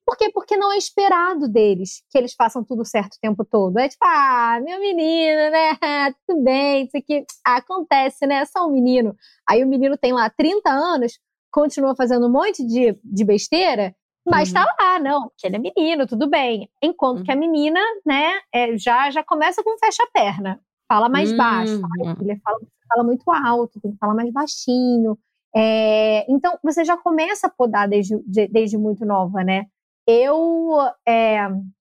Por 0.05 0.17
quê? 0.17 0.31
Porque 0.33 0.57
não 0.57 0.71
é 0.71 0.77
esperado 0.77 1.47
deles 1.47 2.01
que 2.09 2.17
eles 2.17 2.33
façam 2.33 2.63
tudo 2.63 2.83
certo 2.83 3.13
o 3.13 3.19
tempo 3.21 3.45
todo. 3.45 3.77
É 3.77 3.87
tipo, 3.87 4.03
ah, 4.03 4.59
meu 4.63 4.79
menino, 4.79 5.51
né? 5.51 5.77
Tudo 6.25 6.41
bem, 6.41 6.85
isso 6.85 6.97
aqui 6.97 7.23
acontece, 7.45 8.25
né? 8.25 8.37
É 8.37 8.45
só 8.45 8.65
um 8.65 8.71
menino. 8.71 9.15
Aí 9.47 9.63
o 9.63 9.67
menino 9.67 9.95
tem 9.95 10.11
lá 10.11 10.27
30 10.27 10.67
anos, 10.67 11.19
continua 11.51 11.95
fazendo 11.95 12.25
um 12.25 12.31
monte 12.31 12.65
de, 12.65 12.97
de 13.03 13.23
besteira, 13.23 13.95
mas 14.29 14.51
tá 14.51 14.61
uhum. 14.61 14.65
tá 14.77 14.83
lá, 14.83 14.99
não, 14.99 15.29
porque 15.29 15.47
ele 15.47 15.55
é 15.55 15.59
menino, 15.59 16.07
tudo 16.07 16.29
bem. 16.29 16.69
Enquanto 16.81 17.19
uhum. 17.19 17.23
que 17.23 17.31
a 17.31 17.35
uhum. 17.35 17.39
menina, 17.39 17.79
né, 18.05 18.39
é, 18.53 18.77
já, 18.77 19.09
já 19.11 19.23
começa 19.23 19.63
com 19.63 19.77
fecha-perna. 19.77 20.59
Fala 20.87 21.09
mais 21.09 21.31
uhum. 21.31 21.37
baixo. 21.37 21.81
Ele 22.21 22.39
fala, 22.39 22.59
fala 22.87 23.03
muito 23.03 23.29
alto, 23.31 23.79
tem 23.79 23.91
que 23.91 23.97
falar 23.97 24.15
mais 24.15 24.31
baixinho. 24.31 25.17
É, 25.55 26.25
então, 26.31 26.57
você 26.63 26.83
já 26.83 26.97
começa 26.97 27.47
a 27.47 27.49
podar 27.49 27.87
desde, 27.87 28.17
de, 28.25 28.47
desde 28.47 28.77
muito 28.77 29.05
nova, 29.05 29.43
né? 29.43 29.65
Eu, 30.07 30.69
é, 31.07 31.47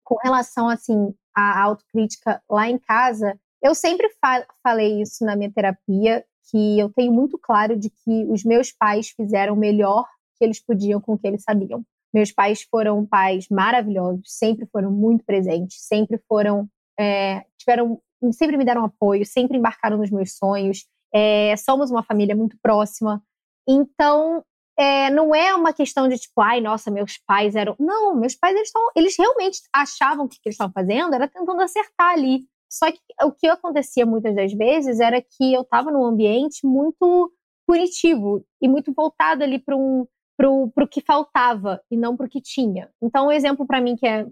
com 0.05 0.17
relação, 0.23 0.69
assim, 0.69 1.15
à 1.35 1.63
autocrítica 1.63 2.43
lá 2.49 2.69
em 2.69 2.79
casa, 2.79 3.39
eu 3.63 3.75
sempre 3.75 4.09
fa 4.21 4.47
falei 4.63 5.03
isso 5.03 5.25
na 5.25 5.37
minha 5.37 5.53
terapia, 5.53 6.25
que 6.51 6.79
eu 6.79 6.91
tenho 6.91 7.13
muito 7.13 7.39
claro 7.39 7.77
de 7.77 7.91
que 7.91 8.25
os 8.31 8.45
meus 8.45 8.73
pais 8.73 9.11
fizeram 9.11 9.55
o 9.55 9.59
melhor 9.59 10.07
que 10.39 10.45
eles 10.45 10.65
podiam 10.65 11.01
com 11.01 11.15
o 11.15 11.19
que 11.19 11.27
eles 11.27 11.43
sabiam. 11.43 11.85
Meus 12.15 12.33
pais 12.33 12.63
foram 12.63 13.05
pais 13.05 13.47
maravilhosos, 13.51 14.23
sempre 14.27 14.67
foram 14.67 14.91
muito 14.91 15.25
presentes, 15.25 15.79
sempre 15.81 16.19
foram, 16.29 16.69
é, 16.99 17.45
tiveram, 17.59 18.01
sempre 18.33 18.57
me 18.57 18.65
deram 18.65 18.85
apoio, 18.85 19.25
sempre 19.27 19.59
embarcaram 19.59 19.99
nos 19.99 20.11
meus 20.11 20.37
sonhos. 20.37 20.87
É, 21.15 21.57
somos 21.57 21.91
uma 21.91 22.03
família 22.03 22.35
muito 22.35 22.57
próxima. 22.63 23.23
Então, 23.69 24.43
é, 24.79 25.11
não 25.11 25.35
é 25.35 25.55
uma 25.55 25.73
questão 25.73 26.09
de 26.09 26.19
tipo, 26.19 26.41
ai, 26.41 26.61
nossa, 26.61 26.91
meus 26.91 27.19
pais 27.27 27.57
eram. 27.57 27.75
Não, 27.79 28.15
meus 28.15 28.35
pais, 28.35 28.55
eles, 28.55 28.71
tão, 28.71 28.91
eles 28.95 29.17
realmente 29.19 29.61
achavam 29.73 30.29
que 30.29 30.37
o 30.37 30.41
que 30.41 30.49
eles 30.49 30.55
estavam 30.55 30.73
fazendo 30.73 31.15
era 31.15 31.29
tentando 31.29 31.61
acertar 31.63 32.13
ali. 32.13 32.45
Só 32.71 32.91
que 32.91 32.99
o 33.23 33.33
que 33.33 33.47
acontecia 33.47 34.05
muitas 34.05 34.35
das 34.35 34.53
vezes 34.53 35.01
era 35.01 35.23
que 35.23 35.55
eu 35.55 35.63
estava 35.63 35.91
num 35.91 36.05
ambiente 36.05 36.67
muito 36.67 37.33
punitivo 37.67 38.45
e 38.61 38.69
muito 38.69 38.93
voltado 38.93 39.43
ali 39.43 39.59
para 39.59 39.77
um, 39.77 40.07
o 40.45 40.89
que 40.91 41.01
faltava 41.01 41.81
e 41.91 41.97
não 41.97 42.17
para 42.17 42.27
o 42.27 42.29
que 42.29 42.41
tinha. 42.41 42.91
Então, 43.03 43.29
um 43.29 43.33
exemplo 43.33 43.67
para 43.67 43.81
mim 43.81 43.97
que 43.97 44.07
é 44.07 44.27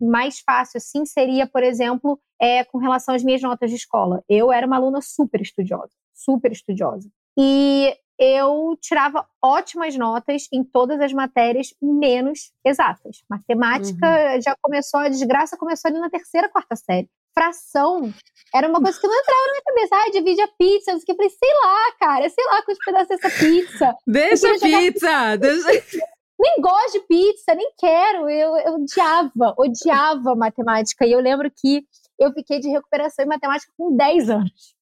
mais 0.00 0.38
fácil, 0.40 0.78
assim, 0.78 1.04
seria, 1.04 1.46
por 1.46 1.62
exemplo, 1.62 2.20
é, 2.40 2.64
com 2.64 2.78
relação 2.78 3.14
às 3.14 3.24
minhas 3.24 3.42
notas 3.42 3.70
de 3.70 3.76
escola. 3.76 4.22
Eu 4.28 4.52
era 4.52 4.66
uma 4.66 4.76
aluna 4.76 5.00
super 5.00 5.40
estudiosa, 5.40 5.90
super 6.14 6.52
estudiosa. 6.52 7.10
E 7.36 7.96
eu 8.18 8.76
tirava 8.80 9.26
ótimas 9.42 9.96
notas 9.96 10.48
em 10.52 10.64
todas 10.64 11.00
as 11.00 11.12
matérias, 11.12 11.74
menos 11.80 12.52
exatas. 12.64 13.22
Matemática 13.28 14.34
uhum. 14.34 14.40
já 14.40 14.56
começou, 14.60 15.00
a 15.00 15.08
desgraça 15.08 15.56
começou 15.56 15.88
ali 15.88 16.00
na 16.00 16.10
terceira, 16.10 16.48
quarta 16.48 16.74
série. 16.74 17.08
Fração 17.38 18.12
era 18.52 18.68
uma 18.68 18.80
coisa 18.82 19.00
que 19.00 19.06
não 19.06 19.14
entrava 19.14 19.46
na 19.46 19.52
minha 19.52 19.62
cabeça. 19.62 19.94
Ah, 19.94 20.10
divide 20.10 20.40
a 20.40 20.48
pizza. 20.48 20.90
Eu 20.90 21.16
falei, 21.16 21.30
sei 21.30 21.50
lá, 21.62 21.92
cara, 22.00 22.28
sei 22.28 22.44
lá 22.46 22.62
quantos 22.62 22.84
pedaços 22.84 23.08
dessa 23.08 23.30
pizza. 23.30 23.96
Deixa 24.06 24.54
a 24.54 24.58
pizza! 24.58 25.36
Deixa... 25.36 26.02
Nem 26.40 26.60
gosto 26.60 26.92
de 26.92 27.00
pizza, 27.06 27.54
nem 27.54 27.72
quero. 27.78 28.28
Eu, 28.28 28.56
eu 28.56 28.74
odiava, 28.74 29.54
odiava 29.56 30.34
matemática. 30.34 31.06
E 31.06 31.12
eu 31.12 31.20
lembro 31.20 31.50
que 31.50 31.84
eu 32.18 32.32
fiquei 32.32 32.58
de 32.58 32.68
recuperação 32.68 33.24
em 33.24 33.28
matemática 33.28 33.72
com 33.76 33.94
10 33.96 34.30
anos. 34.30 34.76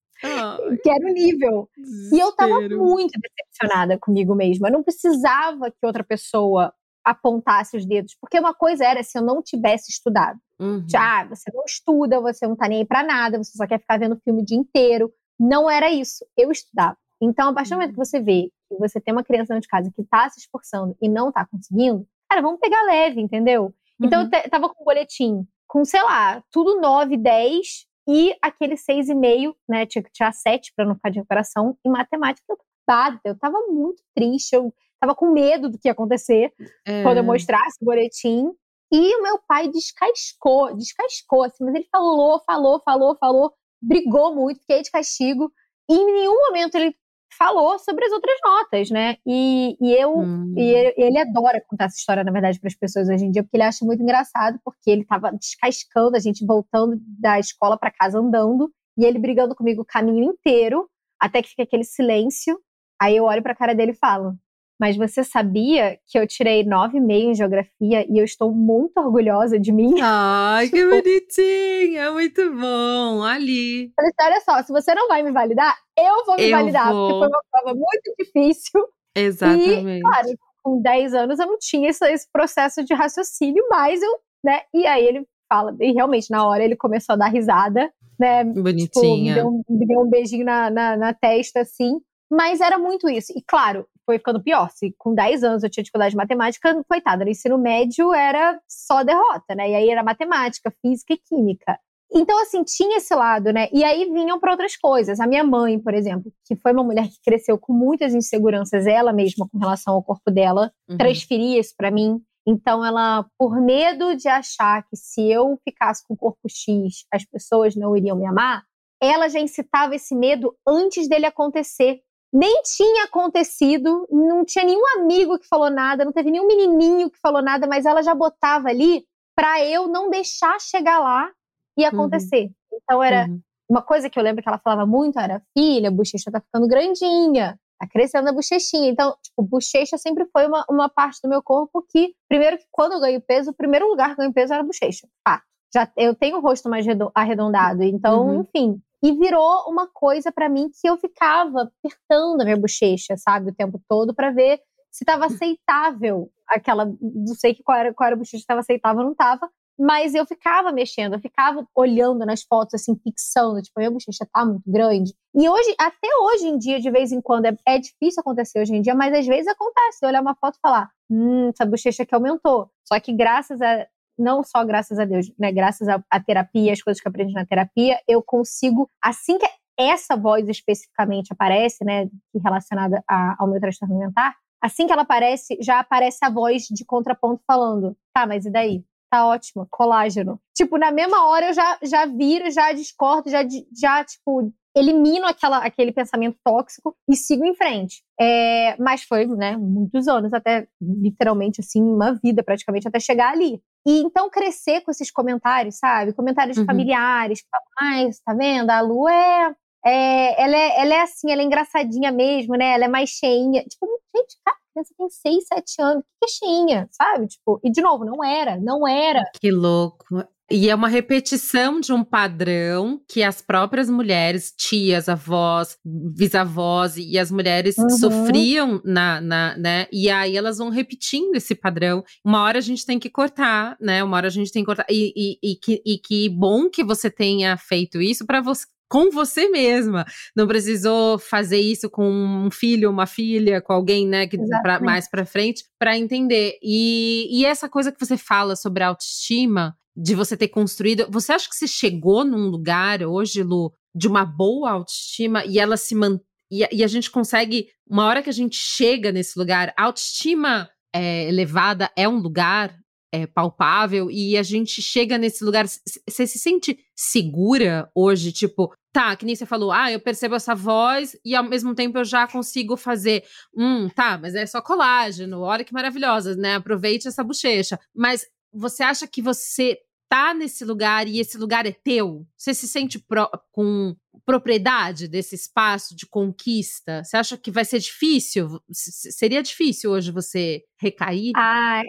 Que 0.83 0.91
era 0.91 1.05
o 1.05 1.13
nível. 1.13 1.69
Desespero. 1.77 2.17
E 2.17 2.21
eu 2.21 2.33
tava 2.33 2.61
muito 2.61 3.19
decepcionada 3.21 3.99
comigo 3.99 4.35
mesma. 4.35 4.69
Eu 4.69 4.73
não 4.73 4.83
precisava 4.83 5.71
que 5.71 5.87
outra 5.87 6.05
pessoa 6.05 6.73
apontasse 7.07 7.77
os 7.77 7.87
dedos. 7.87 8.17
Porque 8.21 8.39
uma 8.39 8.53
coisa 8.53 8.85
era 8.85 9.03
se 9.03 9.17
eu 9.17 9.23
não 9.23 9.41
tivesse 9.41 9.91
estudado. 9.93 10.39
Uhum. 10.59 10.85
Ah, 10.97 11.25
você 11.25 11.51
não 11.55 11.65
estuda, 11.65 12.21
você 12.21 12.47
não 12.47 12.57
tá 12.57 12.69
nem 12.69 12.79
aí 12.79 12.85
pra 12.85 13.05
nada, 13.05 13.39
você 13.39 13.57
só 13.57 13.67
quer 13.67 13.79
ficar 13.79 13.99
vendo 13.99 14.21
filme 14.25 14.43
o 14.43 14.45
dia 14.45 14.59
inteiro. 14.59 15.13
Não 15.39 15.71
era 15.71 15.91
isso. 15.91 16.27
Eu 16.37 16.51
estudava. 16.51 16.97
Então, 17.23 17.51
a 17.51 17.55
partir 17.55 17.71
do 17.71 17.77
momento 17.77 17.93
que 17.93 17.97
você 17.97 18.21
vê 18.21 18.51
que 18.69 18.77
você 18.79 19.01
tem 19.01 19.15
uma 19.15 19.23
criança 19.23 19.55
dentro 19.55 19.63
de 19.63 19.69
casa 19.69 19.93
que 19.95 20.05
tá 20.05 20.29
se 20.29 20.41
esforçando 20.41 20.97
e 21.01 21.09
não 21.09 21.31
tá 21.31 21.47
conseguindo, 21.47 22.07
cara, 22.29 22.43
vamos 22.43 22.59
pegar 22.59 22.83
leve, 22.83 23.21
entendeu? 23.21 23.73
Então, 24.03 24.25
uhum. 24.25 24.31
eu 24.33 24.51
tava 24.51 24.69
com 24.69 24.83
um 24.83 24.85
boletim 24.85 25.47
com, 25.69 25.85
sei 25.85 26.03
lá, 26.03 26.43
tudo 26.51 26.81
9, 26.81 27.17
10, 27.17 27.87
e 28.09 28.37
aquele 28.41 28.75
6,5, 28.75 29.55
né? 29.69 29.85
Tinha 29.85 30.03
que 30.03 30.13
tirar 30.13 30.33
7 30.33 30.73
para 30.75 30.85
não 30.85 30.95
ficar 30.95 31.11
de 31.11 31.19
recuperação. 31.19 31.77
Em 31.85 31.91
matemática, 31.91 32.45
eu 32.49 32.59
tava, 32.87 33.21
eu 33.25 33.37
tava 33.37 33.59
muito 33.69 34.03
triste, 34.15 34.55
eu 34.55 34.73
tava 35.01 35.15
com 35.15 35.33
medo 35.33 35.69
do 35.71 35.79
que 35.79 35.89
ia 35.89 35.93
acontecer 35.93 36.53
é. 36.87 37.03
quando 37.03 37.19
eu 37.19 37.25
mostrasse 37.25 37.77
o 37.81 37.85
boletim. 37.85 38.51
E 38.93 39.17
o 39.17 39.23
meu 39.23 39.39
pai 39.49 39.69
descascou, 39.69 40.75
descascou, 40.77 41.43
assim, 41.43 41.65
mas 41.65 41.75
ele 41.75 41.89
falou, 41.91 42.41
falou, 42.47 42.81
falou, 42.85 43.17
falou, 43.19 43.53
brigou 43.83 44.35
muito, 44.35 44.61
fiquei 44.61 44.83
de 44.83 44.91
castigo. 44.91 45.51
E 45.91 45.95
em 45.95 46.05
nenhum 46.05 46.37
momento 46.47 46.77
ele 46.77 46.95
falou 47.37 47.79
sobre 47.79 48.05
as 48.05 48.13
outras 48.13 48.37
notas, 48.45 48.91
né? 48.91 49.17
E, 49.27 49.77
e 49.81 49.93
eu 49.93 50.19
hum. 50.19 50.55
e 50.57 50.63
ele, 50.63 50.95
ele, 50.97 51.19
adora 51.19 51.63
contar 51.67 51.87
essa 51.87 51.97
história, 51.97 52.25
na 52.25 52.33
verdade, 52.33 52.61
para 52.61 52.69
as 52.69 52.75
pessoas 52.75 53.09
hoje 53.09 53.25
em 53.25 53.31
dia, 53.31 53.43
porque 53.43 53.57
ele 53.57 53.65
acha 53.65 53.85
muito 53.85 54.03
engraçado, 54.03 54.59
porque 54.65 54.91
ele 54.91 55.03
estava 55.03 55.33
descascando 55.33 56.17
a 56.17 56.21
gente 56.21 56.45
voltando 56.47 56.97
da 57.21 57.39
escola 57.39 57.77
para 57.77 57.91
casa 57.91 58.19
andando, 58.19 58.71
e 58.97 59.05
ele 59.05 59.19
brigando 59.19 59.55
comigo 59.55 59.83
o 59.83 59.87
caminho 59.87 60.25
inteiro, 60.25 60.89
até 61.21 61.43
que 61.43 61.51
fica 61.51 61.65
aquele 61.65 61.85
silêncio. 61.85 62.59
Aí 63.01 63.17
eu 63.17 63.25
olho 63.25 63.43
para 63.43 63.53
a 63.53 63.57
cara 63.57 63.75
dele 63.75 63.93
e 63.93 63.99
falo: 63.99 64.35
mas 64.79 64.97
você 64.97 65.25
sabia 65.25 65.99
que 66.07 66.19
eu 66.19 66.27
tirei 66.27 66.65
9,5 66.65 67.11
em 67.11 67.35
geografia 67.35 68.07
e 68.09 68.19
eu 68.19 68.25
estou 68.25 68.53
muito 68.53 68.99
orgulhosa 68.99 69.59
de 69.59 69.73
mim? 69.73 70.01
Ai, 70.03 70.69
que 70.71 70.85
bonitinha! 70.85 72.03
É 72.03 72.11
muito 72.11 72.51
bom! 72.55 73.23
Ali. 73.23 73.93
Falei, 73.97 74.13
olha 74.21 74.41
só, 74.41 74.63
se 74.63 74.73
você 74.73 74.95
não 74.95 75.09
vai 75.09 75.23
me 75.23 75.33
validar, 75.33 75.77
eu 75.99 76.25
vou 76.27 76.37
me 76.37 76.45
eu 76.45 76.51
validar, 76.51 76.93
vou. 76.93 77.09
porque 77.09 77.19
foi 77.19 77.29
uma 77.29 77.43
prova 77.51 77.75
muito 77.75 78.15
difícil. 78.19 78.81
Exatamente. 79.17 79.99
E, 79.99 80.01
claro, 80.01 80.29
com 80.63 80.83
10 80.83 81.15
anos 81.15 81.39
eu 81.39 81.47
não 81.47 81.59
tinha 81.59 81.89
esse, 81.89 82.05
esse 82.13 82.29
processo 82.31 82.85
de 82.85 82.93
raciocínio, 82.93 83.65
mas 83.71 84.03
eu, 84.03 84.19
né? 84.45 84.63
E 84.75 84.87
aí 84.87 85.07
ele 85.07 85.27
fala, 85.49 85.75
e 85.81 85.93
realmente 85.93 86.31
na 86.31 86.47
hora 86.47 86.63
ele 86.63 86.77
começou 86.77 87.15
a 87.15 87.17
dar 87.17 87.29
risada, 87.29 87.91
né? 88.19 88.45
Bonitinha. 88.45 88.89
Tipo, 88.89 89.17
me, 89.17 89.35
deu, 89.35 89.79
me 89.79 89.87
deu 89.87 90.01
um 90.01 90.11
beijinho 90.11 90.45
na, 90.45 90.71
na, 90.71 90.97
na 90.97 91.15
testa, 91.15 91.61
assim. 91.61 92.01
Mas 92.31 92.61
era 92.61 92.79
muito 92.79 93.09
isso. 93.09 93.33
E 93.37 93.43
claro, 93.47 93.87
foi 94.07 94.19
ficando 94.19 94.43
pior. 94.43 94.71
Se 94.71 94.95
com 94.97 95.15
10 95.15 95.45
anos 95.45 95.63
eu 95.63 95.69
tinha 95.69 95.83
dificuldade 95.83 96.13
de 96.13 96.17
matemática, 96.17 96.83
coitada, 96.89 97.25
no 97.25 97.31
ensino 97.31 97.59
médio 97.59 98.15
era 98.15 98.59
só 98.67 99.03
derrota, 99.03 99.55
né? 99.55 99.71
E 99.71 99.75
aí 99.75 99.91
era 99.91 100.03
matemática, 100.03 100.73
física 100.81 101.13
e 101.13 101.19
química. 101.19 101.79
Então, 102.13 102.41
assim, 102.41 102.63
tinha 102.63 102.99
esse 102.99 103.15
lado, 103.15 103.53
né? 103.53 103.69
E 103.73 103.83
aí 103.83 104.11
vinham 104.11 104.39
para 104.39 104.53
outras 104.53 104.77
coisas. 104.77 105.19
A 105.19 105.27
minha 105.27 105.43
mãe, 105.43 105.79
por 105.79 105.93
exemplo, 105.93 106.33
que 106.47 106.55
foi 106.55 106.73
uma 106.73 106.85
mulher 106.85 107.09
que 107.09 107.21
cresceu 107.25 107.59
com 107.59 107.73
muitas 107.73 108.15
inseguranças, 108.15 108.87
ela 108.87 109.13
mesma, 109.13 109.47
com 109.49 109.59
relação 109.59 109.95
ao 109.95 110.03
corpo 110.03 110.31
dela, 110.31 110.73
uhum. 110.89 110.97
transferia 110.97 111.59
isso 111.59 111.75
para 111.77 111.91
mim. 111.91 112.21
Então, 112.47 112.85
ela, 112.85 113.27
por 113.37 113.61
medo 113.61 114.15
de 114.15 114.29
achar 114.29 114.85
que 114.85 114.97
se 114.97 115.29
eu 115.29 115.59
ficasse 115.65 116.07
com 116.07 116.15
o 116.15 116.17
corpo 116.17 116.49
X, 116.49 117.05
as 117.13 117.25
pessoas 117.25 117.75
não 117.75 117.97
iriam 117.97 118.17
me 118.17 118.25
amar, 118.25 118.63
ela 119.03 119.29
já 119.29 119.41
incitava 119.41 119.95
esse 119.95 120.15
medo 120.15 120.55
antes 120.67 121.09
dele 121.09 121.27
acontecer 121.27 122.01
nem 122.33 122.63
tinha 122.63 123.05
acontecido, 123.05 124.07
não 124.11 124.45
tinha 124.45 124.65
nenhum 124.65 124.83
amigo 124.99 125.39
que 125.39 125.47
falou 125.49 125.71
nada, 125.71 126.05
não 126.05 126.13
teve 126.13 126.31
nenhum 126.31 126.47
menininho 126.47 127.11
que 127.11 127.19
falou 127.21 127.43
nada, 127.43 127.67
mas 127.67 127.87
ela 127.87 128.03
já 128.03 128.15
botava 128.15 128.69
ali 128.69 129.05
para 129.37 129.65
eu 129.65 129.87
não 129.87 130.11
deixar 130.11 130.59
chegar 130.61 130.99
lá 130.99 131.31
e 131.79 131.83
uhum. 131.83 131.89
acontecer. 131.89 132.45
Uhum. 132.45 132.79
Então 132.83 133.03
era 133.03 133.27
uhum. 133.27 133.41
uma 133.69 133.83
coisa 133.83 134.11
que 134.11 134.19
eu 134.19 134.23
lembro 134.23 134.43
que 134.43 134.49
ela 134.49 134.59
falava 134.59 134.87
muito 134.87 135.19
era: 135.19 135.43
"Filha, 135.57 135.89
a 135.89 135.93
bochecha 135.93 136.31
tá 136.31 136.41
ficando 136.41 136.67
grandinha, 136.67 137.59
tá 137.79 137.87
crescendo 137.89 138.29
a 138.29 138.33
bochechinha". 138.33 138.91
Então, 138.91 139.15
tipo, 139.23 139.43
bochecha 139.43 139.97
sempre 139.99 140.27
foi 140.33 140.47
uma, 140.47 140.65
uma 140.69 140.89
parte 140.89 141.21
do 141.23 141.29
meu 141.29 141.43
corpo 141.43 141.85
que 141.89 142.15
primeiro 142.29 142.59
que 142.59 142.67
quando 142.71 142.93
eu 142.93 143.01
ganho 143.01 143.21
peso, 143.21 143.51
o 143.51 143.55
primeiro 143.55 143.87
lugar 143.89 144.09
que 144.09 144.13
eu 144.15 144.25
ganho 144.25 144.33
peso 144.33 144.53
era 144.53 144.63
a 144.63 144.67
bochecha. 144.67 145.07
Fato. 145.27 145.45
Já 145.75 145.91
eu 145.97 146.15
tenho 146.15 146.39
o 146.39 146.41
rosto 146.41 146.69
mais 146.69 146.87
arredondado, 147.15 147.83
então, 147.83 148.29
uhum. 148.29 148.41
enfim, 148.43 148.81
e 149.03 149.13
virou 149.13 149.65
uma 149.69 149.87
coisa 149.87 150.33
para 150.33 150.49
mim 150.49 150.71
que 150.71 150.89
eu 150.89 150.97
ficava 150.97 151.71
apertando 151.85 152.41
a 152.41 152.45
minha 152.45 152.57
bochecha, 152.57 153.17
sabe, 153.17 153.51
o 153.51 153.55
tempo 153.55 153.81
todo 153.89 154.15
para 154.15 154.31
ver 154.31 154.59
se 154.91 155.05
estava 155.05 155.27
aceitável 155.27 156.31
aquela, 156.49 156.87
não 157.01 157.35
sei 157.35 157.55
que 157.55 157.63
qual 157.63 157.79
era, 157.79 157.93
qual 157.93 158.07
era 158.07 158.17
a 158.17 158.19
bochecha 158.19 158.37
estava 158.37 158.61
aceitável 158.61 159.01
ou 159.01 159.05
não 159.07 159.13
estava, 159.13 159.51
mas 159.79 160.15
eu 160.15 160.25
ficava 160.25 160.73
mexendo, 160.73 161.15
eu 161.15 161.21
ficava 161.21 161.67
olhando 161.75 162.25
nas 162.25 162.43
fotos 162.43 162.75
assim, 162.75 162.97
fixando, 162.97 163.61
tipo, 163.61 163.79
minha 163.79 163.91
bochecha 163.91 164.27
tá 164.33 164.45
muito 164.45 164.63
grande. 164.67 165.13
E 165.35 165.49
hoje, 165.49 165.75
até 165.79 166.09
hoje 166.23 166.47
em 166.47 166.59
dia, 166.59 166.81
de 166.81 166.91
vez 166.91 167.13
em 167.13 167.21
quando, 167.21 167.47
é, 167.47 167.57
é 167.67 167.79
difícil 167.79 168.21
acontecer 168.21 168.59
hoje 168.59 168.75
em 168.75 168.81
dia, 168.81 168.95
mas 168.95 169.13
às 169.13 169.27
vezes 169.27 169.47
acontece, 169.47 169.99
eu 170.03 170.09
olhar 170.09 170.23
uma 170.23 170.35
foto 170.35 170.57
e 170.57 170.61
falar, 170.61 170.91
hum, 171.11 171.51
essa 171.51 171.67
bochecha 171.67 172.05
aqui 172.05 172.15
aumentou. 172.15 172.71
Só 172.85 172.99
que 172.99 173.13
graças 173.13 173.61
a 173.61 173.87
não 174.19 174.43
só 174.43 174.65
graças 174.65 174.99
a 174.99 175.05
Deus, 175.05 175.33
né, 175.39 175.53
graças 175.53 175.89
à 175.89 176.21
terapia, 176.21 176.73
as 176.73 176.83
coisas 176.83 177.01
que 177.01 177.09
eu 177.09 177.11
aprendi 177.11 177.33
na 177.33 177.47
terapia, 177.47 177.99
eu 178.09 178.23
consigo, 178.23 178.89
assim 179.03 179.39
que 179.39 179.47
essa 179.79 180.17
voz 180.17 180.49
especificamente 180.49 181.33
aparece, 181.33 181.85
né, 181.85 182.09
relacionada 182.43 183.03
a, 183.09 183.37
ao 183.39 183.49
meu 183.49 183.61
transtorno 183.61 183.95
alimentar, 183.95 184.35
assim 184.63 184.87
que 184.87 184.93
ela 184.93 185.03
aparece, 185.03 185.59
já 185.61 185.81
aparece 185.81 186.19
a 186.23 186.31
voz 186.31 186.65
de 186.65 186.85
contraponto 186.85 187.43
falando, 187.47 187.97
tá, 188.15 188.27
mas 188.27 188.47
e 188.47 188.51
daí? 188.51 188.85
Tá 189.11 189.27
ótimo, 189.27 189.67
colágeno. 189.71 190.41
Tipo, 190.55 190.77
na 190.79 190.91
mesma 190.91 191.29
hora 191.29 191.49
eu 191.49 191.55
já, 191.55 191.79
já 191.83 192.07
viro, 192.07 192.51
já 192.51 192.73
discordo, 192.73 193.31
já, 193.31 193.45
já 193.73 194.05
tipo, 194.05 194.53
elimino 194.77 195.27
aquela, 195.27 195.59
aquele 195.59 195.91
pensamento 195.91 196.37
tóxico 196.45 196.95
e 197.09 197.17
sigo 197.17 197.45
em 197.45 197.55
frente. 197.55 198.03
É, 198.21 198.77
mas 198.79 199.05
foi, 199.05 199.27
né, 199.27 199.57
muitos 199.57 200.09
anos, 200.09 200.35
até 200.35 200.69
literalmente, 200.81 201.61
assim, 201.61 201.83
uma 201.83 202.13
vida 202.13 202.43
praticamente, 202.43 202.87
até 202.87 202.99
chegar 203.01 203.33
ali. 203.33 203.63
E 203.87 204.01
então 204.01 204.29
crescer 204.29 204.81
com 204.81 204.91
esses 204.91 205.13
comentários, 205.13 205.79
sabe? 205.79 206.13
Comentários 206.13 206.59
uhum. 206.59 206.67
familiares, 206.67 207.41
que 207.41 207.49
falam, 207.49 207.67
ai, 207.79 208.11
tá 208.25 208.35
vendo? 208.35 208.71
A 208.71 208.81
Lu 208.81 209.09
é, 209.09 209.55
é, 209.85 210.43
ela 210.43 210.57
é. 210.57 210.81
Ela 210.81 210.95
é 210.95 211.01
assim, 211.03 211.31
ela 211.31 211.41
é 211.41 211.45
engraçadinha 211.45 212.11
mesmo, 212.11 212.57
né? 212.57 212.75
Ela 212.75 212.87
é 212.87 212.89
mais 212.89 213.11
cheinha. 213.11 213.63
Tipo, 213.63 213.87
gente, 214.15 214.37
cara, 214.45 214.57
a 214.57 214.73
criança 214.73 214.95
tem 214.99 215.09
6, 215.09 215.47
7 215.47 215.83
anos, 215.83 216.05
que 216.21 216.25
é 216.25 216.29
cheinha, 216.29 216.89
sabe? 216.91 217.29
Tipo, 217.29 217.61
e 217.63 217.71
de 217.71 217.81
novo, 217.81 218.05
não 218.05 218.25
era, 218.25 218.59
não 218.59 218.89
era. 218.89 219.23
Que 219.41 219.53
louco. 219.53 220.25
E 220.51 220.71
é 220.71 220.75
uma 220.75 220.89
repetição 220.89 221.81
de 221.81 221.93
um 221.93 222.05
padrão 222.05 223.01
que 223.09 223.23
as 223.23 223.43
próprias 223.43 223.91
mulheres, 223.91 224.55
tias, 224.57 225.09
avós, 225.09 225.77
bisavós 225.85 226.97
e 226.97 227.19
as 227.19 227.33
mulheres 227.33 227.77
uhum. 227.77 227.91
sofriam 227.91 228.81
na, 228.85 229.21
na, 229.21 229.57
né? 229.57 229.87
E 229.93 230.09
aí 230.09 230.37
elas 230.37 230.59
vão 230.59 230.69
repetindo 230.69 231.35
esse 231.35 231.55
padrão. 231.55 232.05
Uma 232.25 232.43
hora 232.43 232.59
a 232.59 232.63
gente 232.63 232.87
tem 232.87 232.99
que 232.99 233.11
cortar, 233.11 233.77
né? 233.81 234.05
Uma 234.05 234.19
hora 234.19 234.29
a 234.29 234.31
gente 234.31 234.53
tem 234.53 234.63
que 234.63 234.67
cortar. 234.67 234.87
E, 234.89 235.13
e, 235.17 235.53
e, 235.53 235.57
que, 235.57 235.83
e 235.85 235.99
que 235.99 236.29
bom 236.29 236.71
que 236.71 236.85
você 236.85 237.11
tenha 237.11 237.57
feito 237.57 238.01
isso 238.01 238.25
para 238.25 238.41
você 238.41 238.65
com 238.89 239.11
você 239.11 239.49
mesma. 239.49 240.05
Não 240.37 240.47
precisou 240.47 241.19
fazer 241.19 241.59
isso 241.59 241.91
com 241.91 242.09
um 242.09 242.51
filho, 242.53 242.89
uma 242.89 243.07
filha, 243.07 243.61
com 243.61 243.73
alguém, 243.73 244.07
né, 244.07 244.27
que 244.27 244.39
pra, 244.63 244.79
mais 244.79 245.11
para 245.11 245.27
frente, 245.27 245.65
para 245.79 245.99
entender. 245.99 246.57
E, 246.63 247.27
e 247.31 247.45
essa 247.45 247.69
coisa 247.69 247.91
que 247.91 247.99
você 247.99 248.17
fala 248.17 248.55
sobre 248.55 248.85
autoestima, 248.85 249.77
de 249.97 250.15
você 250.15 250.37
ter 250.37 250.49
construído, 250.49 251.07
você 251.11 251.33
acha 251.33 251.49
que 251.49 251.57
você 251.57 251.67
chegou 251.67 252.25
num 252.25 252.49
lugar 252.49 253.03
hoje, 253.03 253.43
Lu, 253.43 253.73
de 253.95 254.07
uma 254.07 254.25
boa 254.25 254.73
autoestima 254.73 255.45
e 255.47 255.59
ela 255.59 255.77
se 255.77 255.95
mantém 255.95 256.27
e, 256.51 256.85
a 256.85 256.87
gente 256.87 257.11
consegue, 257.11 257.69
uma 257.89 258.07
hora 258.07 258.23
que 258.23 258.31
a 258.31 258.33
gente 258.33 258.57
chega 258.57 259.11
nesse 259.11 259.39
lugar, 259.39 259.73
a 259.77 259.85
autoestima 259.85 260.69
é, 260.95 261.29
elevada 261.29 261.91
é 261.97 262.09
um 262.09 262.19
lugar 262.19 262.77
é, 263.13 263.27
palpável 263.27 264.11
e 264.11 264.37
a 264.37 264.43
gente 264.43 264.81
chega 264.81 265.19
nesse 265.19 265.45
lugar. 265.45 265.67
Você 265.67 266.27
se 266.27 266.39
sente 266.39 266.79
segura 266.95 267.91
hoje? 267.95 268.33
Tipo, 268.33 268.73
tá, 268.93 269.17
que 269.17 269.27
nem 269.27 269.35
você 269.35 269.45
falou, 269.45 269.73
ah, 269.73 269.91
eu 269.91 270.01
percebo 270.01 270.37
essa 270.37 270.55
voz 270.55 271.17
e 271.25 271.35
ao 271.35 271.45
mesmo 271.45 271.75
tempo 271.75 271.99
eu 271.99 272.05
já 272.05 272.27
consigo 272.29 272.77
fazer. 272.77 273.25
Hum, 273.57 273.89
tá, 273.89 274.17
mas 274.17 274.35
é 274.35 274.47
só 274.47 274.63
colágeno, 274.63 275.41
olha 275.41 275.65
que 275.65 275.75
maravilhosa, 275.75 276.37
né? 276.37 276.55
Aproveite 276.55 277.09
essa 277.09 277.25
bochecha. 277.25 277.79
Mas 277.95 278.25
você 278.53 278.83
acha 278.83 279.07
que 279.07 279.21
você 279.21 279.79
tá 280.09 280.35
nesse 280.35 280.65
lugar 280.65 281.07
e 281.07 281.21
esse 281.21 281.39
lugar 281.39 281.67
é 281.67 281.73
teu? 281.73 282.27
Você 282.37 282.55
se 282.55 282.69
sente 282.69 282.99
pro, 282.99 283.29
com 283.53 283.95
propriedade 284.25 285.09
desse 285.09 285.35
espaço 285.35 285.95
de 285.95 286.07
conquista? 286.07 287.03
Você 287.05 287.17
acha 287.17 287.37
que 287.37 287.51
vai 287.51 287.65
ser 287.65 287.79
difícil? 287.79 288.61
Seria 288.71 289.43
difícil 289.43 289.91
hoje 289.91 290.11
você 290.11 290.63
recair? 290.81 291.33
Ah, 291.37 291.83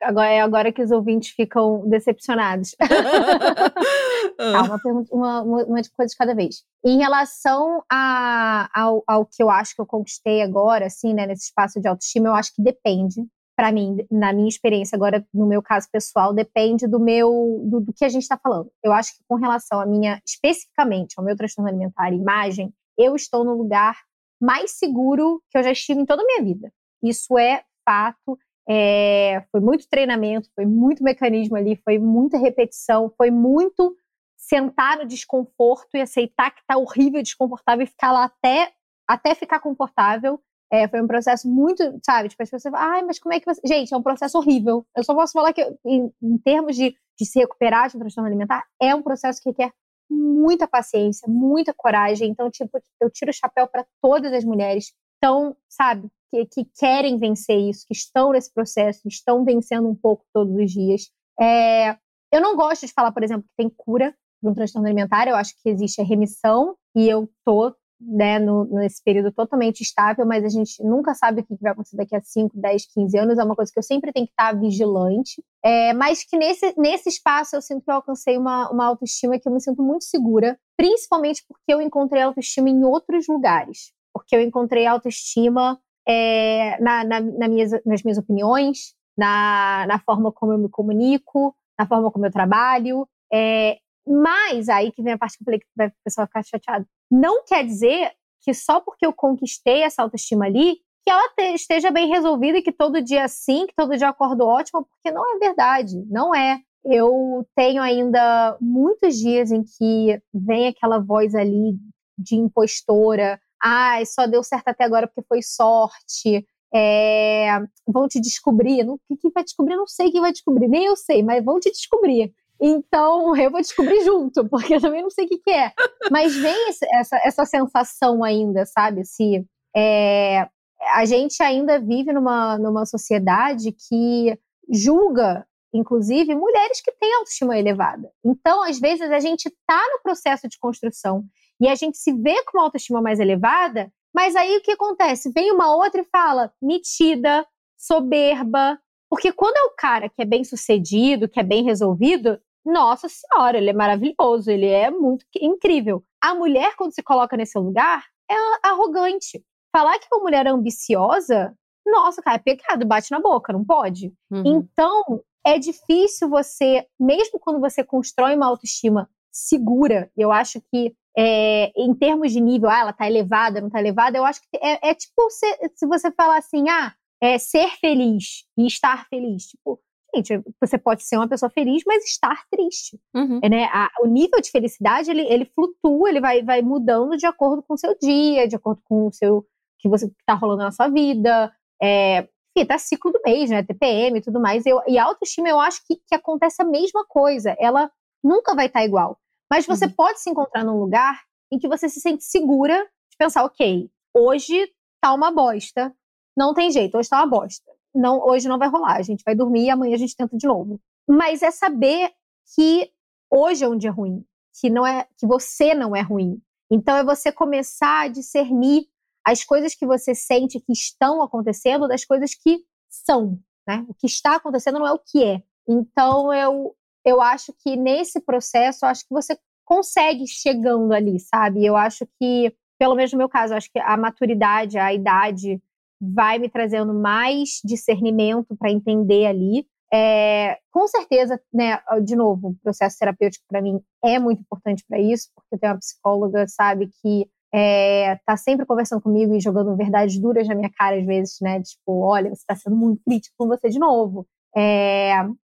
Agora 0.00 0.28
é 0.28 0.40
agora 0.40 0.72
que 0.72 0.82
os 0.82 0.90
ouvintes 0.90 1.30
ficam 1.30 1.88
decepcionados. 1.88 2.76
tá, 4.38 4.62
uma, 4.62 4.78
pergunta, 4.80 5.14
uma, 5.14 5.42
uma, 5.42 5.82
coisa 5.96 6.10
de 6.10 6.16
cada 6.16 6.34
vez. 6.34 6.62
Em 6.84 6.98
relação 6.98 7.82
a, 7.90 8.68
ao, 8.72 9.02
ao 9.06 9.26
que 9.26 9.42
eu 9.42 9.50
acho 9.50 9.74
que 9.74 9.80
eu 9.80 9.86
conquistei 9.86 10.40
agora, 10.40 10.86
assim, 10.86 11.12
né, 11.12 11.26
nesse 11.26 11.46
espaço 11.46 11.80
de 11.80 11.88
autoestima, 11.88 12.28
eu 12.28 12.34
acho 12.34 12.54
que 12.54 12.62
depende. 12.62 13.26
Para 13.58 13.72
mim, 13.72 13.96
na 14.08 14.32
minha 14.32 14.48
experiência 14.48 14.94
agora, 14.94 15.26
no 15.34 15.44
meu 15.44 15.60
caso 15.60 15.88
pessoal, 15.90 16.32
depende 16.32 16.86
do 16.86 17.00
meu 17.00 17.60
do, 17.64 17.80
do 17.80 17.92
que 17.92 18.04
a 18.04 18.08
gente 18.08 18.22
está 18.22 18.38
falando. 18.38 18.70
Eu 18.84 18.92
acho 18.92 19.16
que 19.16 19.24
com 19.26 19.34
relação 19.34 19.80
a 19.80 19.86
minha, 19.86 20.22
especificamente 20.24 21.14
ao 21.18 21.24
meu 21.24 21.36
transtorno 21.36 21.68
alimentar 21.68 22.12
e 22.12 22.16
imagem, 22.16 22.72
eu 22.96 23.16
estou 23.16 23.44
no 23.44 23.54
lugar 23.54 23.96
mais 24.40 24.70
seguro 24.78 25.42
que 25.50 25.58
eu 25.58 25.64
já 25.64 25.72
estive 25.72 26.00
em 26.00 26.06
toda 26.06 26.22
a 26.22 26.24
minha 26.24 26.44
vida. 26.44 26.72
Isso 27.02 27.36
é 27.36 27.64
fato 27.84 28.38
é, 28.70 29.46
foi 29.50 29.60
muito 29.60 29.88
treinamento, 29.88 30.50
foi 30.54 30.66
muito 30.66 31.02
mecanismo 31.02 31.56
ali, 31.56 31.74
foi 31.76 31.98
muita 31.98 32.36
repetição, 32.36 33.10
foi 33.16 33.30
muito 33.30 33.96
sentar 34.36 34.98
no 34.98 35.06
desconforto 35.06 35.96
e 35.96 36.02
aceitar 36.02 36.50
que 36.50 36.62
tá 36.66 36.76
horrível, 36.76 37.22
desconfortável 37.22 37.84
e 37.84 37.88
ficar 37.88 38.12
lá 38.12 38.24
até, 38.24 38.70
até 39.08 39.34
ficar 39.34 39.60
confortável. 39.60 40.38
É, 40.70 40.86
foi 40.86 41.00
um 41.00 41.06
processo 41.06 41.48
muito, 41.48 41.82
sabe? 42.04 42.28
Tipo, 42.28 42.42
as 42.42 42.50
pessoas 42.50 42.74
falam, 42.74 42.92
ai, 42.92 43.02
mas 43.02 43.18
como 43.18 43.32
é 43.32 43.40
que 43.40 43.46
você. 43.46 43.60
Gente, 43.64 43.92
é 43.92 43.96
um 43.96 44.02
processo 44.02 44.36
horrível. 44.38 44.86
Eu 44.94 45.02
só 45.02 45.14
posso 45.14 45.32
falar 45.32 45.52
que, 45.52 45.62
em, 45.84 46.12
em 46.22 46.38
termos 46.38 46.76
de, 46.76 46.94
de 47.18 47.26
se 47.26 47.38
recuperar 47.38 47.88
de 47.88 47.96
um 47.96 48.00
transtorno 48.00 48.28
alimentar, 48.28 48.64
é 48.80 48.94
um 48.94 49.02
processo 49.02 49.40
que 49.42 49.48
requer 49.48 49.72
muita 50.10 50.66
paciência, 50.66 51.26
muita 51.28 51.72
coragem. 51.74 52.30
Então, 52.30 52.50
tipo, 52.50 52.78
eu 53.00 53.10
tiro 53.10 53.30
o 53.30 53.34
chapéu 53.34 53.66
para 53.66 53.86
todas 54.02 54.32
as 54.32 54.44
mulheres. 54.44 54.92
Então, 55.16 55.56
sabe, 55.68 56.08
que, 56.30 56.46
que, 56.46 56.64
querem 56.78 57.18
vencer 57.18 57.58
isso, 57.58 57.86
que 57.86 57.94
estão 57.94 58.32
nesse 58.32 58.52
processo, 58.52 59.00
estão 59.06 59.44
vencendo 59.44 59.88
um 59.88 59.94
pouco 59.94 60.24
todos 60.32 60.54
os 60.54 60.70
dias. 60.70 61.10
É, 61.40 61.96
eu 62.32 62.40
não 62.40 62.56
gosto 62.56 62.86
de 62.86 62.92
falar, 62.92 63.12
por 63.12 63.22
exemplo, 63.22 63.44
que 63.44 63.56
tem 63.56 63.70
cura 63.70 64.14
para 64.40 64.50
um 64.50 64.54
transtorno 64.54 64.86
alimentar, 64.86 65.26
eu 65.26 65.34
acho 65.34 65.54
que 65.60 65.68
existe 65.68 66.00
a 66.00 66.04
remissão, 66.04 66.76
e 66.94 67.08
eu 67.08 67.28
tô 67.44 67.74
né, 68.00 68.38
no, 68.38 68.64
nesse 68.64 69.02
período 69.02 69.32
totalmente 69.32 69.80
estável, 69.80 70.24
mas 70.24 70.44
a 70.44 70.48
gente 70.48 70.82
nunca 70.82 71.14
sabe 71.14 71.40
o 71.40 71.44
que 71.44 71.56
vai 71.60 71.72
acontecer 71.72 71.96
daqui 71.96 72.14
a 72.14 72.20
5, 72.20 72.58
10, 72.58 72.86
15 72.92 73.18
anos, 73.18 73.38
é 73.38 73.44
uma 73.44 73.56
coisa 73.56 73.72
que 73.72 73.78
eu 73.78 73.82
sempre 73.82 74.12
tenho 74.12 74.26
que 74.26 74.32
estar 74.32 74.58
vigilante, 74.58 75.42
é, 75.64 75.92
mas 75.92 76.24
que 76.24 76.36
nesse, 76.36 76.74
nesse 76.78 77.08
espaço 77.08 77.56
eu 77.56 77.62
sinto 77.62 77.82
que 77.84 77.90
eu 77.90 77.96
alcancei 77.96 78.38
uma, 78.38 78.70
uma 78.70 78.86
autoestima 78.86 79.38
que 79.38 79.48
eu 79.48 79.52
me 79.52 79.60
sinto 79.60 79.82
muito 79.82 80.04
segura, 80.04 80.58
principalmente 80.76 81.44
porque 81.48 81.72
eu 81.72 81.80
encontrei 81.80 82.22
autoestima 82.22 82.70
em 82.70 82.84
outros 82.84 83.26
lugares, 83.28 83.92
porque 84.12 84.36
eu 84.36 84.40
encontrei 84.40 84.86
autoestima 84.86 85.78
é, 86.08 86.80
na, 86.80 87.04
na, 87.04 87.20
na 87.20 87.48
minhas, 87.48 87.72
nas 87.84 88.02
minhas 88.02 88.18
opiniões, 88.18 88.94
na, 89.16 89.84
na 89.88 89.98
forma 89.98 90.32
como 90.32 90.52
eu 90.52 90.58
me 90.58 90.68
comunico, 90.68 91.54
na 91.78 91.86
forma 91.86 92.10
como 92.10 92.26
eu 92.26 92.32
trabalho. 92.32 93.06
É, 93.32 93.78
mas 94.08 94.68
aí 94.68 94.90
que 94.92 95.02
vem 95.02 95.12
a 95.12 95.18
parte 95.18 95.36
que 95.36 95.42
eu 95.42 95.44
falei 95.44 95.60
que 95.60 95.66
o 95.66 96.04
pessoal 96.04 96.26
ficar 96.26 96.44
chateado. 96.44 96.86
Não 97.10 97.44
quer 97.44 97.64
dizer 97.64 98.12
que 98.42 98.54
só 98.54 98.80
porque 98.80 99.04
eu 99.04 99.12
conquistei 99.12 99.82
essa 99.82 100.02
autoestima 100.02 100.46
ali, 100.46 100.76
que 101.04 101.10
ela 101.10 101.28
te, 101.34 101.54
esteja 101.54 101.90
bem 101.90 102.08
resolvida 102.08 102.58
e 102.58 102.62
que 102.62 102.72
todo 102.72 103.02
dia 103.02 103.26
sim, 103.28 103.66
que 103.66 103.74
todo 103.76 103.96
dia 103.96 104.08
acordo 104.08 104.46
ótima, 104.46 104.84
porque 104.84 105.10
não 105.10 105.22
é 105.36 105.38
verdade, 105.38 106.04
não 106.08 106.34
é. 106.34 106.60
Eu 106.84 107.46
tenho 107.56 107.82
ainda 107.82 108.56
muitos 108.60 109.18
dias 109.18 109.50
em 109.50 109.62
que 109.62 110.20
vem 110.32 110.68
aquela 110.68 110.98
voz 110.98 111.34
ali 111.34 111.76
de 112.16 112.36
impostora, 112.36 113.40
ai, 113.62 114.06
só 114.06 114.26
deu 114.26 114.42
certo 114.42 114.68
até 114.68 114.84
agora 114.84 115.06
porque 115.06 115.26
foi 115.28 115.42
sorte, 115.42 116.46
é, 116.74 117.58
vão 117.86 118.08
te 118.08 118.20
descobrir. 118.20 118.88
O 118.88 118.98
que, 119.08 119.16
que 119.16 119.30
vai 119.30 119.44
descobrir? 119.44 119.76
Não 119.76 119.86
sei 119.86 120.10
quem 120.10 120.20
vai 120.20 120.32
descobrir, 120.32 120.68
nem 120.68 120.84
eu 120.84 120.96
sei, 120.96 121.22
mas 121.22 121.44
vão 121.44 121.58
te 121.58 121.70
descobrir. 121.70 122.32
Então, 122.60 123.36
eu 123.36 123.50
vou 123.50 123.60
descobrir 123.60 124.04
junto, 124.04 124.48
porque 124.48 124.74
eu 124.74 124.80
também 124.80 125.02
não 125.02 125.10
sei 125.10 125.26
o 125.26 125.28
que, 125.28 125.38
que 125.38 125.50
é. 125.50 125.72
Mas 126.10 126.34
vem 126.36 126.68
essa, 126.92 127.16
essa 127.24 127.44
sensação 127.44 128.24
ainda, 128.24 128.66
sabe? 128.66 129.04
Se 129.04 129.44
é, 129.76 130.48
a 130.92 131.04
gente 131.04 131.42
ainda 131.42 131.78
vive 131.78 132.12
numa, 132.12 132.58
numa 132.58 132.84
sociedade 132.84 133.72
que 133.72 134.38
julga, 134.70 135.46
inclusive, 135.72 136.34
mulheres 136.34 136.80
que 136.80 136.92
têm 136.92 137.14
autoestima 137.14 137.58
elevada. 137.58 138.10
Então, 138.24 138.62
às 138.62 138.78
vezes, 138.78 139.10
a 139.10 139.20
gente 139.20 139.46
está 139.46 139.80
no 139.92 140.02
processo 140.02 140.48
de 140.48 140.58
construção 140.58 141.24
e 141.60 141.68
a 141.68 141.74
gente 141.74 141.98
se 141.98 142.12
vê 142.12 142.42
com 142.44 142.58
uma 142.58 142.64
autoestima 142.64 143.00
mais 143.00 143.18
elevada, 143.20 143.92
mas 144.14 144.34
aí 144.36 144.56
o 144.56 144.62
que 144.62 144.72
acontece? 144.72 145.30
Vem 145.32 145.52
uma 145.52 145.74
outra 145.74 146.00
e 146.00 146.08
fala 146.10 146.52
metida, 146.62 147.46
soberba. 147.76 148.78
Porque 149.10 149.32
quando 149.32 149.56
é 149.56 149.62
o 149.62 149.74
cara 149.76 150.08
que 150.08 150.20
é 150.20 150.24
bem 150.24 150.44
sucedido, 150.44 151.28
que 151.28 151.40
é 151.40 151.42
bem 151.42 151.64
resolvido, 151.64 152.38
nossa 152.68 153.08
senhora, 153.08 153.56
ele 153.56 153.70
é 153.70 153.72
maravilhoso, 153.72 154.50
ele 154.50 154.66
é 154.66 154.90
muito 154.90 155.24
incrível. 155.40 156.04
A 156.20 156.34
mulher, 156.34 156.76
quando 156.76 156.94
se 156.94 157.02
coloca 157.02 157.36
nesse 157.36 157.58
lugar, 157.58 158.04
é 158.30 158.34
arrogante. 158.62 159.42
Falar 159.74 159.98
que 159.98 160.06
uma 160.12 160.22
mulher 160.22 160.46
é 160.46 160.50
ambiciosa, 160.50 161.56
nossa, 161.86 162.20
cara, 162.22 162.36
é 162.36 162.38
pecado, 162.38 162.86
bate 162.86 163.10
na 163.10 163.20
boca, 163.20 163.52
não 163.52 163.64
pode. 163.64 164.12
Uhum. 164.30 164.42
Então, 164.44 165.22
é 165.46 165.58
difícil 165.58 166.28
você, 166.28 166.86
mesmo 167.00 167.40
quando 167.40 167.58
você 167.58 167.82
constrói 167.82 168.36
uma 168.36 168.46
autoestima 168.46 169.08
segura, 169.32 170.10
eu 170.16 170.30
acho 170.30 170.60
que 170.70 170.94
é, 171.16 171.72
em 171.74 171.94
termos 171.94 172.32
de 172.32 172.40
nível, 172.40 172.68
ah, 172.68 172.80
ela 172.80 172.92
tá 172.92 173.06
elevada, 173.06 173.60
não 173.60 173.70
tá 173.70 173.80
elevada, 173.80 174.18
eu 174.18 174.24
acho 174.24 174.40
que 174.40 174.56
é, 174.56 174.90
é 174.90 174.94
tipo 174.94 175.30
se, 175.30 175.46
se, 175.74 175.86
você 175.86 176.12
falar 176.12 176.38
assim, 176.38 176.68
ah, 176.68 176.94
é 177.20 177.38
ser 177.38 177.70
feliz 177.80 178.44
e 178.56 178.66
estar 178.66 179.06
feliz. 179.08 179.46
Tipo, 179.46 179.80
gente, 180.18 180.42
você 180.60 180.78
pode 180.78 181.02
ser 181.02 181.16
uma 181.16 181.28
pessoa 181.28 181.50
feliz, 181.50 181.82
mas 181.86 182.04
estar 182.04 182.44
triste. 182.50 183.00
Uhum. 183.14 183.40
É, 183.42 183.48
né? 183.48 183.64
A, 183.64 183.90
o 184.02 184.06
nível 184.06 184.40
de 184.40 184.50
felicidade, 184.50 185.10
ele, 185.10 185.22
ele 185.22 185.44
flutua, 185.44 186.08
ele 186.08 186.20
vai, 186.20 186.42
vai 186.42 186.62
mudando 186.62 187.16
de 187.16 187.26
acordo 187.26 187.62
com 187.62 187.74
o 187.74 187.78
seu 187.78 187.96
dia, 187.98 188.46
de 188.46 188.56
acordo 188.56 188.80
com 188.84 189.06
o 189.06 189.12
seu 189.12 189.44
que 189.78 189.88
você 189.88 190.10
tá 190.26 190.34
rolando 190.34 190.62
na 190.62 190.72
sua 190.72 190.88
vida. 190.88 191.52
É, 191.80 192.28
enfim, 192.56 192.66
tá 192.66 192.78
ciclo 192.78 193.12
do 193.12 193.20
mês, 193.24 193.50
né? 193.50 193.62
TPM 193.62 194.18
e 194.18 194.22
tudo 194.22 194.40
mais. 194.40 194.66
Eu, 194.66 194.82
e 194.86 194.98
a 194.98 195.04
autoestima, 195.04 195.48
eu 195.48 195.60
acho 195.60 195.80
que, 195.86 195.96
que 195.96 196.14
acontece 196.14 196.60
a 196.60 196.64
mesma 196.64 197.04
coisa. 197.06 197.56
Ela 197.58 197.90
nunca 198.22 198.54
vai 198.54 198.66
estar 198.66 198.80
tá 198.80 198.84
igual. 198.84 199.18
Mas 199.50 199.66
você 199.66 199.86
uhum. 199.86 199.92
pode 199.92 200.20
se 200.20 200.28
encontrar 200.28 200.64
num 200.64 200.78
lugar 200.78 201.22
em 201.52 201.58
que 201.58 201.68
você 201.68 201.88
se 201.88 202.00
sente 202.00 202.24
segura 202.24 202.76
de 203.10 203.16
pensar, 203.18 203.44
ok, 203.44 203.90
hoje 204.14 204.68
tá 205.00 205.14
uma 205.14 205.30
bosta, 205.30 205.94
não 206.36 206.52
tem 206.52 206.70
jeito, 206.70 206.98
hoje 206.98 207.08
tá 207.08 207.18
uma 207.18 207.26
bosta. 207.26 207.72
Não, 207.98 208.20
hoje 208.20 208.48
não 208.48 208.58
vai 208.58 208.68
rolar, 208.68 208.96
a 208.96 209.02
gente 209.02 209.22
vai 209.24 209.34
dormir 209.34 209.64
e 209.64 209.70
amanhã 209.70 209.94
a 209.94 209.98
gente 209.98 210.16
tenta 210.16 210.36
de 210.36 210.46
novo. 210.46 210.80
Mas 211.08 211.42
é 211.42 211.50
saber 211.50 212.12
que 212.54 212.90
hoje 213.30 213.64
é 213.64 213.68
um 213.68 213.76
dia 213.76 213.90
ruim, 213.90 214.24
que 214.60 214.70
não 214.70 214.86
é 214.86 215.06
que 215.16 215.26
você 215.26 215.74
não 215.74 215.94
é 215.94 216.00
ruim. 216.00 216.40
Então 216.70 216.96
é 216.96 217.04
você 217.04 217.32
começar 217.32 218.02
a 218.02 218.08
discernir 218.08 218.86
as 219.26 219.44
coisas 219.44 219.74
que 219.74 219.86
você 219.86 220.14
sente 220.14 220.60
que 220.60 220.72
estão 220.72 221.22
acontecendo 221.22 221.88
das 221.88 222.04
coisas 222.04 222.34
que 222.34 222.60
são, 222.88 223.38
né? 223.66 223.84
O 223.88 223.94
que 223.94 224.06
está 224.06 224.36
acontecendo 224.36 224.78
não 224.78 224.86
é 224.86 224.92
o 224.92 224.98
que 224.98 225.24
é. 225.24 225.42
Então 225.66 226.32
eu 226.32 226.74
eu 227.04 227.22
acho 227.22 227.52
que 227.52 227.76
nesse 227.76 228.20
processo, 228.20 228.84
eu 228.84 228.90
acho 228.90 229.06
que 229.06 229.14
você 229.14 229.38
consegue 229.64 230.26
chegando 230.26 230.92
ali, 230.92 231.18
sabe? 231.18 231.64
Eu 231.64 231.76
acho 231.76 232.06
que, 232.18 232.54
pelo 232.78 232.94
menos 232.94 233.12
no 233.12 233.18
meu 233.18 233.28
caso, 233.28 233.54
acho 233.54 233.70
que 233.70 233.78
a 233.78 233.96
maturidade, 233.96 234.78
a 234.78 234.92
idade 234.92 235.62
vai 236.00 236.38
me 236.38 236.48
trazendo 236.48 236.94
mais 236.94 237.60
discernimento 237.64 238.56
para 238.56 238.70
entender 238.70 239.26
ali. 239.26 239.66
É, 239.92 240.58
com 240.70 240.86
certeza, 240.86 241.40
né, 241.52 241.80
de 242.04 242.14
novo, 242.14 242.48
o 242.48 242.56
processo 242.62 242.98
terapêutico 242.98 243.44
para 243.48 243.62
mim 243.62 243.80
é 244.04 244.18
muito 244.18 244.42
importante 244.42 244.84
para 244.86 245.00
isso, 245.00 245.28
porque 245.34 245.54
eu 245.54 245.58
tenho 245.58 245.72
uma 245.72 245.78
psicóloga, 245.78 246.46
sabe, 246.46 246.90
que 247.00 247.26
é, 247.54 248.16
tá 248.26 248.36
sempre 248.36 248.66
conversando 248.66 249.00
comigo 249.00 249.34
e 249.34 249.40
jogando 249.40 249.74
verdades 249.76 250.20
duras 250.20 250.46
na 250.46 250.54
minha 250.54 250.70
cara 250.70 250.98
às 250.98 251.06
vezes, 251.06 251.36
né, 251.40 251.62
tipo, 251.62 252.04
olha, 252.04 252.28
você 252.28 252.42
está 252.42 252.54
sendo 252.54 252.76
muito 252.76 253.00
crítico 253.02 253.34
com 253.38 253.48
você 253.48 253.70
de 253.70 253.78
novo. 253.78 254.26
É, 254.54 255.12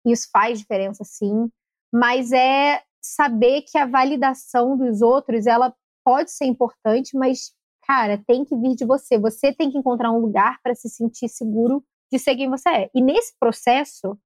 isso 0.06 0.28
faz 0.32 0.60
diferença, 0.60 1.02
sim, 1.04 1.48
mas 1.92 2.30
é 2.32 2.80
saber 3.02 3.62
que 3.62 3.76
a 3.78 3.86
validação 3.86 4.76
dos 4.76 5.02
outros, 5.02 5.46
ela 5.46 5.74
pode 6.04 6.30
ser 6.30 6.44
importante, 6.46 7.16
mas, 7.16 7.52
cara, 7.90 8.22
tem 8.24 8.44
que 8.44 8.54
vir 8.54 8.76
de 8.76 8.84
você. 8.84 9.18
Você 9.18 9.52
tem 9.52 9.68
que 9.68 9.76
encontrar 9.76 10.12
um 10.12 10.20
lugar 10.20 10.60
para 10.62 10.76
se 10.76 10.88
sentir 10.88 11.28
seguro 11.28 11.82
de 12.10 12.20
ser 12.20 12.36
quem 12.36 12.48
você 12.48 12.68
é. 12.68 12.90
E 12.94 13.02
nesse 13.02 13.34
processo, 13.36 14.16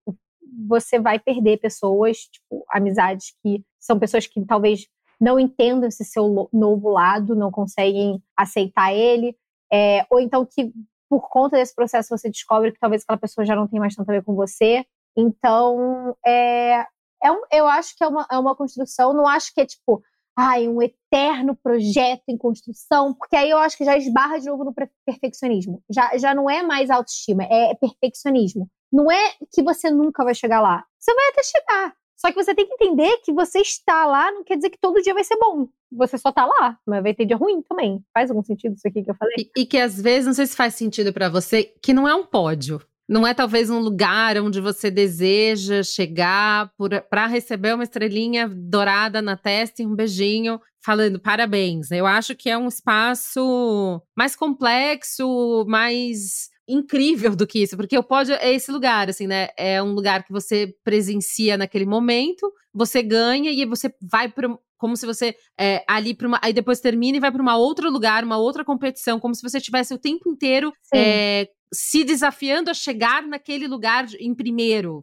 você 0.69 1.01
vai 1.01 1.19
perder 1.19 1.57
pessoas, 1.61 2.19
tipo, 2.19 2.63
amizades 2.71 3.35
que 3.43 3.65
são 3.81 3.99
pessoas 3.99 4.27
que 4.27 4.45
talvez 4.45 4.87
não 5.19 5.41
entendam 5.41 5.89
esse 5.89 6.05
seu 6.05 6.51
novo 6.53 6.91
lado, 6.91 7.35
não 7.35 7.51
conseguem 7.51 8.23
aceitar 8.37 8.93
ele, 8.93 9.35
é, 9.73 10.05
ou 10.11 10.21
então 10.21 10.45
que 10.45 10.71
por 11.09 11.31
conta 11.31 11.57
desse 11.57 11.75
processo 11.75 12.11
você 12.11 12.29
descobre 12.29 12.71
que 12.71 12.79
talvez 12.79 13.03
aquela 13.03 13.19
pessoa 13.19 13.47
já 13.47 13.57
não 13.57 13.67
tem 13.67 13.81
mais 13.81 13.95
tanto 13.95 14.11
a 14.11 14.13
ver 14.13 14.25
com 14.25 14.35
você. 14.35 14.85
Então, 15.17 16.15
é, 16.27 16.85
é 17.23 17.33
um, 17.33 17.41
eu 17.51 17.67
acho 17.67 17.97
que 17.97 18.05
é 18.05 18.09
uma, 18.09 18.27
é 18.31 18.39
uma 18.39 18.55
construção, 18.55 19.15
não 19.15 19.27
acho 19.27 19.55
que 19.55 19.63
é 19.63 19.67
tipo, 19.67 20.03
ai, 20.37 20.69
um 20.69 20.83
eterno 20.83 21.57
projeto 21.57 22.25
em 22.29 22.37
construção, 22.37 23.15
porque 23.15 23.37
aí 23.37 23.51
eu 23.51 23.59
acho 23.59 23.77
que 23.77 23.85
já 23.85 23.97
esbarra 23.97 24.39
de 24.39 24.47
novo 24.47 24.65
no 24.65 24.75
perfeccionismo. 25.07 25.83
Já, 25.91 26.17
já 26.19 26.35
não 26.35 26.51
é 26.51 26.63
mais 26.63 26.91
autoestima, 26.91 27.45
é 27.45 27.75
perfeccionismo. 27.75 28.69
Não 28.93 29.11
é 29.11 29.33
que 29.53 29.63
você 29.63 29.91
nunca 29.91 30.25
vai 30.25 30.35
chegar 30.35 30.61
lá. 30.61 30.85
Você 30.99 31.15
vai 31.15 31.29
até 31.29 31.43
chegar. 31.43 31.95
Só 32.17 32.31
que 32.31 32.43
você 32.43 32.55
tem 32.55 32.67
que 32.67 32.75
entender 32.75 33.19
que 33.19 33.33
você 33.33 33.61
está 33.61 34.07
lá 34.07 34.33
não 34.33 34.45
quer 34.45 34.57
dizer 34.57 34.71
que 34.71 34.79
todo 34.79 35.03
dia 35.03 35.13
vai 35.13 35.25
ser 35.25 35.37
bom. 35.37 35.69
Você 35.93 36.17
só 36.17 36.31
está 36.31 36.47
lá, 36.47 36.79
mas 36.87 37.03
vai 37.03 37.13
ter 37.13 37.27
dia 37.27 37.37
ruim 37.37 37.61
também. 37.63 38.03
Faz 38.15 38.31
algum 38.31 38.43
sentido 38.43 38.75
isso 38.75 38.87
aqui 38.89 39.03
que 39.03 39.11
eu 39.11 39.15
falei? 39.15 39.51
E, 39.57 39.63
e 39.63 39.67
que 39.67 39.79
às 39.79 40.01
vezes, 40.01 40.27
não 40.27 40.35
sei 40.35 40.47
se 40.47 40.57
faz 40.57 40.75
sentido 40.75 41.13
para 41.13 41.29
você, 41.29 41.65
que 41.83 41.93
não 41.93 42.09
é 42.09 42.15
um 42.15 42.25
pódio. 42.25 42.81
Não 43.09 43.27
é 43.27 43.35
talvez 43.35 43.69
um 43.69 43.79
lugar 43.79 44.39
onde 44.39 44.61
você 44.61 44.91
deseja 44.91 45.83
chegar 45.83 46.71
para 47.11 47.27
receber 47.27 47.75
uma 47.75 47.85
estrelinha 47.85 48.49
dourada 48.49 49.21
na 49.21 49.37
testa 49.37 49.83
e 49.83 49.87
um 49.87 49.95
beijinho 49.95 50.59
falando 50.83 51.21
parabéns. 51.21 51.91
Eu 51.91 52.07
acho 52.07 52.35
que 52.35 52.49
é 52.49 52.57
um 52.57 52.69
espaço 52.69 54.01
mais 54.17 54.35
complexo, 54.35 55.65
mais 55.69 56.49
incrível 56.67 57.37
do 57.37 57.47
que 57.47 57.63
isso, 57.63 57.77
porque 57.77 57.97
o 57.97 58.03
pódio 58.03 58.35
é 58.37 58.53
esse 58.53 58.73
lugar, 58.73 59.09
assim, 59.11 59.27
né? 59.27 59.49
É 59.57 59.83
um 59.83 59.93
lugar 59.93 60.25
que 60.25 60.33
você 60.33 60.75
presencia 60.83 61.59
naquele 61.59 61.85
momento, 61.85 62.51
você 62.73 63.03
ganha 63.03 63.51
e 63.51 63.65
você 63.67 63.93
vai 64.01 64.29
para 64.29 64.49
como 64.77 64.97
se 64.97 65.07
você 65.07 65.35
é, 65.59 65.83
ali 65.89 66.15
para 66.15 66.29
uma 66.29 66.39
aí 66.43 66.53
depois 66.53 66.81
termina 66.81 67.17
e 67.17 67.21
vai 67.21 67.33
para 67.33 67.41
uma 67.41 67.57
outro 67.57 67.91
lugar, 67.91 68.23
uma 68.23 68.37
outra 68.37 68.65
competição, 68.65 69.19
como 69.19 69.35
se 69.35 69.43
você 69.43 69.59
tivesse 69.59 69.95
o 69.95 69.99
tempo 69.99 70.29
inteiro 70.29 70.73
é, 70.93 71.49
se 71.75 72.05
desafiando 72.05 72.71
a 72.71 72.75
chegar 72.75 73.27
naquele 73.27 73.67
lugar 73.67 74.07
em 74.19 74.35
primeiro, 74.35 75.03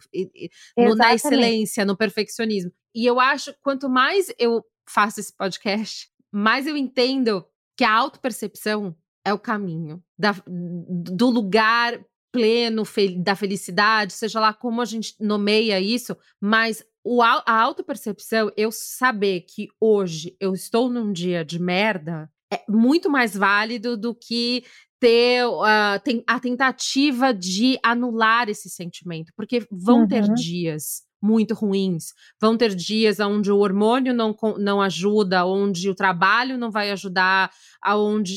no, 0.78 0.96
na 0.96 1.14
excelência, 1.14 1.86
no 1.86 1.98
perfeccionismo. 1.98 2.72
E 2.96 3.06
eu 3.06 3.20
acho 3.20 3.54
quanto 3.62 3.90
mais 3.90 4.34
eu 4.40 4.64
faço 4.88 5.20
esse 5.20 5.36
podcast, 5.36 6.10
mais 6.32 6.66
eu 6.66 6.76
entendo 6.76 7.46
que 7.78 7.84
a 7.84 7.94
autopercepção 7.94 8.96
é 9.26 9.34
o 9.34 9.40
caminho 9.40 10.04
da, 10.18 10.36
do 10.48 11.30
lugar 11.30 12.04
pleno 12.32 12.84
da 13.20 13.36
felicidade, 13.36 14.14
seja 14.14 14.40
lá 14.40 14.54
como 14.54 14.82
a 14.82 14.86
gente 14.86 15.16
nomeia 15.20 15.80
isso, 15.80 16.16
mas 16.40 16.84
o, 17.04 17.22
a 17.22 17.44
autopercepção, 17.46 18.52
eu 18.56 18.72
saber 18.72 19.42
que 19.42 19.68
hoje 19.80 20.36
eu 20.40 20.54
estou 20.54 20.90
num 20.90 21.12
dia 21.12 21.44
de 21.44 21.60
merda, 21.60 22.32
é 22.52 22.64
muito 22.68 23.10
mais 23.10 23.36
válido 23.36 23.96
do 23.96 24.14
que 24.14 24.64
ter 25.00 25.46
uh, 25.46 26.00
tem, 26.04 26.24
a 26.28 26.40
tentativa 26.40 27.34
de 27.34 27.80
anular 27.84 28.50
esse 28.50 28.70
sentimento, 28.70 29.32
porque 29.36 29.66
vão 29.72 30.02
uhum. 30.02 30.08
ter 30.08 30.32
dias 30.34 31.02
muito 31.22 31.54
ruins. 31.54 32.14
Vão 32.40 32.58
ter 32.58 32.74
dias 32.74 33.20
onde 33.20 33.52
o 33.52 33.60
hormônio 33.60 34.14
não, 34.14 34.36
não 34.58 34.82
ajuda, 34.82 35.46
onde 35.46 35.90
o 35.90 35.96
trabalho 35.96 36.58
não 36.58 36.72
vai 36.72 36.90
ajudar, 36.92 37.52
aonde 37.82 38.36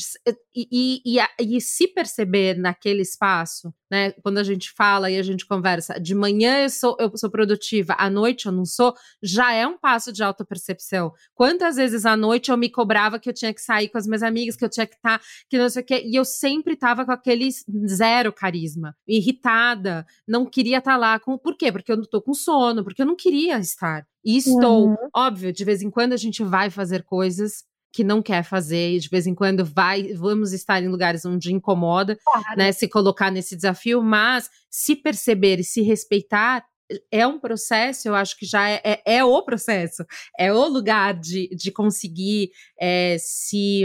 e, 0.55 1.01
e, 1.05 1.19
e, 1.19 1.57
e, 1.57 1.61
se 1.61 1.89
perceber 1.89 2.59
naquele 2.59 3.03
espaço, 3.03 3.73
né? 3.95 4.11
Quando 4.23 4.39
a 4.39 4.43
gente 4.43 4.73
fala 4.73 5.09
e 5.09 5.17
a 5.17 5.23
gente 5.23 5.47
conversa, 5.47 6.01
de 6.01 6.17
manhã 6.17 6.65
eu 6.65 6.69
sou, 6.69 6.97
eu 6.99 7.17
sou 7.17 7.31
produtiva, 7.31 7.95
à 7.97 8.11
noite 8.11 8.47
eu 8.47 8.53
não 8.53 8.65
sou, 8.65 8.93
já 9.23 9.53
é 9.53 9.65
um 9.65 9.79
passo 9.79 10.13
de 10.13 10.21
autopercepção. 10.21 11.13
Quantas 11.33 11.77
vezes 11.77 12.05
à 12.05 12.17
noite 12.17 12.51
eu 12.51 12.57
me 12.57 12.69
cobrava 12.69 13.21
que 13.21 13.29
eu 13.29 13.33
tinha 13.33 13.55
que 13.55 13.61
sair 13.61 13.89
com 13.89 13.97
as 13.97 14.05
minhas 14.05 14.25
amigas, 14.25 14.57
que 14.57 14.65
eu 14.65 14.69
tinha 14.69 14.85
que 14.85 14.97
estar, 14.97 15.21
tá, 15.21 15.25
que 15.49 15.57
não 15.57 15.69
sei 15.69 15.83
o 15.83 15.87
quê, 15.87 16.03
e 16.05 16.17
eu 16.17 16.25
sempre 16.25 16.75
estava 16.75 17.05
com 17.05 17.13
aquele 17.13 17.49
zero 17.87 18.33
carisma, 18.33 18.97
irritada, 19.07 20.05
não 20.27 20.45
queria 20.45 20.79
estar 20.79 20.93
tá 20.93 20.97
lá 20.97 21.21
com. 21.21 21.39
Por 21.39 21.57
quê? 21.57 21.71
Porque 21.71 21.93
eu 21.93 21.97
não 21.97 22.05
tô 22.05 22.21
com 22.21 22.35
sono, 22.35 22.83
porque 22.83 23.03
eu 23.03 23.07
não 23.07 23.15
queria 23.15 23.61
estar. 23.61 24.05
E 24.25 24.39
estou, 24.39 24.89
uhum. 24.89 24.97
óbvio, 25.15 25.53
de 25.53 25.65
vez 25.65 25.83
em 25.83 25.91
quando 25.91 26.15
a 26.15 26.17
gente 26.17 26.43
vai 26.43 26.69
fazer 26.69 27.05
coisas 27.05 27.63
que 27.95 28.03
não 28.03 28.21
quer 28.21 28.43
fazer 28.43 28.97
e 28.97 28.99
de 28.99 29.09
vez 29.09 29.25
em 29.25 29.37
quando 29.37 29.65
vai, 29.65 30.13
vamos 30.15 30.53
estar 30.53 30.83
em 30.83 30.89
lugares 30.89 31.25
onde 31.25 31.53
incomoda, 31.53 32.19
claro. 32.25 32.57
né, 32.57 32.73
se 32.73 32.89
colocar 32.89 33.31
nesse 33.31 33.55
desafio, 33.55 34.03
mas 34.03 34.51
se 34.69 34.97
perceber 34.97 35.61
e 35.61 35.65
se 35.65 35.81
respeitar 35.81 36.65
é 37.11 37.25
um 37.25 37.39
processo, 37.39 38.09
eu 38.09 38.15
acho 38.17 38.37
que 38.37 38.45
já 38.45 38.69
é, 38.69 38.81
é, 38.85 39.03
é 39.19 39.25
o 39.25 39.41
processo, 39.43 40.05
é 40.37 40.53
o 40.53 40.67
lugar 40.67 41.15
de, 41.15 41.49
de 41.55 41.71
conseguir 41.71 42.51
é, 42.79 43.17
se, 43.21 43.85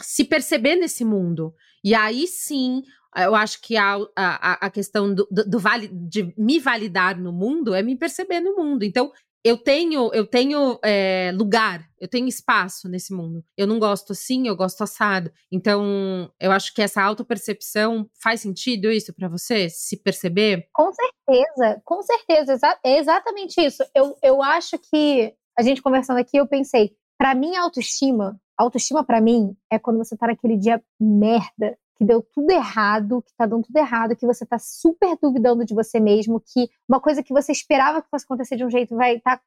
se 0.00 0.24
perceber 0.24 0.76
nesse 0.76 1.04
mundo. 1.04 1.52
E 1.82 1.92
aí 1.92 2.28
sim, 2.28 2.82
eu 3.16 3.34
acho 3.34 3.60
que 3.60 3.76
a, 3.76 3.96
a, 4.16 4.66
a 4.66 4.70
questão 4.70 5.12
do, 5.12 5.26
do, 5.28 5.44
do 5.44 5.58
vale, 5.58 5.90
de 5.92 6.32
me 6.38 6.60
validar 6.60 7.18
no 7.18 7.32
mundo 7.32 7.74
é 7.74 7.82
me 7.82 7.96
perceber 7.96 8.38
no 8.38 8.54
mundo. 8.54 8.84
Então, 8.84 9.10
eu 9.42 9.56
tenho, 9.56 10.10
eu 10.12 10.26
tenho 10.26 10.78
é, 10.84 11.32
lugar, 11.34 11.88
eu 11.98 12.06
tenho 12.06 12.28
espaço 12.28 12.88
nesse 12.88 13.12
mundo. 13.12 13.42
Eu 13.56 13.66
não 13.66 13.78
gosto 13.78 14.12
assim, 14.12 14.46
eu 14.46 14.56
gosto 14.56 14.82
assado. 14.82 15.32
Então, 15.50 16.30
eu 16.38 16.52
acho 16.52 16.74
que 16.74 16.82
essa 16.82 17.02
autopercepção 17.02 18.08
faz 18.22 18.40
sentido 18.40 18.90
isso 18.90 19.14
para 19.14 19.28
você? 19.28 19.68
Se 19.70 19.96
perceber? 19.96 20.68
Com 20.72 20.90
certeza, 20.92 21.80
com 21.84 22.02
certeza. 22.02 22.52
Exa 22.52 22.78
é 22.84 22.98
exatamente 22.98 23.60
isso. 23.60 23.82
Eu, 23.94 24.16
eu 24.22 24.42
acho 24.42 24.78
que, 24.78 25.34
a 25.58 25.62
gente 25.62 25.82
conversando 25.82 26.18
aqui, 26.18 26.36
eu 26.36 26.46
pensei, 26.46 26.92
para 27.18 27.34
mim, 27.34 27.56
autoestima, 27.56 28.38
autoestima 28.58 29.04
para 29.04 29.20
mim 29.20 29.56
é 29.70 29.78
quando 29.78 29.98
você 29.98 30.16
tá 30.16 30.26
naquele 30.26 30.56
dia 30.56 30.82
merda 30.98 31.78
que 32.00 32.04
deu 32.06 32.22
tudo 32.32 32.50
errado, 32.50 33.20
que 33.20 33.30
tá 33.36 33.44
dando 33.44 33.64
tudo 33.64 33.76
errado, 33.76 34.16
que 34.16 34.24
você 34.24 34.46
tá 34.46 34.58
super 34.58 35.18
duvidando 35.22 35.66
de 35.66 35.74
você 35.74 36.00
mesmo, 36.00 36.40
que 36.40 36.70
uma 36.88 36.98
coisa 36.98 37.22
que 37.22 37.30
você 37.30 37.52
esperava 37.52 38.00
que 38.00 38.08
fosse 38.08 38.24
acontecer 38.24 38.56
de 38.56 38.64
um 38.64 38.70
jeito 38.70 38.96
vai 38.96 39.16
estar 39.16 39.36
tá 39.36 39.42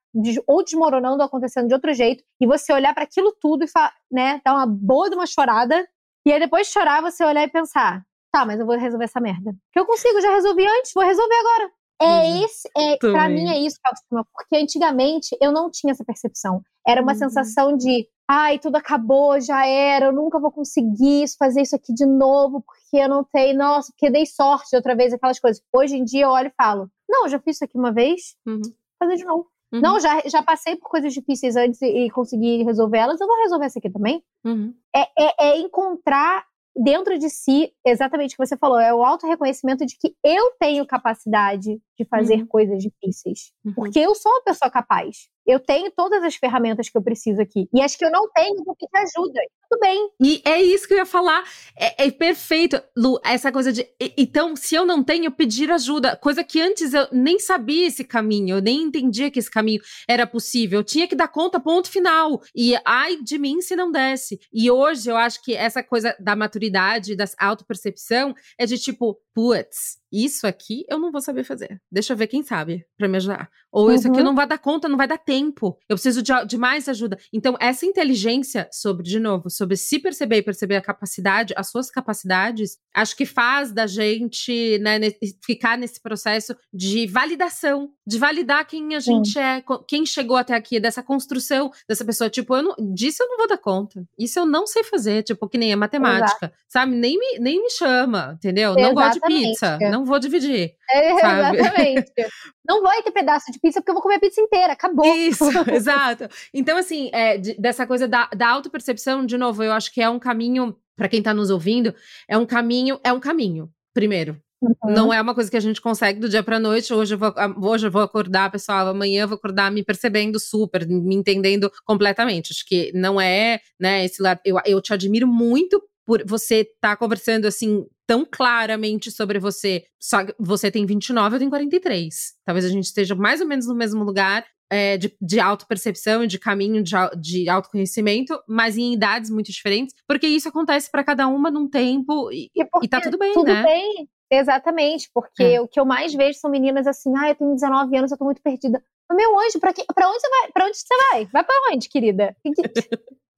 ou 0.46 0.64
desmoronando 0.64 1.18
ou 1.18 1.24
acontecendo 1.24 1.68
de 1.68 1.74
outro 1.74 1.92
jeito, 1.96 2.24
e 2.40 2.46
você 2.46 2.72
olhar 2.72 2.94
para 2.94 3.06
aquilo 3.06 3.36
tudo 3.42 3.66
e 3.66 3.68
né, 4.12 4.40
dar 4.46 4.54
uma 4.54 4.68
boa 4.68 5.10
de 5.10 5.16
uma 5.16 5.26
chorada, 5.26 5.84
e 6.28 6.32
aí 6.32 6.40
depois 6.40 6.68
de 6.68 6.74
chorar 6.74 7.02
você 7.02 7.26
olhar 7.26 7.44
e 7.44 7.50
pensar, 7.50 8.06
tá, 8.32 8.46
mas 8.46 8.60
eu 8.60 8.68
vou 8.68 8.78
resolver 8.78 9.06
essa 9.06 9.20
merda. 9.20 9.52
Que 9.72 9.80
eu 9.80 9.86
consigo, 9.88 10.22
já 10.22 10.32
resolvi 10.36 10.64
antes, 10.64 10.92
vou 10.94 11.04
resolver 11.04 11.36
agora. 11.36 11.72
É 12.04 12.06
uhum. 12.06 12.46
esse, 12.46 12.70
é, 12.78 12.98
para 12.98 13.30
mim 13.30 13.48
é 13.50 13.60
isso 13.60 13.78
autoestima, 13.84 14.26
porque 14.34 14.58
antigamente 14.58 15.38
eu 15.42 15.52
não 15.52 15.70
tinha 15.72 15.92
essa 15.92 16.04
percepção. 16.04 16.62
Era 16.86 17.02
uma 17.02 17.14
uhum. 17.14 17.18
sensação 17.18 17.78
de 17.78 18.08
ai, 18.30 18.58
tudo 18.58 18.78
acabou, 18.78 19.40
já 19.40 19.66
era, 19.66 20.08
eu 20.08 20.14
nunca 20.14 20.40
vou 20.40 20.52
conseguir 20.52 21.26
fazer 21.38 21.62
isso 21.62 21.76
aqui 21.76 21.94
de 21.94 22.06
novo, 22.06 22.62
porque 22.62 23.04
eu 23.04 23.10
não 23.10 23.24
tenho, 23.24 23.58
nossa, 23.58 23.92
porque 23.92 24.10
dei 24.10 24.26
sorte 24.26 24.76
outra 24.76 24.96
vez, 24.96 25.14
aquelas 25.14 25.40
coisas. 25.40 25.62
Hoje 25.74 25.98
em 25.98 26.04
dia 26.04 26.26
eu 26.26 26.30
olho 26.30 26.48
e 26.48 26.56
falo, 26.56 26.90
não, 27.10 27.28
já 27.28 27.40
fiz 27.40 27.58
isso 27.58 27.66
aqui 27.66 27.78
uma 27.78 27.92
vez, 27.92 28.36
uhum. 28.46 28.62
fazer 29.00 29.16
de 29.16 29.26
novo. 29.26 29.48
Uhum. 29.74 29.82
Não, 29.82 30.00
já, 30.00 30.22
já 30.26 30.42
passei 30.44 30.76
por 30.76 30.90
coisas 30.90 31.14
difíceis 31.14 31.56
antes 31.56 31.82
e, 31.82 32.06
e 32.06 32.12
consegui 32.12 32.64
resolver 32.64 33.00
elas, 33.00 33.20
eu 33.20 33.28
vou 33.28 33.38
resolver 33.38 33.66
essa 33.66 33.80
aqui 33.80 33.90
também. 33.90 34.24
Uhum. 34.46 34.74
É, 34.96 35.02
é, 35.02 35.34
é 35.40 35.58
encontrar 35.60 36.46
dentro 36.76 37.18
de 37.18 37.30
si, 37.30 37.72
exatamente 37.86 38.34
o 38.34 38.38
que 38.38 38.46
você 38.46 38.58
falou, 38.58 38.80
é 38.80 38.94
o 38.94 39.04
auto-reconhecimento 39.04 39.86
de 39.86 39.98
que 39.98 40.16
eu 40.24 40.52
tenho 40.60 40.86
capacidade 40.86 41.80
de 41.98 42.06
fazer 42.06 42.40
uhum. 42.40 42.48
coisas 42.48 42.82
difíceis. 42.82 43.52
Uhum. 43.64 43.74
Porque 43.74 44.00
eu 44.00 44.16
sou 44.16 44.32
uma 44.32 44.44
pessoa 44.44 44.72
capaz. 44.72 45.30
Eu 45.46 45.60
tenho 45.60 45.92
todas 45.92 46.24
as 46.24 46.36
ferramentas 46.36 46.90
que 46.90 46.98
eu 46.98 47.02
preciso 47.02 47.42
aqui. 47.42 47.68
E 47.74 47.82
as 47.82 47.96
que 47.96 48.06
eu 48.06 48.12
não 48.12 48.30
tenho, 48.32 48.56
eu 48.58 48.64
vou 48.64 48.76
pedir 48.76 48.98
ajuda. 48.98 49.40
Tudo 49.70 49.80
bem. 49.80 50.10
E 50.22 50.42
é 50.46 50.62
isso 50.62 50.88
que 50.88 50.94
eu 50.94 50.98
ia 50.98 51.06
falar. 51.06 51.44
É, 51.78 52.06
é 52.06 52.12
perfeito, 52.12 52.82
Lu, 52.96 53.20
essa 53.24 53.52
coisa 53.52 53.72
de. 53.72 53.88
Então, 54.18 54.56
se 54.56 54.76
eu 54.76 54.86
não 54.86 55.04
tenho, 55.04 55.32
pedir 55.32 55.72
ajuda. 55.72 56.16
Coisa 56.16 56.44
que 56.44 56.62
antes 56.62 56.94
eu 56.94 57.08
nem 57.12 57.40
sabia 57.40 57.88
esse 57.88 58.04
caminho, 58.04 58.58
eu 58.58 58.62
nem 58.62 58.84
entendia 58.84 59.32
que 59.32 59.40
esse 59.40 59.50
caminho 59.50 59.82
era 60.08 60.28
possível. 60.28 60.80
Eu 60.80 60.84
tinha 60.84 61.08
que 61.08 61.16
dar 61.16 61.28
conta, 61.28 61.60
ponto 61.60 61.90
final. 61.90 62.42
E 62.56 62.76
ai 62.86 63.18
de 63.22 63.38
mim 63.38 63.62
se 63.62 63.76
não 63.76 63.92
desse. 63.92 64.40
E 64.54 64.70
hoje 64.70 65.10
eu 65.10 65.18
acho 65.18 65.42
que 65.44 65.56
essa 65.56 65.84
coisa 65.84 66.16
da 66.20 66.36
maturidade, 66.36 67.16
da 67.16 67.26
autopercepção, 67.40 68.34
é 68.58 68.66
de 68.66 68.78
tipo, 68.78 69.20
putz, 69.34 69.98
isso 70.14 70.46
aqui 70.46 70.86
eu 70.88 71.00
não 71.00 71.12
vou 71.12 71.22
saber 71.22 71.44
fazer. 71.44 71.82
Deixa 71.92 72.14
eu 72.14 72.18
ver 72.18 72.28
quem 72.28 72.44
sabe 72.44 72.86
para 72.98 73.08
me 73.08 73.18
ajudar. 73.18 73.50
Ou 73.72 73.88
uhum. 73.88 73.96
isso 73.96 74.08
aqui 74.08 74.18
eu 74.18 74.20
uhum. 74.20 74.30
não 74.30 74.36
vai 74.36 74.48
dar 74.48 74.60
conta, 74.60 74.88
não 74.88 74.98
vai 74.98 75.08
dar 75.08 75.18
tempo. 75.18 75.78
Eu 75.90 75.96
preciso 75.96 76.22
de, 76.22 76.32
de, 76.46 76.58
mais 76.58 76.88
ajuda. 76.88 77.18
Então, 77.34 77.58
essa 77.60 77.86
inteligência 77.86 78.70
sobre, 78.72 79.04
de 79.04 79.20
novo, 79.20 79.50
sobre 79.50 79.76
se 79.76 79.98
perceber 79.98 80.38
e 80.38 80.44
perceber 80.44 80.76
a 80.76 80.82
capacidade, 80.82 81.54
as 81.58 81.70
suas 81.70 81.90
capacidades, 81.90 82.78
acho 82.94 83.16
que 83.16 83.26
faz 83.26 83.72
da 83.72 83.88
gente 83.88 84.78
né, 84.80 85.00
ficar 85.44 85.78
nesse 85.78 86.00
processo 86.00 86.56
de 86.72 87.08
validação, 87.08 87.90
de 88.06 88.20
validar 88.20 88.68
quem 88.68 88.96
a 88.96 89.00
gente 89.00 89.32
Sim. 89.32 89.40
é, 89.40 89.64
quem 89.88 90.06
chegou 90.06 90.38
até 90.38 90.54
aqui, 90.54 90.80
dessa 90.80 91.02
construção 91.02 91.72
dessa 91.88 92.06
pessoa. 92.06 92.30
Tipo, 92.30 92.56
eu 92.56 92.64
não, 92.64 92.76
disso 92.94 93.24
eu 93.24 93.28
não 93.28 93.38
vou 93.38 93.48
dar 93.48 93.58
conta. 93.58 94.06
Isso 94.18 94.40
eu 94.40 94.46
não 94.46 94.68
sei 94.68 94.84
fazer, 94.84 95.24
tipo, 95.24 95.48
que 95.48 95.58
nem 95.58 95.74
a 95.74 95.78
matemática, 95.78 96.46
Exato. 96.46 96.56
sabe? 96.68 96.96
Nem 96.96 97.18
me, 97.18 97.40
nem 97.40 97.62
me 97.62 97.70
chama, 97.70 98.34
entendeu? 98.36 98.72
Exatamente. 98.72 98.88
Não 98.88 98.94
gosto 98.94 99.14
de 99.14 99.28
pizza, 99.28 99.78
não 99.90 100.03
vou 100.06 100.20
dividir. 100.20 100.74
É, 100.90 101.14
exatamente. 101.14 102.12
não 102.68 102.82
vou 102.82 102.92
ter 103.04 103.12
pedaço 103.12 103.52
de 103.52 103.60
pizza 103.60 103.82
porque 103.82 103.92
eu 103.92 103.96
vou 103.96 104.04
comer 104.04 104.16
a 104.16 104.20
pizza 104.20 104.42
inteira, 104.42 104.74
acabou. 104.74 105.06
Isso, 105.06 105.46
exato. 105.72 106.28
Então, 106.54 106.78
assim, 106.78 107.10
é, 107.14 107.38
de, 107.38 107.54
dessa 107.56 107.86
coisa 107.88 108.08
da, 108.08 108.30
da 108.36 108.50
autopercepção, 108.50 109.26
de 109.26 109.38
novo, 109.38 109.64
eu 109.64 109.72
acho 109.72 109.92
que 109.94 110.02
é 110.02 110.10
um 110.10 110.20
caminho, 110.20 110.76
para 110.96 111.08
quem 111.08 111.22
tá 111.22 111.34
nos 111.34 111.50
ouvindo, 111.50 111.94
é 112.28 112.38
um 112.38 112.46
caminho, 112.46 113.00
é 113.04 113.12
um 113.12 113.20
caminho, 113.20 113.70
primeiro. 113.94 114.42
Uhum. 114.64 114.94
Não 114.94 115.14
é 115.14 115.22
uma 115.22 115.36
coisa 115.36 115.52
que 115.52 115.58
a 115.58 115.62
gente 115.62 115.82
consegue 115.82 116.20
do 116.20 116.30
dia 116.30 116.42
para 116.42 116.60
noite. 116.60 116.94
Hoje 116.94 117.16
eu, 117.16 117.18
vou, 117.18 117.34
hoje 117.62 117.88
eu 117.88 117.92
vou 117.92 118.02
acordar, 118.02 118.50
pessoal. 118.50 118.88
Amanhã 118.88 119.24
eu 119.24 119.28
vou 119.28 119.36
acordar 119.36 119.70
me 119.70 119.84
percebendo 119.84 120.40
super, 120.40 120.88
me 120.88 121.16
entendendo 121.16 121.70
completamente. 121.86 122.54
Acho 122.54 122.66
que 122.66 122.92
não 122.94 123.20
é, 123.20 123.60
né? 123.78 124.06
Esse 124.06 124.22
lado. 124.22 124.40
Eu, 124.46 124.58
eu 124.66 124.82
te 124.82 124.94
admiro 124.94 125.28
muito 125.28 125.84
por 126.06 126.24
você 126.26 126.62
estar 126.62 126.90
tá 126.92 126.96
conversando 126.96 127.46
assim 127.46 127.86
tão 128.06 128.26
claramente 128.26 129.12
sobre 129.12 129.40
você. 129.40 129.86
Só 130.00 130.26
que 130.26 130.36
você 130.40 130.70
tem 130.70 130.86
29, 130.86 131.36
eu 131.36 131.40
tenho 131.40 131.52
43. 131.52 132.34
Talvez 132.46 132.66
a 132.66 132.70
gente 132.70 132.86
esteja 132.86 133.16
mais 133.16 133.42
ou 133.42 133.48
menos 133.48 133.68
no 133.68 133.76
mesmo 133.76 134.04
lugar. 134.04 134.46
É, 134.72 134.98
de, 134.98 135.16
de 135.22 135.40
autopercepção 135.40 136.24
e 136.24 136.28
de 136.28 136.40
caminho 136.40 136.82
de, 136.82 136.96
de 137.22 137.48
autoconhecimento, 137.48 138.42
mas 138.48 138.76
em 138.76 138.94
idades 138.94 139.30
muito 139.30 139.52
diferentes, 139.52 139.94
porque 140.08 140.26
isso 140.26 140.50
acontece 140.50 140.90
para 140.90 141.04
cada 141.04 141.28
uma 141.28 141.52
num 141.52 141.70
tempo 141.70 142.32
e, 142.32 142.50
e, 142.56 142.66
e 142.82 142.88
tá 142.88 143.00
tudo 143.00 143.20
bem, 143.20 143.34
tudo 143.34 143.46
né? 143.46 143.58
Tudo 143.58 143.66
bem, 143.66 144.10
exatamente, 144.32 145.12
porque 145.14 145.44
é. 145.44 145.62
o 145.62 145.68
que 145.68 145.80
eu 145.80 145.86
mais 145.86 146.16
vejo 146.16 146.40
são 146.40 146.50
meninas 146.50 146.88
assim, 146.88 147.12
ah, 147.16 147.30
eu 147.30 147.36
tenho 147.36 147.54
19 147.54 147.96
anos, 147.96 148.12
eu 148.12 148.18
tô 148.18 148.26
muito 148.26 148.42
perdida. 148.42 148.82
Meu 149.12 149.40
anjo, 149.40 149.60
pra, 149.60 149.74
que, 149.74 149.86
pra 149.94 150.10
onde 150.10 150.22
você 150.22 150.30
vai? 150.30 150.52
Pra 150.52 150.66
onde 150.66 150.78
você 150.78 150.96
vai? 151.12 151.26
Vai 151.26 151.44
pra 151.44 151.56
onde, 151.72 151.90
querida? 151.90 152.36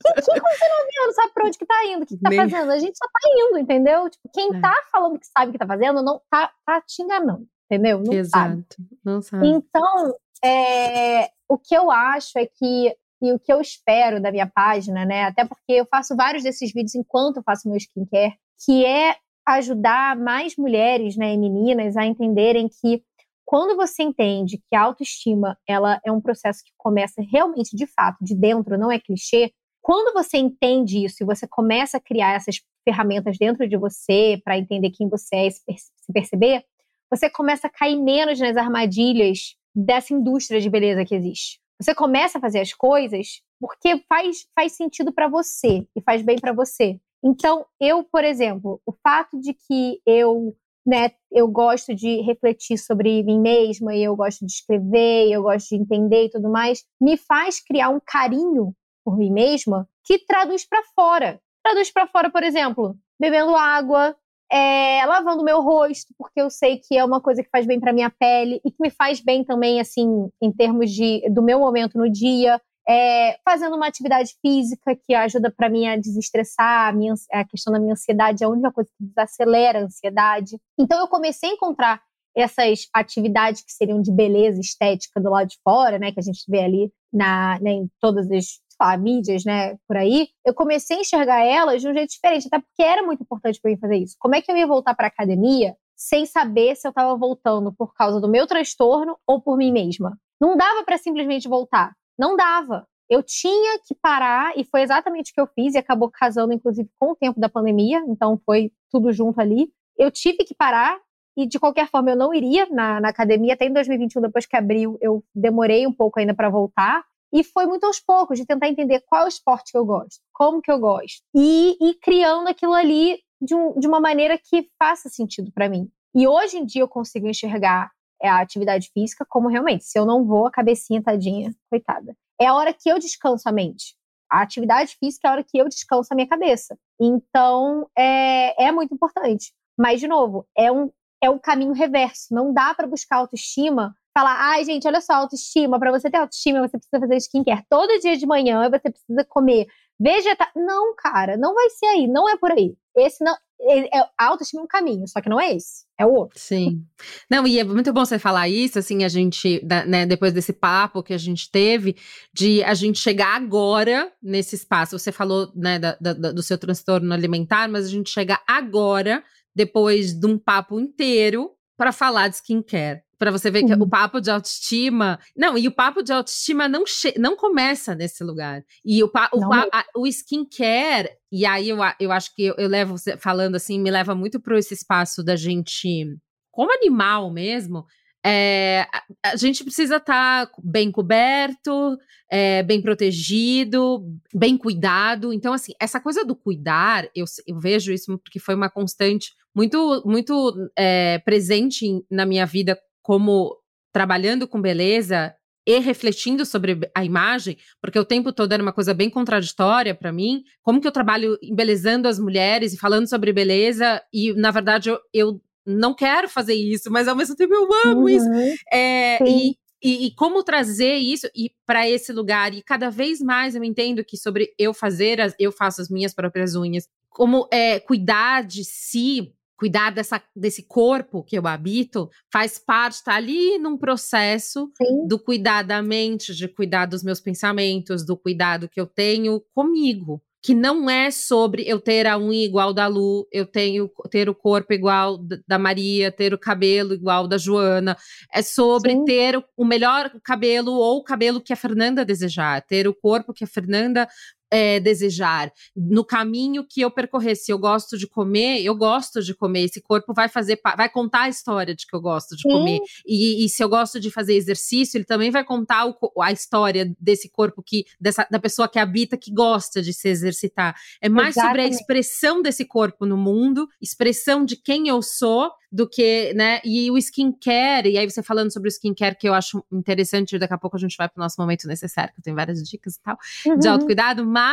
Quem, 0.01 0.13
quem 0.13 0.41
com 0.41 0.49
19 0.49 0.99
anos 1.03 1.15
sabe 1.15 1.33
pra 1.33 1.45
onde 1.45 1.57
que 1.57 1.65
tá 1.65 1.85
indo? 1.85 2.03
O 2.03 2.05
que, 2.05 2.17
que 2.17 2.21
tá 2.21 2.29
Nem... 2.29 2.39
fazendo? 2.39 2.71
A 2.71 2.79
gente 2.79 2.97
só 2.97 3.05
tá 3.05 3.19
indo, 3.25 3.59
entendeu? 3.59 4.09
Tipo, 4.09 4.29
quem 4.33 4.55
é. 4.55 4.59
tá 4.59 4.75
falando 4.91 5.19
que 5.19 5.27
sabe 5.27 5.49
o 5.49 5.51
que 5.51 5.59
tá 5.59 5.67
fazendo, 5.67 6.03
não 6.03 6.21
tá, 6.29 6.51
tá 6.65 6.81
te 6.81 7.01
enganando, 7.01 7.47
entendeu? 7.69 7.99
Não 7.99 8.13
Exato. 8.13 8.75
Sabe. 8.77 8.89
Não 9.03 9.21
sabe. 9.21 9.47
Então, 9.47 10.13
é, 10.43 11.29
o 11.49 11.57
que 11.57 11.75
eu 11.75 11.89
acho 11.89 12.37
é 12.37 12.45
que 12.45 12.95
e 13.21 13.31
o 13.31 13.39
que 13.39 13.51
eu 13.51 13.61
espero 13.61 14.21
da 14.21 14.31
minha 14.31 14.45
página, 14.45 15.05
né? 15.05 15.23
Até 15.23 15.45
porque 15.45 15.71
eu 15.71 15.85
faço 15.85 16.15
vários 16.15 16.43
desses 16.43 16.71
vídeos 16.71 16.95
enquanto 16.95 17.37
eu 17.37 17.43
faço 17.43 17.67
meu 17.67 17.77
skincare, 17.77 18.37
que 18.63 18.85
é 18.85 19.15
ajudar 19.47 20.17
mais 20.17 20.55
mulheres, 20.57 21.15
né, 21.15 21.33
e 21.33 21.37
meninas 21.37 21.95
a 21.95 22.05
entenderem 22.05 22.67
que 22.67 23.03
quando 23.45 23.75
você 23.75 24.01
entende 24.01 24.57
que 24.57 24.75
a 24.75 24.81
autoestima 24.81 25.55
ela 25.67 25.99
é 26.03 26.11
um 26.11 26.19
processo 26.19 26.63
que 26.63 26.71
começa 26.75 27.21
realmente 27.31 27.75
de 27.75 27.85
fato 27.85 28.17
de 28.21 28.35
dentro, 28.35 28.77
não 28.77 28.91
é 28.91 28.99
clichê, 28.99 29.53
quando 29.85 30.15
você 30.15 30.37
entende 30.37 31.05
isso 31.05 31.21
e 31.21 31.25
você 31.27 31.47
começa 31.47 31.97
a 31.97 31.99
criar 31.99 32.33
essas 32.33 32.59
ferramentas 32.83 33.37
dentro 33.37 33.69
de 33.69 33.77
você 33.77 34.41
para 34.43 34.57
entender 34.57 34.89
quem 34.89 35.07
você 35.07 35.35
é 35.35 35.47
e 35.47 35.51
se 35.51 36.11
perceber, 36.11 36.65
você 37.07 37.29
começa 37.29 37.67
a 37.67 37.69
cair 37.69 37.95
menos 37.95 38.39
nas 38.39 38.57
armadilhas 38.57 39.55
dessa 39.75 40.11
indústria 40.11 40.59
de 40.59 40.71
beleza 40.71 41.05
que 41.05 41.13
existe. 41.13 41.59
Você 41.79 41.93
começa 41.93 42.39
a 42.39 42.41
fazer 42.41 42.61
as 42.61 42.73
coisas 42.73 43.43
porque 43.59 44.03
faz, 44.09 44.47
faz 44.55 44.71
sentido 44.71 45.13
para 45.13 45.27
você 45.27 45.85
e 45.95 46.01
faz 46.01 46.23
bem 46.23 46.39
para 46.39 46.51
você. 46.51 46.99
Então, 47.23 47.63
eu, 47.79 48.03
por 48.03 48.23
exemplo, 48.23 48.81
o 48.87 48.91
fato 48.91 49.39
de 49.39 49.53
que 49.53 50.01
eu, 50.03 50.57
né, 50.83 51.11
eu 51.31 51.47
gosto 51.47 51.93
de 51.93 52.21
refletir 52.21 52.79
sobre 52.79 53.21
mim 53.21 53.39
mesma 53.39 53.93
e 53.93 54.03
eu 54.03 54.15
gosto 54.15 54.47
de 54.47 54.51
escrever, 54.51 55.29
eu 55.29 55.43
gosto 55.43 55.69
de 55.69 55.75
entender 55.75 56.25
e 56.25 56.29
tudo 56.31 56.49
mais, 56.49 56.83
me 56.99 57.15
faz 57.17 57.63
criar 57.63 57.89
um 57.89 57.99
carinho 58.03 58.73
por 59.05 59.15
mim 59.15 59.31
mesma 59.31 59.87
que 60.03 60.17
traduz 60.19 60.67
para 60.67 60.81
fora. 60.95 61.39
Traduz 61.63 61.91
para 61.91 62.07
fora, 62.07 62.29
por 62.29 62.43
exemplo, 62.43 62.97
bebendo 63.19 63.55
água, 63.55 64.15
é, 64.51 65.05
lavando 65.05 65.43
meu 65.43 65.61
rosto, 65.61 66.13
porque 66.17 66.41
eu 66.41 66.49
sei 66.49 66.77
que 66.77 66.97
é 66.97 67.05
uma 67.05 67.21
coisa 67.21 67.43
que 67.43 67.49
faz 67.49 67.65
bem 67.65 67.79
para 67.79 67.93
minha 67.93 68.09
pele 68.09 68.59
e 68.63 68.71
que 68.71 68.77
me 68.79 68.89
faz 68.89 69.19
bem 69.19 69.43
também, 69.43 69.79
assim, 69.79 70.29
em 70.41 70.51
termos 70.51 70.91
de 70.91 71.21
do 71.29 71.41
meu 71.41 71.59
momento 71.59 71.97
no 71.97 72.11
dia. 72.11 72.59
É, 72.87 73.39
fazendo 73.43 73.75
uma 73.75 73.87
atividade 73.87 74.35
física 74.43 74.95
que 74.95 75.15
ajuda 75.15 75.51
para 75.51 75.67
mim 75.69 75.87
a 75.87 75.97
desestressar 75.97 76.89
a, 76.89 76.91
minha, 76.91 77.15
a 77.31 77.43
questão 77.43 77.73
da 77.73 77.79
minha 77.79 77.93
ansiedade, 77.93 78.43
é 78.43 78.45
a 78.45 78.49
única 78.49 78.71
coisa 78.71 78.87
que 78.95 79.05
desacelera 79.05 79.79
a 79.79 79.83
ansiedade. 79.85 80.59
Então 80.77 80.99
eu 80.99 81.07
comecei 81.07 81.49
a 81.49 81.53
encontrar 81.53 81.99
essas 82.35 82.87
atividades 82.93 83.61
que 83.61 83.71
seriam 83.71 84.01
de 84.01 84.11
beleza 84.11 84.59
estética 84.59 85.21
do 85.21 85.29
lado 85.29 85.47
de 85.47 85.57
fora, 85.63 85.97
né, 85.97 86.11
que 86.11 86.19
a 86.19 86.23
gente 86.23 86.43
vê 86.47 86.59
ali 86.59 86.91
na, 87.11 87.57
né, 87.61 87.71
em 87.71 87.89
todas 87.99 88.29
as 88.29 88.59
lá, 88.81 88.97
mídias, 88.97 89.43
né, 89.45 89.77
por 89.87 89.97
aí, 89.97 90.27
eu 90.45 90.53
comecei 90.53 90.97
a 90.97 91.01
enxergar 91.01 91.43
elas 91.43 91.81
de 91.81 91.87
um 91.87 91.93
jeito 91.93 92.11
diferente, 92.11 92.47
até 92.47 92.59
porque 92.59 92.83
era 92.83 93.03
muito 93.03 93.23
importante 93.23 93.59
para 93.61 93.71
mim 93.71 93.77
fazer 93.77 93.97
isso. 93.97 94.15
Como 94.19 94.35
é 94.35 94.41
que 94.41 94.51
eu 94.51 94.57
ia 94.57 94.67
voltar 94.67 94.93
para 94.95 95.07
academia 95.07 95.75
sem 95.95 96.25
saber 96.25 96.75
se 96.75 96.87
eu 96.87 96.89
estava 96.89 97.15
voltando 97.15 97.73
por 97.73 97.93
causa 97.93 98.19
do 98.19 98.27
meu 98.27 98.45
transtorno 98.45 99.17
ou 99.25 99.41
por 99.41 99.57
mim 99.57 99.71
mesma? 99.71 100.17
Não 100.39 100.57
dava 100.57 100.83
para 100.83 100.97
simplesmente 100.97 101.47
voltar. 101.47 101.93
Não 102.17 102.35
dava. 102.35 102.85
Eu 103.09 103.21
tinha 103.23 103.79
que 103.85 103.93
parar 103.95 104.57
e 104.57 104.63
foi 104.63 104.81
exatamente 104.81 105.31
o 105.31 105.33
que 105.33 105.41
eu 105.41 105.47
fiz 105.47 105.75
e 105.75 105.77
acabou 105.77 106.09
casando 106.09 106.53
inclusive 106.53 106.89
com 106.99 107.11
o 107.11 107.15
tempo 107.15 107.39
da 107.39 107.47
pandemia, 107.47 108.03
então 108.07 108.39
foi 108.45 108.71
tudo 108.91 109.13
junto 109.13 109.39
ali. 109.39 109.69
Eu 109.97 110.11
tive 110.11 110.43
que 110.43 110.55
parar 110.55 110.99
e 111.37 111.47
de 111.47 111.59
qualquer 111.59 111.87
forma 111.87 112.11
eu 112.11 112.15
não 112.15 112.33
iria 112.33 112.65
na, 112.67 112.99
na 112.99 113.09
academia 113.09 113.53
até 113.53 113.65
em 113.65 113.73
2021 113.73 114.21
depois 114.21 114.45
que 114.45 114.55
abriu 114.55 114.97
eu 115.01 115.23
demorei 115.33 115.85
um 115.85 115.93
pouco 115.93 116.19
ainda 116.19 116.33
para 116.33 116.49
voltar 116.49 117.03
e 117.33 117.43
foi 117.43 117.65
muito 117.65 117.85
aos 117.85 117.99
poucos, 117.99 118.37
de 118.37 118.45
tentar 118.45 118.67
entender 118.67 119.03
qual 119.05 119.27
esporte 119.27 119.71
que 119.71 119.77
eu 119.77 119.85
gosto, 119.85 120.21
como 120.33 120.61
que 120.61 120.71
eu 120.71 120.79
gosto. 120.79 121.21
E, 121.35 121.77
e 121.81 121.93
criando 121.95 122.47
aquilo 122.47 122.73
ali 122.73 123.19
de, 123.41 123.53
um, 123.55 123.77
de 123.79 123.87
uma 123.87 123.99
maneira 123.99 124.37
que 124.37 124.69
faça 124.79 125.09
sentido 125.09 125.51
para 125.51 125.69
mim. 125.69 125.89
E 126.15 126.27
hoje 126.27 126.57
em 126.57 126.65
dia 126.65 126.81
eu 126.81 126.87
consigo 126.87 127.27
enxergar 127.27 127.91
é, 128.21 128.29
a 128.29 128.39
atividade 128.39 128.89
física 128.93 129.25
como 129.27 129.49
realmente, 129.49 129.83
se 129.83 129.99
eu 129.99 130.05
não 130.05 130.23
vou, 130.25 130.47
a 130.47 130.51
cabecinha 130.51 131.03
tadinha, 131.03 131.53
coitada. 131.69 132.15
É 132.39 132.47
a 132.47 132.53
hora 132.53 132.73
que 132.73 132.89
eu 132.89 132.97
descanso 132.97 133.47
a 133.47 133.51
mente. 133.51 133.95
A 134.31 134.41
atividade 134.41 134.95
física 134.97 135.27
é 135.27 135.29
a 135.29 135.33
hora 135.33 135.43
que 135.43 135.57
eu 135.57 135.67
descanso 135.67 136.09
a 136.11 136.15
minha 136.15 136.27
cabeça. 136.27 136.77
Então, 136.99 137.87
é, 137.97 138.65
é 138.65 138.71
muito 138.71 138.93
importante. 138.93 139.53
Mas, 139.77 139.99
de 139.99 140.07
novo, 140.07 140.47
é 140.57 140.71
um, 140.71 140.89
é 141.21 141.29
um 141.29 141.37
caminho 141.37 141.73
reverso. 141.73 142.33
Não 142.33 142.53
dá 142.53 142.73
para 142.73 142.87
buscar 142.87 143.17
autoestima 143.17 143.95
falar, 144.17 144.37
ai, 144.39 144.63
gente, 144.63 144.87
olha 144.87 145.01
só, 145.01 145.13
autoestima. 145.13 145.77
Para 145.77 145.91
você 145.91 146.09
ter 146.09 146.17
autoestima, 146.17 146.61
você 146.65 146.77
precisa 146.77 146.99
fazer 147.01 147.17
skincare 147.17 147.65
todo 147.69 147.99
dia 147.99 148.15
de 148.15 148.25
manhã, 148.25 148.69
você 148.69 148.89
precisa 148.89 149.25
comer 149.27 149.67
vegetal. 149.99 150.47
Não, 150.55 150.95
cara, 150.95 151.35
não 151.35 151.53
vai 151.53 151.69
ser 151.69 151.87
aí, 151.87 152.07
não 152.07 152.29
é 152.29 152.37
por 152.37 152.51
aí. 152.51 152.73
Esse 152.95 153.23
não. 153.23 153.35
É, 153.57 153.99
é, 153.99 154.05
autoestima 154.17 154.61
é 154.61 154.65
um 154.65 154.67
caminho, 154.67 155.07
só 155.07 155.21
que 155.21 155.29
não 155.29 155.39
é 155.39 155.55
esse, 155.55 155.85
é 155.97 156.05
o 156.05 156.13
outro. 156.13 156.37
Sim. 156.37 156.83
Não, 157.31 157.47
e 157.47 157.57
é 157.57 157.63
muito 157.63 157.91
bom 157.93 158.05
você 158.05 158.19
falar 158.19 158.49
isso, 158.49 158.77
assim, 158.77 159.05
a 159.05 159.07
gente, 159.07 159.65
né, 159.87 160.05
depois 160.05 160.33
desse 160.33 160.51
papo 160.51 161.01
que 161.01 161.13
a 161.13 161.17
gente 161.17 161.49
teve, 161.49 161.95
de 162.33 162.61
a 162.63 162.73
gente 162.73 162.99
chegar 162.99 163.33
agora 163.33 164.11
nesse 164.21 164.55
espaço. 164.55 164.99
Você 164.99 165.09
falou, 165.09 165.51
né, 165.55 165.79
da, 165.79 165.97
da, 165.99 166.13
do 166.13 166.43
seu 166.43 166.57
transtorno 166.57 167.13
alimentar, 167.13 167.69
mas 167.69 167.85
a 167.85 167.89
gente 167.89 168.09
chega 168.09 168.39
agora, 168.45 169.23
depois 169.55 170.13
de 170.13 170.27
um 170.27 170.37
papo 170.37 170.77
inteiro, 170.77 171.54
para 171.77 171.91
falar 171.91 172.27
de 172.27 172.37
skincare. 172.37 173.01
Para 173.17 173.31
você 173.31 173.49
ver 173.49 173.63
que 173.63 173.73
uhum. 173.73 173.83
o 173.83 173.89
papo 173.89 174.19
de 174.19 174.29
autoestima. 174.29 175.19
Não, 175.35 175.57
e 175.57 175.67
o 175.67 175.71
papo 175.71 176.03
de 176.03 176.11
autoestima 176.11 176.67
não, 176.67 176.83
não 177.17 177.35
começa 177.35 177.95
nesse 177.95 178.23
lugar. 178.23 178.61
E 178.83 179.01
o, 179.03 179.07
pa 179.09 179.29
o, 179.33 179.49
pa 179.49 179.85
o 179.95 180.05
skincare, 180.05 181.09
e 181.31 181.45
aí 181.45 181.69
eu, 181.69 181.77
eu 181.99 182.11
acho 182.11 182.35
que 182.35 182.43
eu, 182.43 182.55
eu 182.57 182.67
levo, 182.67 182.95
falando 183.17 183.55
assim, 183.55 183.79
me 183.79 183.89
leva 183.89 184.13
muito 184.13 184.39
para 184.39 184.59
esse 184.59 184.73
espaço 184.73 185.23
da 185.23 185.35
gente, 185.35 186.05
como 186.51 186.73
animal 186.73 187.31
mesmo, 187.31 187.85
é, 188.27 188.87
a, 188.91 189.03
a, 189.31 189.35
gente 189.35 189.63
precisa 189.63 189.97
estar 189.97 190.47
tá 190.47 190.51
bem 190.63 190.91
coberto, 190.91 191.95
é, 192.27 192.63
bem 192.63 192.81
protegido, 192.81 194.03
bem 194.33 194.57
cuidado. 194.57 195.31
Então, 195.31 195.53
assim, 195.53 195.73
essa 195.79 195.99
coisa 195.99 196.25
do 196.25 196.35
cuidar, 196.35 197.07
eu, 197.15 197.25
eu 197.45 197.59
vejo 197.59 197.93
isso 197.93 198.17
porque 198.17 198.39
foi 198.39 198.55
uma 198.55 198.67
constante 198.67 199.31
muito, 199.55 200.03
muito 200.05 200.69
é, 200.77 201.19
presente 201.19 202.05
na 202.11 202.25
minha 202.25 202.45
vida 202.45 202.77
como 203.01 203.55
trabalhando 203.93 204.47
com 204.47 204.61
beleza 204.61 205.33
e 205.65 205.79
refletindo 205.79 206.45
sobre 206.45 206.77
a 206.93 207.03
imagem, 207.03 207.57
porque 207.81 207.97
o 207.97 208.05
tempo 208.05 208.31
todo 208.31 208.51
era 208.51 208.61
uma 208.61 208.73
coisa 208.73 208.93
bem 208.93 209.09
contraditória 209.09 209.95
para 209.95 210.11
mim. 210.11 210.43
Como 210.61 210.79
que 210.79 210.87
eu 210.87 210.91
trabalho 210.91 211.37
embelezando 211.41 212.07
as 212.07 212.19
mulheres 212.19 212.73
e 212.73 212.77
falando 212.77 213.07
sobre 213.07 213.33
beleza 213.33 214.01
e, 214.13 214.33
na 214.33 214.51
verdade, 214.51 214.89
eu, 214.89 214.99
eu 215.11 215.41
não 215.65 215.95
quero 215.95 216.29
fazer 216.29 216.53
isso, 216.53 216.91
mas 216.91 217.07
ao 217.07 217.15
mesmo 217.15 217.35
tempo 217.35 217.53
eu 217.53 217.67
amo 217.85 218.01
uhum. 218.01 218.09
isso. 218.09 218.27
É, 218.71 219.17
e, 219.27 219.55
e, 219.81 220.07
e, 220.07 220.11
como 220.15 220.43
trazer 220.43 220.97
isso 220.97 221.27
e 221.35 221.49
para 221.65 221.89
esse 221.89 222.13
lugar 222.13 222.53
e 222.53 222.61
cada 222.61 222.89
vez 222.89 223.19
mais 223.19 223.55
eu 223.55 223.63
entendo 223.63 224.03
que 224.03 224.17
sobre 224.17 224.53
eu 224.59 224.73
fazer 224.73 225.19
as, 225.19 225.33
eu 225.39 225.51
faço 225.51 225.81
as 225.81 225.89
minhas 225.89 226.13
próprias 226.13 226.55
unhas 226.55 226.87
como 227.09 227.47
é, 227.51 227.79
cuidar 227.79 228.43
de 228.43 228.63
si 228.63 229.33
cuidar 229.57 229.91
dessa, 229.91 230.21
desse 230.35 230.63
corpo 230.63 231.23
que 231.23 231.37
eu 231.37 231.47
habito 231.47 232.09
faz 232.31 232.59
parte, 232.59 233.03
tá 233.03 233.15
ali 233.15 233.57
num 233.57 233.77
processo 233.77 234.69
Sim. 234.77 235.07
do 235.07 235.17
cuidar 235.17 235.63
da 235.63 235.81
mente, 235.81 236.35
de 236.35 236.47
cuidar 236.47 236.85
dos 236.85 237.03
meus 237.03 237.19
pensamentos, 237.19 238.05
do 238.05 238.17
cuidado 238.17 238.69
que 238.69 238.79
eu 238.79 238.85
tenho 238.85 239.41
comigo. 239.53 240.21
Que 240.41 240.53
não 240.53 240.87
é 240.87 241.09
sobre 241.09 241.63
eu 241.63 241.79
ter 241.79 242.05
a 242.05 242.19
unha 242.19 242.45
igual 242.45 242.71
da 242.71 242.85
Lu, 242.85 243.27
eu 243.31 243.47
tenho 243.47 243.89
ter 244.11 244.29
o 244.29 244.35
corpo 244.35 244.73
igual 244.73 245.17
da 245.47 245.57
Maria, 245.57 246.11
ter 246.11 246.35
o 246.35 246.37
cabelo 246.37 246.93
igual 246.93 247.27
da 247.27 247.35
Joana. 247.35 247.97
É 248.31 248.43
sobre 248.43 248.91
Sim. 248.91 249.05
ter 249.05 249.43
o 249.57 249.65
melhor 249.65 250.11
cabelo 250.23 250.73
ou 250.73 250.97
o 250.97 251.03
cabelo 251.03 251.41
que 251.41 251.51
a 251.51 251.55
Fernanda 251.55 252.05
desejar, 252.05 252.61
ter 252.61 252.87
o 252.87 252.93
corpo 252.93 253.33
que 253.33 253.43
a 253.43 253.47
Fernanda 253.47 254.07
é, 254.55 254.79
desejar, 254.79 255.51
no 255.75 256.05
caminho 256.05 256.65
que 256.65 256.79
eu 256.79 256.89
percorrer. 256.89 257.35
Se 257.35 257.51
eu 257.51 257.59
gosto 257.59 257.97
de 257.97 258.07
comer, 258.07 258.63
eu 258.63 258.73
gosto 258.73 259.21
de 259.21 259.35
comer. 259.35 259.63
Esse 259.65 259.81
corpo 259.81 260.13
vai 260.13 260.29
fazer, 260.29 260.57
vai 260.77 260.87
contar 260.87 261.23
a 261.23 261.29
história 261.29 261.75
de 261.75 261.85
que 261.85 261.93
eu 261.93 261.99
gosto 261.99 262.37
de 262.37 262.43
Sim. 262.43 262.49
comer. 262.49 262.79
E, 263.05 263.43
e, 263.43 263.49
se 263.49 263.61
eu 263.61 263.67
gosto 263.67 263.99
de 263.99 264.09
fazer 264.09 264.33
exercício, 264.33 264.97
ele 264.97 265.03
também 265.03 265.29
vai 265.29 265.43
contar 265.43 265.85
o, 265.87 266.21
a 266.21 266.31
história 266.31 266.89
desse 266.97 267.27
corpo 267.27 267.61
que, 267.61 267.83
dessa, 267.99 268.25
da 268.31 268.39
pessoa 268.39 268.69
que 268.69 268.79
habita, 268.79 269.17
que 269.17 269.29
gosta 269.29 269.81
de 269.81 269.91
se 269.91 270.07
exercitar. 270.07 270.73
É 271.01 271.09
mais 271.09 271.35
Exatamente. 271.35 271.49
sobre 271.49 271.61
a 271.61 271.67
expressão 271.67 272.41
desse 272.41 272.63
corpo 272.63 273.05
no 273.05 273.17
mundo, 273.17 273.67
expressão 273.81 274.45
de 274.45 274.55
quem 274.55 274.87
eu 274.87 275.01
sou, 275.01 275.51
do 275.75 275.89
que, 275.89 276.33
né? 276.33 276.61
E 276.63 276.89
o 276.89 276.97
skincare, 276.97 277.89
e 277.89 277.97
aí 277.97 278.09
você 278.09 278.23
falando 278.23 278.53
sobre 278.53 278.69
o 278.69 278.71
skincare, 278.71 279.17
que 279.17 279.27
eu 279.27 279.33
acho 279.33 279.61
interessante, 279.69 280.39
daqui 280.39 280.53
a 280.53 280.57
pouco 280.57 280.77
a 280.77 280.79
gente 280.79 280.95
vai 280.95 281.09
para 281.09 281.19
o 281.19 281.21
nosso 281.21 281.35
momento 281.37 281.67
necessário, 281.67 282.13
que 282.13 282.21
eu 282.21 282.23
tenho 282.23 282.35
várias 282.37 282.63
dicas 282.63 282.95
e 282.95 283.01
tal, 283.01 283.17
uhum. 283.45 283.59
de 283.59 283.67
autocuidado, 283.67 284.25
mas 284.25 284.44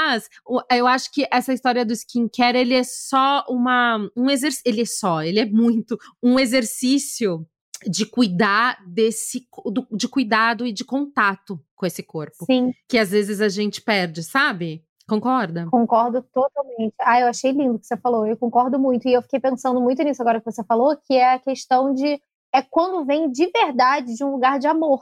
eu 0.71 0.87
acho 0.87 1.13
que 1.13 1.27
essa 1.31 1.53
história 1.53 1.85
do 1.85 1.93
skincare, 1.93 2.59
ele 2.59 2.75
é 2.75 2.85
só 2.85 3.45
uma, 3.49 3.99
um 4.17 4.31
exercício, 4.31 4.63
ele 4.67 4.83
é 4.83 4.87
só, 4.87 5.23
ele 5.23 5.41
é 5.41 5.47
muito 5.47 5.99
um 6.23 6.39
exercício 6.39 7.47
de 7.87 8.07
cuidar 8.07 8.79
desse, 8.87 9.47
do, 9.67 9.87
de 9.91 10.09
cuidado 10.09 10.67
e 10.67 10.73
de 10.73 10.85
contato 10.85 11.61
com 11.75 11.87
esse 11.87 12.03
corpo. 12.03 12.45
Sim. 12.45 12.73
Que 12.89 12.99
às 12.99 13.11
vezes 13.11 13.41
a 13.41 13.49
gente 13.49 13.81
perde, 13.81 14.23
sabe? 14.23 14.85
Concorda? 15.09 15.67
Concordo 15.71 16.23
totalmente. 16.33 16.95
Ah, 17.01 17.21
eu 17.21 17.27
achei 17.27 17.51
lindo 17.51 17.75
o 17.75 17.79
que 17.79 17.87
você 17.87 17.97
falou, 17.97 18.27
eu 18.27 18.37
concordo 18.37 18.79
muito. 18.79 19.09
E 19.09 19.13
eu 19.13 19.23
fiquei 19.23 19.41
pensando 19.41 19.81
muito 19.81 20.03
nisso 20.03 20.23
agora 20.23 20.41
que 20.41 20.51
você 20.51 20.65
falou, 20.65 20.97
que 20.97 21.15
é 21.15 21.35
a 21.35 21.39
questão 21.39 21.93
de. 21.93 22.21
É 22.55 22.63
quando 22.63 23.05
vem 23.05 23.31
de 23.31 23.51
verdade 23.51 24.15
de 24.15 24.23
um 24.23 24.31
lugar 24.31 24.59
de 24.59 24.67
amor, 24.67 25.01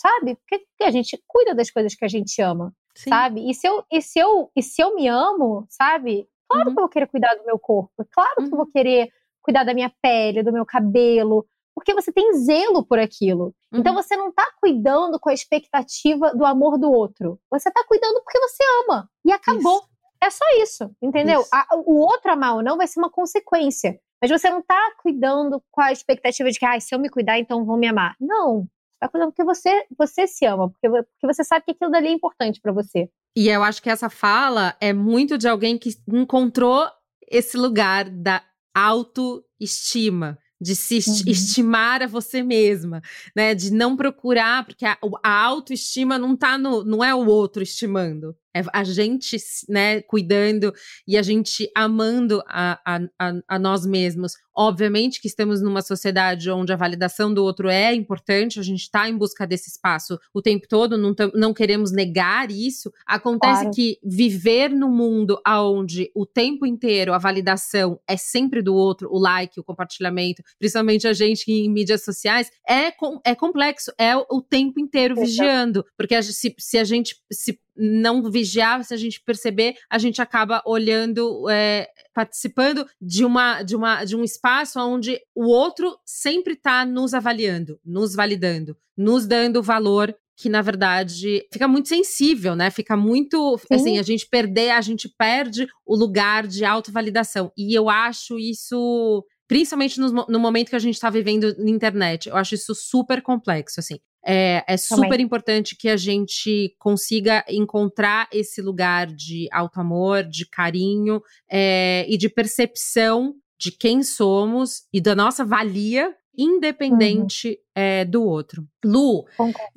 sabe? 0.00 0.36
Porque 0.36 0.84
a 0.84 0.90
gente 0.90 1.20
cuida 1.26 1.54
das 1.54 1.70
coisas 1.70 1.94
que 1.94 2.04
a 2.04 2.08
gente 2.08 2.40
ama, 2.40 2.72
Sim. 2.96 3.10
sabe? 3.10 3.50
E 3.50 3.54
se, 3.54 3.66
eu, 3.66 3.84
e, 3.90 4.02
se 4.02 4.18
eu, 4.18 4.50
e 4.54 4.62
se 4.62 4.82
eu 4.82 4.94
me 4.94 5.08
amo, 5.08 5.66
sabe? 5.68 6.28
Claro 6.48 6.68
uhum. 6.68 6.74
que 6.74 6.78
eu 6.80 6.82
vou 6.82 6.90
querer 6.90 7.06
cuidar 7.06 7.34
do 7.34 7.44
meu 7.44 7.58
corpo, 7.58 7.92
claro 8.10 8.34
uhum. 8.38 8.46
que 8.46 8.52
eu 8.52 8.56
vou 8.56 8.66
uhum. 8.66 8.72
querer 8.72 9.08
cuidar 9.40 9.64
da 9.64 9.74
minha 9.74 9.92
pele, 10.02 10.42
do 10.42 10.52
meu 10.52 10.64
cabelo, 10.64 11.46
porque 11.74 11.94
você 11.94 12.12
tem 12.12 12.32
zelo 12.34 12.84
por 12.84 12.98
aquilo. 12.98 13.54
Então, 13.68 13.72
uhum. 13.72 13.80
Então 13.80 13.94
você 13.94 14.16
não 14.16 14.28
está 14.28 14.46
cuidando 14.60 15.18
com 15.18 15.30
a 15.30 15.34
expectativa 15.34 16.34
do 16.34 16.44
amor 16.44 16.78
do 16.78 16.90
outro. 16.90 17.40
Você 17.50 17.68
está 17.68 17.82
cuidando 17.84 18.22
porque 18.22 18.38
você 18.38 18.62
ama. 18.84 19.08
E 19.24 19.32
acabou. 19.32 19.78
Isso. 19.78 19.92
É 20.22 20.30
só 20.30 20.44
isso, 20.62 20.94
entendeu? 21.02 21.40
Isso. 21.40 21.50
A, 21.52 21.66
o 21.84 21.98
outro 21.98 22.30
amar 22.30 22.56
ou 22.56 22.62
não 22.62 22.76
vai 22.76 22.86
ser 22.86 23.00
uma 23.00 23.10
consequência. 23.10 23.98
Mas 24.20 24.30
você 24.30 24.48
não 24.48 24.60
está 24.60 24.78
cuidando 25.02 25.60
com 25.68 25.80
a 25.80 25.90
expectativa 25.90 26.48
de 26.48 26.56
que, 26.56 26.64
ah, 26.64 26.78
se 26.78 26.94
eu 26.94 26.98
me 27.00 27.08
cuidar, 27.08 27.40
então 27.40 27.64
vão 27.64 27.76
me 27.76 27.88
amar. 27.88 28.14
Não. 28.20 28.68
Você 29.02 29.06
está 29.06 29.08
cuidando 29.08 29.32
porque 29.32 29.44
você, 29.44 29.86
você 29.98 30.26
se 30.26 30.46
ama, 30.46 30.70
porque, 30.70 30.88
porque 30.88 31.34
você 31.34 31.42
sabe 31.42 31.64
que 31.64 31.72
aquilo 31.72 31.90
dali 31.90 32.08
é 32.08 32.12
importante 32.12 32.60
para 32.60 32.72
você. 32.72 33.10
E 33.36 33.48
eu 33.48 33.62
acho 33.62 33.82
que 33.82 33.90
essa 33.90 34.08
fala 34.08 34.76
é 34.80 34.92
muito 34.92 35.36
de 35.36 35.48
alguém 35.48 35.76
que 35.76 35.90
encontrou 36.08 36.86
esse 37.28 37.56
lugar 37.56 38.08
da 38.08 38.44
autoestima 38.74 40.38
de 40.60 40.76
se 40.76 40.94
uhum. 40.94 41.32
estimar 41.32 42.02
a 42.02 42.06
você 42.06 42.42
mesma, 42.42 43.02
né? 43.34 43.52
De 43.52 43.72
não 43.72 43.96
procurar, 43.96 44.64
porque 44.64 44.86
a, 44.86 44.96
a 45.24 45.44
autoestima 45.44 46.16
não 46.16 46.36
tá 46.36 46.56
no, 46.56 46.84
não 46.84 47.02
é 47.02 47.12
o 47.12 47.26
outro 47.26 47.62
estimando, 47.62 48.36
é 48.54 48.62
a 48.72 48.84
gente, 48.84 49.36
né, 49.68 50.02
cuidando 50.02 50.72
e 51.06 51.16
a 51.16 51.22
gente 51.22 51.70
amando 51.74 52.42
a, 52.46 52.78
a, 53.18 53.32
a, 53.48 53.58
nós 53.58 53.86
mesmos. 53.86 54.32
Obviamente 54.54 55.20
que 55.20 55.28
estamos 55.28 55.62
numa 55.62 55.80
sociedade 55.80 56.50
onde 56.50 56.72
a 56.72 56.76
validação 56.76 57.32
do 57.32 57.42
outro 57.42 57.68
é 57.68 57.94
importante, 57.94 58.60
a 58.60 58.62
gente 58.62 58.82
está 58.82 59.08
em 59.08 59.16
busca 59.16 59.46
desse 59.46 59.70
espaço 59.70 60.18
o 60.34 60.42
tempo 60.42 60.66
todo, 60.68 60.98
não, 60.98 61.14
não 61.34 61.54
queremos 61.54 61.90
negar 61.90 62.50
isso. 62.50 62.92
Acontece 63.06 63.62
claro. 63.62 63.74
que 63.74 63.98
viver 64.04 64.68
no 64.68 64.90
mundo 64.90 65.40
onde 65.46 66.10
o 66.14 66.26
tempo 66.26 66.66
inteiro 66.66 67.14
a 67.14 67.18
validação 67.18 67.98
é 68.06 68.16
sempre 68.16 68.60
do 68.60 68.74
outro, 68.74 69.08
o 69.10 69.18
like, 69.18 69.58
o 69.58 69.64
compartilhamento, 69.64 70.42
principalmente 70.58 71.08
a 71.08 71.14
gente 71.14 71.50
em 71.50 71.70
mídias 71.70 72.04
sociais, 72.04 72.50
é, 72.68 72.92
é 73.24 73.34
complexo, 73.34 73.90
é 73.98 74.14
o, 74.14 74.26
o 74.30 74.42
tempo 74.42 74.78
inteiro 74.78 75.14
Exato. 75.14 75.26
vigiando, 75.26 75.84
porque 75.96 76.14
a, 76.14 76.22
se, 76.22 76.54
se 76.58 76.78
a 76.78 76.84
gente 76.84 77.16
se 77.32 77.58
não 77.76 78.30
vigiar, 78.30 78.84
se 78.84 78.92
a 78.92 78.96
gente 78.96 79.22
perceber, 79.24 79.74
a 79.90 79.98
gente 79.98 80.20
acaba 80.20 80.62
olhando, 80.66 81.48
é, 81.48 81.88
participando 82.14 82.86
de 83.00 83.24
uma, 83.24 83.62
de 83.62 83.76
uma 83.76 84.04
de 84.04 84.16
um 84.16 84.22
espaço 84.24 84.78
onde 84.80 85.18
o 85.34 85.46
outro 85.46 85.96
sempre 86.04 86.54
está 86.54 86.84
nos 86.84 87.14
avaliando, 87.14 87.78
nos 87.84 88.14
validando, 88.14 88.76
nos 88.96 89.26
dando 89.26 89.62
valor 89.62 90.14
que 90.36 90.48
na 90.48 90.62
verdade 90.62 91.46
fica 91.52 91.68
muito 91.68 91.88
sensível, 91.88 92.56
né? 92.56 92.70
Fica 92.70 92.96
muito 92.96 93.58
Sim. 93.58 93.74
assim, 93.74 93.98
a 93.98 94.02
gente 94.02 94.26
perder, 94.28 94.70
a 94.70 94.80
gente 94.80 95.08
perde 95.08 95.68
o 95.86 95.94
lugar 95.94 96.46
de 96.46 96.64
autovalidação. 96.64 97.52
E 97.56 97.74
eu 97.74 97.88
acho 97.88 98.38
isso 98.38 99.24
principalmente 99.46 100.00
no, 100.00 100.26
no 100.28 100.40
momento 100.40 100.70
que 100.70 100.76
a 100.76 100.80
gente 100.80 100.94
está 100.94 101.10
vivendo 101.10 101.54
na 101.58 101.70
internet. 101.70 102.28
Eu 102.28 102.36
acho 102.36 102.54
isso 102.54 102.74
super 102.74 103.20
complexo, 103.22 103.80
assim. 103.80 103.98
É, 104.24 104.64
é 104.66 104.76
super 104.76 105.02
Também. 105.02 105.22
importante 105.22 105.76
que 105.76 105.88
a 105.88 105.96
gente 105.96 106.74
consiga 106.78 107.44
encontrar 107.48 108.28
esse 108.32 108.62
lugar 108.62 109.06
de 109.06 109.48
alto 109.50 109.80
amor, 109.80 110.24
de 110.24 110.46
carinho 110.46 111.20
é, 111.50 112.06
e 112.08 112.16
de 112.16 112.28
percepção 112.28 113.34
de 113.58 113.70
quem 113.72 114.02
somos 114.02 114.84
e 114.92 115.00
da 115.00 115.14
nossa 115.14 115.44
valia 115.44 116.14
independente 116.36 117.48
uhum. 117.48 117.54
é, 117.74 118.04
do 118.04 118.24
outro. 118.24 118.66
Lu, 118.84 119.24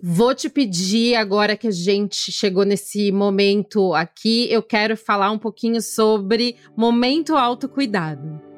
vou 0.02 0.34
te 0.34 0.50
pedir 0.50 1.16
agora 1.16 1.58
que 1.58 1.68
a 1.68 1.72
gente 1.72 2.32
chegou 2.32 2.64
nesse 2.64 3.12
momento 3.12 3.94
aqui, 3.94 4.48
eu 4.50 4.64
quero 4.64 4.96
falar 4.96 5.32
um 5.32 5.38
pouquinho 5.38 5.82
sobre 5.82 6.56
momento 6.76 7.36
autocuidado. 7.36 8.55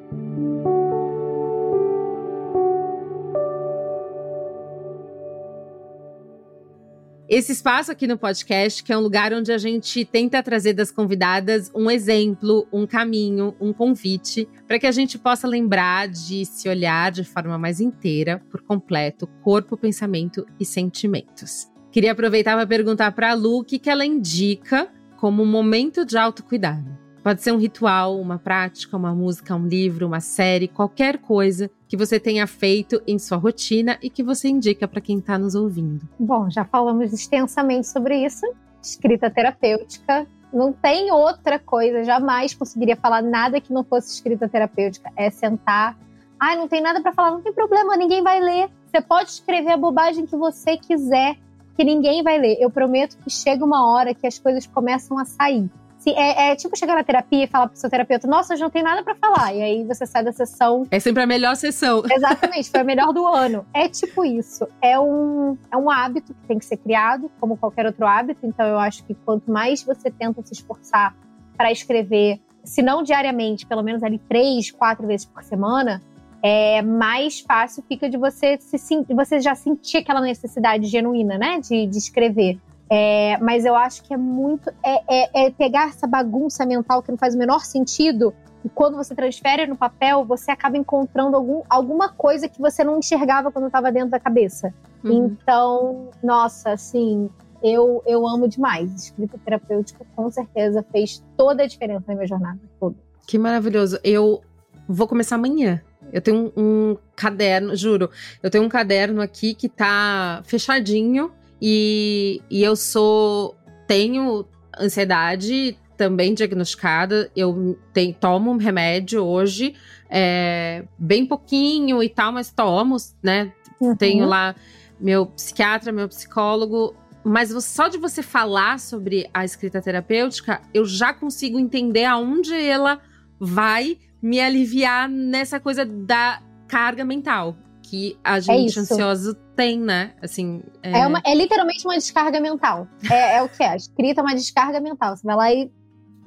Esse 7.28 7.52
espaço 7.52 7.92
aqui 7.92 8.06
no 8.06 8.16
podcast, 8.16 8.82
que 8.82 8.90
é 8.90 8.96
um 8.96 9.02
lugar 9.02 9.34
onde 9.34 9.52
a 9.52 9.58
gente 9.58 10.02
tenta 10.02 10.42
trazer 10.42 10.72
das 10.72 10.90
convidadas 10.90 11.70
um 11.74 11.90
exemplo, 11.90 12.66
um 12.72 12.86
caminho, 12.86 13.54
um 13.60 13.70
convite, 13.70 14.48
para 14.66 14.78
que 14.78 14.86
a 14.86 14.92
gente 14.92 15.18
possa 15.18 15.46
lembrar 15.46 16.08
de 16.08 16.46
se 16.46 16.70
olhar 16.70 17.12
de 17.12 17.24
forma 17.24 17.58
mais 17.58 17.80
inteira, 17.80 18.42
por 18.50 18.62
completo, 18.62 19.26
corpo, 19.42 19.76
pensamento 19.76 20.46
e 20.58 20.64
sentimentos. 20.64 21.68
Queria 21.92 22.12
aproveitar 22.12 22.56
para 22.56 22.66
perguntar 22.66 23.12
para 23.12 23.32
a 23.32 23.34
Lu 23.34 23.58
o 23.58 23.64
que, 23.64 23.78
que 23.78 23.90
ela 23.90 24.06
indica 24.06 24.90
como 25.18 25.42
um 25.42 25.46
momento 25.46 26.06
de 26.06 26.16
autocuidado. 26.16 27.07
Pode 27.28 27.42
ser 27.42 27.52
um 27.52 27.58
ritual, 27.58 28.18
uma 28.18 28.38
prática, 28.38 28.96
uma 28.96 29.14
música, 29.14 29.54
um 29.54 29.66
livro, 29.66 30.06
uma 30.06 30.18
série, 30.18 30.66
qualquer 30.66 31.18
coisa 31.18 31.70
que 31.86 31.94
você 31.94 32.18
tenha 32.18 32.46
feito 32.46 33.02
em 33.06 33.18
sua 33.18 33.36
rotina 33.36 33.98
e 34.02 34.08
que 34.08 34.22
você 34.22 34.48
indica 34.48 34.88
para 34.88 35.02
quem 35.02 35.18
está 35.18 35.36
nos 35.36 35.54
ouvindo. 35.54 36.08
Bom, 36.18 36.48
já 36.48 36.64
falamos 36.64 37.12
extensamente 37.12 37.86
sobre 37.86 38.24
isso. 38.24 38.46
Escrita 38.82 39.28
terapêutica. 39.28 40.26
Não 40.50 40.72
tem 40.72 41.12
outra 41.12 41.58
coisa, 41.58 42.02
jamais 42.02 42.54
conseguiria 42.54 42.96
falar 42.96 43.20
nada 43.20 43.60
que 43.60 43.74
não 43.74 43.84
fosse 43.84 44.14
escrita 44.14 44.48
terapêutica. 44.48 45.12
É 45.14 45.28
sentar. 45.28 45.98
Ah, 46.40 46.56
não 46.56 46.66
tem 46.66 46.80
nada 46.80 47.02
para 47.02 47.12
falar, 47.12 47.32
não 47.32 47.42
tem 47.42 47.52
problema, 47.52 47.94
ninguém 47.94 48.22
vai 48.22 48.40
ler. 48.40 48.70
Você 48.86 49.02
pode 49.02 49.28
escrever 49.28 49.72
a 49.72 49.76
bobagem 49.76 50.24
que 50.24 50.34
você 50.34 50.78
quiser, 50.78 51.36
que 51.76 51.84
ninguém 51.84 52.22
vai 52.22 52.38
ler. 52.38 52.56
Eu 52.58 52.70
prometo 52.70 53.18
que 53.18 53.28
chega 53.28 53.62
uma 53.62 53.86
hora 53.86 54.14
que 54.14 54.26
as 54.26 54.38
coisas 54.38 54.66
começam 54.66 55.18
a 55.18 55.26
sair. 55.26 55.68
Se, 56.08 56.14
é, 56.14 56.52
é, 56.52 56.56
tipo 56.56 56.76
chegar 56.76 56.94
na 56.94 57.04
terapia 57.04 57.44
e 57.44 57.46
falar 57.46 57.68
pro 57.68 57.76
seu 57.76 57.90
terapeuta, 57.90 58.26
nossa, 58.26 58.54
eu 58.54 58.58
não 58.58 58.70
tenho 58.70 58.84
nada 58.84 59.02
para 59.02 59.14
falar. 59.14 59.52
E 59.54 59.60
aí 59.60 59.84
você 59.84 60.06
sai 60.06 60.24
da 60.24 60.32
sessão. 60.32 60.86
É 60.90 60.98
sempre 60.98 61.22
a 61.22 61.26
melhor 61.26 61.54
sessão. 61.54 62.02
Exatamente, 62.10 62.70
foi 62.70 62.80
a 62.80 62.84
melhor 62.84 63.12
do 63.12 63.26
ano. 63.26 63.66
É 63.74 63.88
tipo 63.88 64.24
isso. 64.24 64.66
É 64.80 64.98
um, 64.98 65.58
é 65.70 65.76
um 65.76 65.90
hábito 65.90 66.32
que 66.32 66.46
tem 66.46 66.58
que 66.58 66.64
ser 66.64 66.78
criado, 66.78 67.30
como 67.38 67.58
qualquer 67.58 67.84
outro 67.84 68.06
hábito. 68.06 68.46
Então 68.46 68.66
eu 68.66 68.78
acho 68.78 69.04
que 69.04 69.14
quanto 69.14 69.50
mais 69.50 69.82
você 69.82 70.10
tenta 70.10 70.42
se 70.42 70.54
esforçar 70.54 71.14
para 71.56 71.70
escrever, 71.70 72.40
se 72.64 72.80
não 72.80 73.02
diariamente, 73.02 73.66
pelo 73.66 73.82
menos 73.82 74.02
ali 74.02 74.18
três, 74.18 74.70
quatro 74.70 75.06
vezes 75.06 75.26
por 75.26 75.42
semana, 75.42 76.00
é 76.42 76.80
mais 76.80 77.40
fácil 77.40 77.82
fica 77.86 78.08
de 78.08 78.16
você 78.16 78.56
se 78.60 78.78
de 79.02 79.14
você 79.14 79.40
já 79.40 79.54
sentir 79.54 79.98
aquela 79.98 80.20
necessidade 80.20 80.86
genuína, 80.86 81.36
né, 81.36 81.60
de, 81.60 81.86
de 81.86 81.98
escrever. 81.98 82.58
É, 82.90 83.36
mas 83.38 83.64
eu 83.64 83.74
acho 83.74 84.02
que 84.02 84.14
é 84.14 84.16
muito. 84.16 84.70
É, 84.82 85.02
é, 85.08 85.46
é, 85.46 85.50
pegar 85.50 85.88
essa 85.88 86.06
bagunça 86.06 86.64
mental 86.64 87.02
que 87.02 87.10
não 87.10 87.18
faz 87.18 87.34
o 87.34 87.38
menor 87.38 87.64
sentido. 87.64 88.34
E 88.64 88.68
quando 88.68 88.96
você 88.96 89.14
transfere 89.14 89.66
no 89.66 89.76
papel, 89.76 90.24
você 90.24 90.50
acaba 90.50 90.76
encontrando 90.76 91.36
algum, 91.36 91.62
alguma 91.68 92.08
coisa 92.08 92.48
que 92.48 92.60
você 92.60 92.82
não 92.82 92.98
enxergava 92.98 93.52
quando 93.52 93.66
estava 93.66 93.92
dentro 93.92 94.10
da 94.10 94.18
cabeça. 94.18 94.74
Uhum. 95.04 95.12
Então, 95.12 96.10
nossa, 96.22 96.72
assim, 96.72 97.30
eu, 97.62 98.02
eu 98.06 98.26
amo 98.26 98.48
demais. 98.48 98.92
Escrita 98.94 99.38
terapêutica, 99.44 100.04
com 100.16 100.30
certeza, 100.30 100.84
fez 100.90 101.22
toda 101.36 101.62
a 101.62 101.66
diferença 101.66 102.04
na 102.08 102.14
minha 102.14 102.26
jornada. 102.26 102.58
Toda. 102.80 102.96
Que 103.26 103.38
maravilhoso. 103.38 104.00
Eu 104.02 104.42
vou 104.88 105.06
começar 105.06 105.36
amanhã. 105.36 105.80
Eu 106.12 106.22
tenho 106.22 106.52
um, 106.56 106.62
um 106.62 106.96
caderno, 107.14 107.76
juro. 107.76 108.10
Eu 108.42 108.50
tenho 108.50 108.64
um 108.64 108.68
caderno 108.68 109.20
aqui 109.20 109.54
que 109.54 109.68
tá 109.68 110.40
fechadinho 110.44 111.30
e, 111.60 112.40
e 112.50 112.62
eu 112.62 112.76
sou. 112.76 113.56
Tenho 113.86 114.46
ansiedade 114.78 115.78
também 115.96 116.34
diagnosticada. 116.34 117.30
Eu 117.34 117.78
tenho, 117.92 118.14
tomo 118.14 118.50
um 118.50 118.56
remédio 118.56 119.24
hoje, 119.24 119.74
é, 120.08 120.84
bem 120.98 121.26
pouquinho 121.26 122.02
e 122.02 122.08
tal, 122.08 122.32
mas 122.32 122.50
tomo, 122.50 122.96
né? 123.22 123.52
Uhum. 123.80 123.96
Tenho 123.96 124.26
lá 124.26 124.54
meu 125.00 125.26
psiquiatra, 125.26 125.92
meu 125.92 126.08
psicólogo. 126.08 126.94
Mas 127.24 127.50
só 127.64 127.88
de 127.88 127.98
você 127.98 128.22
falar 128.22 128.78
sobre 128.78 129.28
a 129.34 129.44
escrita 129.44 129.82
terapêutica, 129.82 130.62
eu 130.72 130.84
já 130.84 131.12
consigo 131.12 131.58
entender 131.58 132.04
aonde 132.04 132.54
ela 132.54 133.00
vai 133.38 133.98
me 134.22 134.40
aliviar 134.40 135.08
nessa 135.08 135.60
coisa 135.60 135.84
da 135.84 136.40
carga 136.66 137.04
mental 137.04 137.56
que 137.88 138.18
a 138.22 138.36
é 138.36 138.40
gente 138.40 138.78
é 138.78 138.82
ansioso 138.82 139.36
tem, 139.58 139.76
né? 139.76 140.12
Assim, 140.22 140.62
é... 140.84 141.00
É, 141.00 141.06
uma, 141.08 141.20
é 141.26 141.34
literalmente 141.34 141.84
uma 141.84 141.96
descarga 141.96 142.40
mental. 142.40 142.86
É, 143.10 143.38
é 143.38 143.42
o 143.42 143.48
que 143.48 143.60
é. 143.60 143.70
A 143.70 143.76
escrita 143.76 144.20
é 144.20 144.22
uma 144.22 144.34
descarga 144.36 144.80
mental. 144.80 145.16
Você 145.16 145.26
vai 145.26 145.34
lá 145.34 145.52
e 145.52 145.68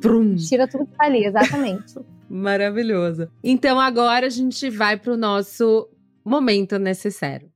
Brum. 0.01 0.35
tira 0.35 0.67
tudo 0.67 0.85
que 0.85 0.97
tá 0.97 1.05
ali, 1.05 1.23
exatamente. 1.23 1.95
Maravilhoso. 2.29 3.29
Então 3.41 3.79
agora 3.79 4.25
a 4.25 4.29
gente 4.29 4.69
vai 4.69 4.97
pro 4.97 5.15
nosso 5.15 5.87
momento 6.25 6.77
necessário. 6.77 7.49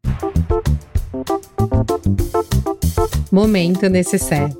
Momento 3.30 3.90
necessário. 3.90 4.58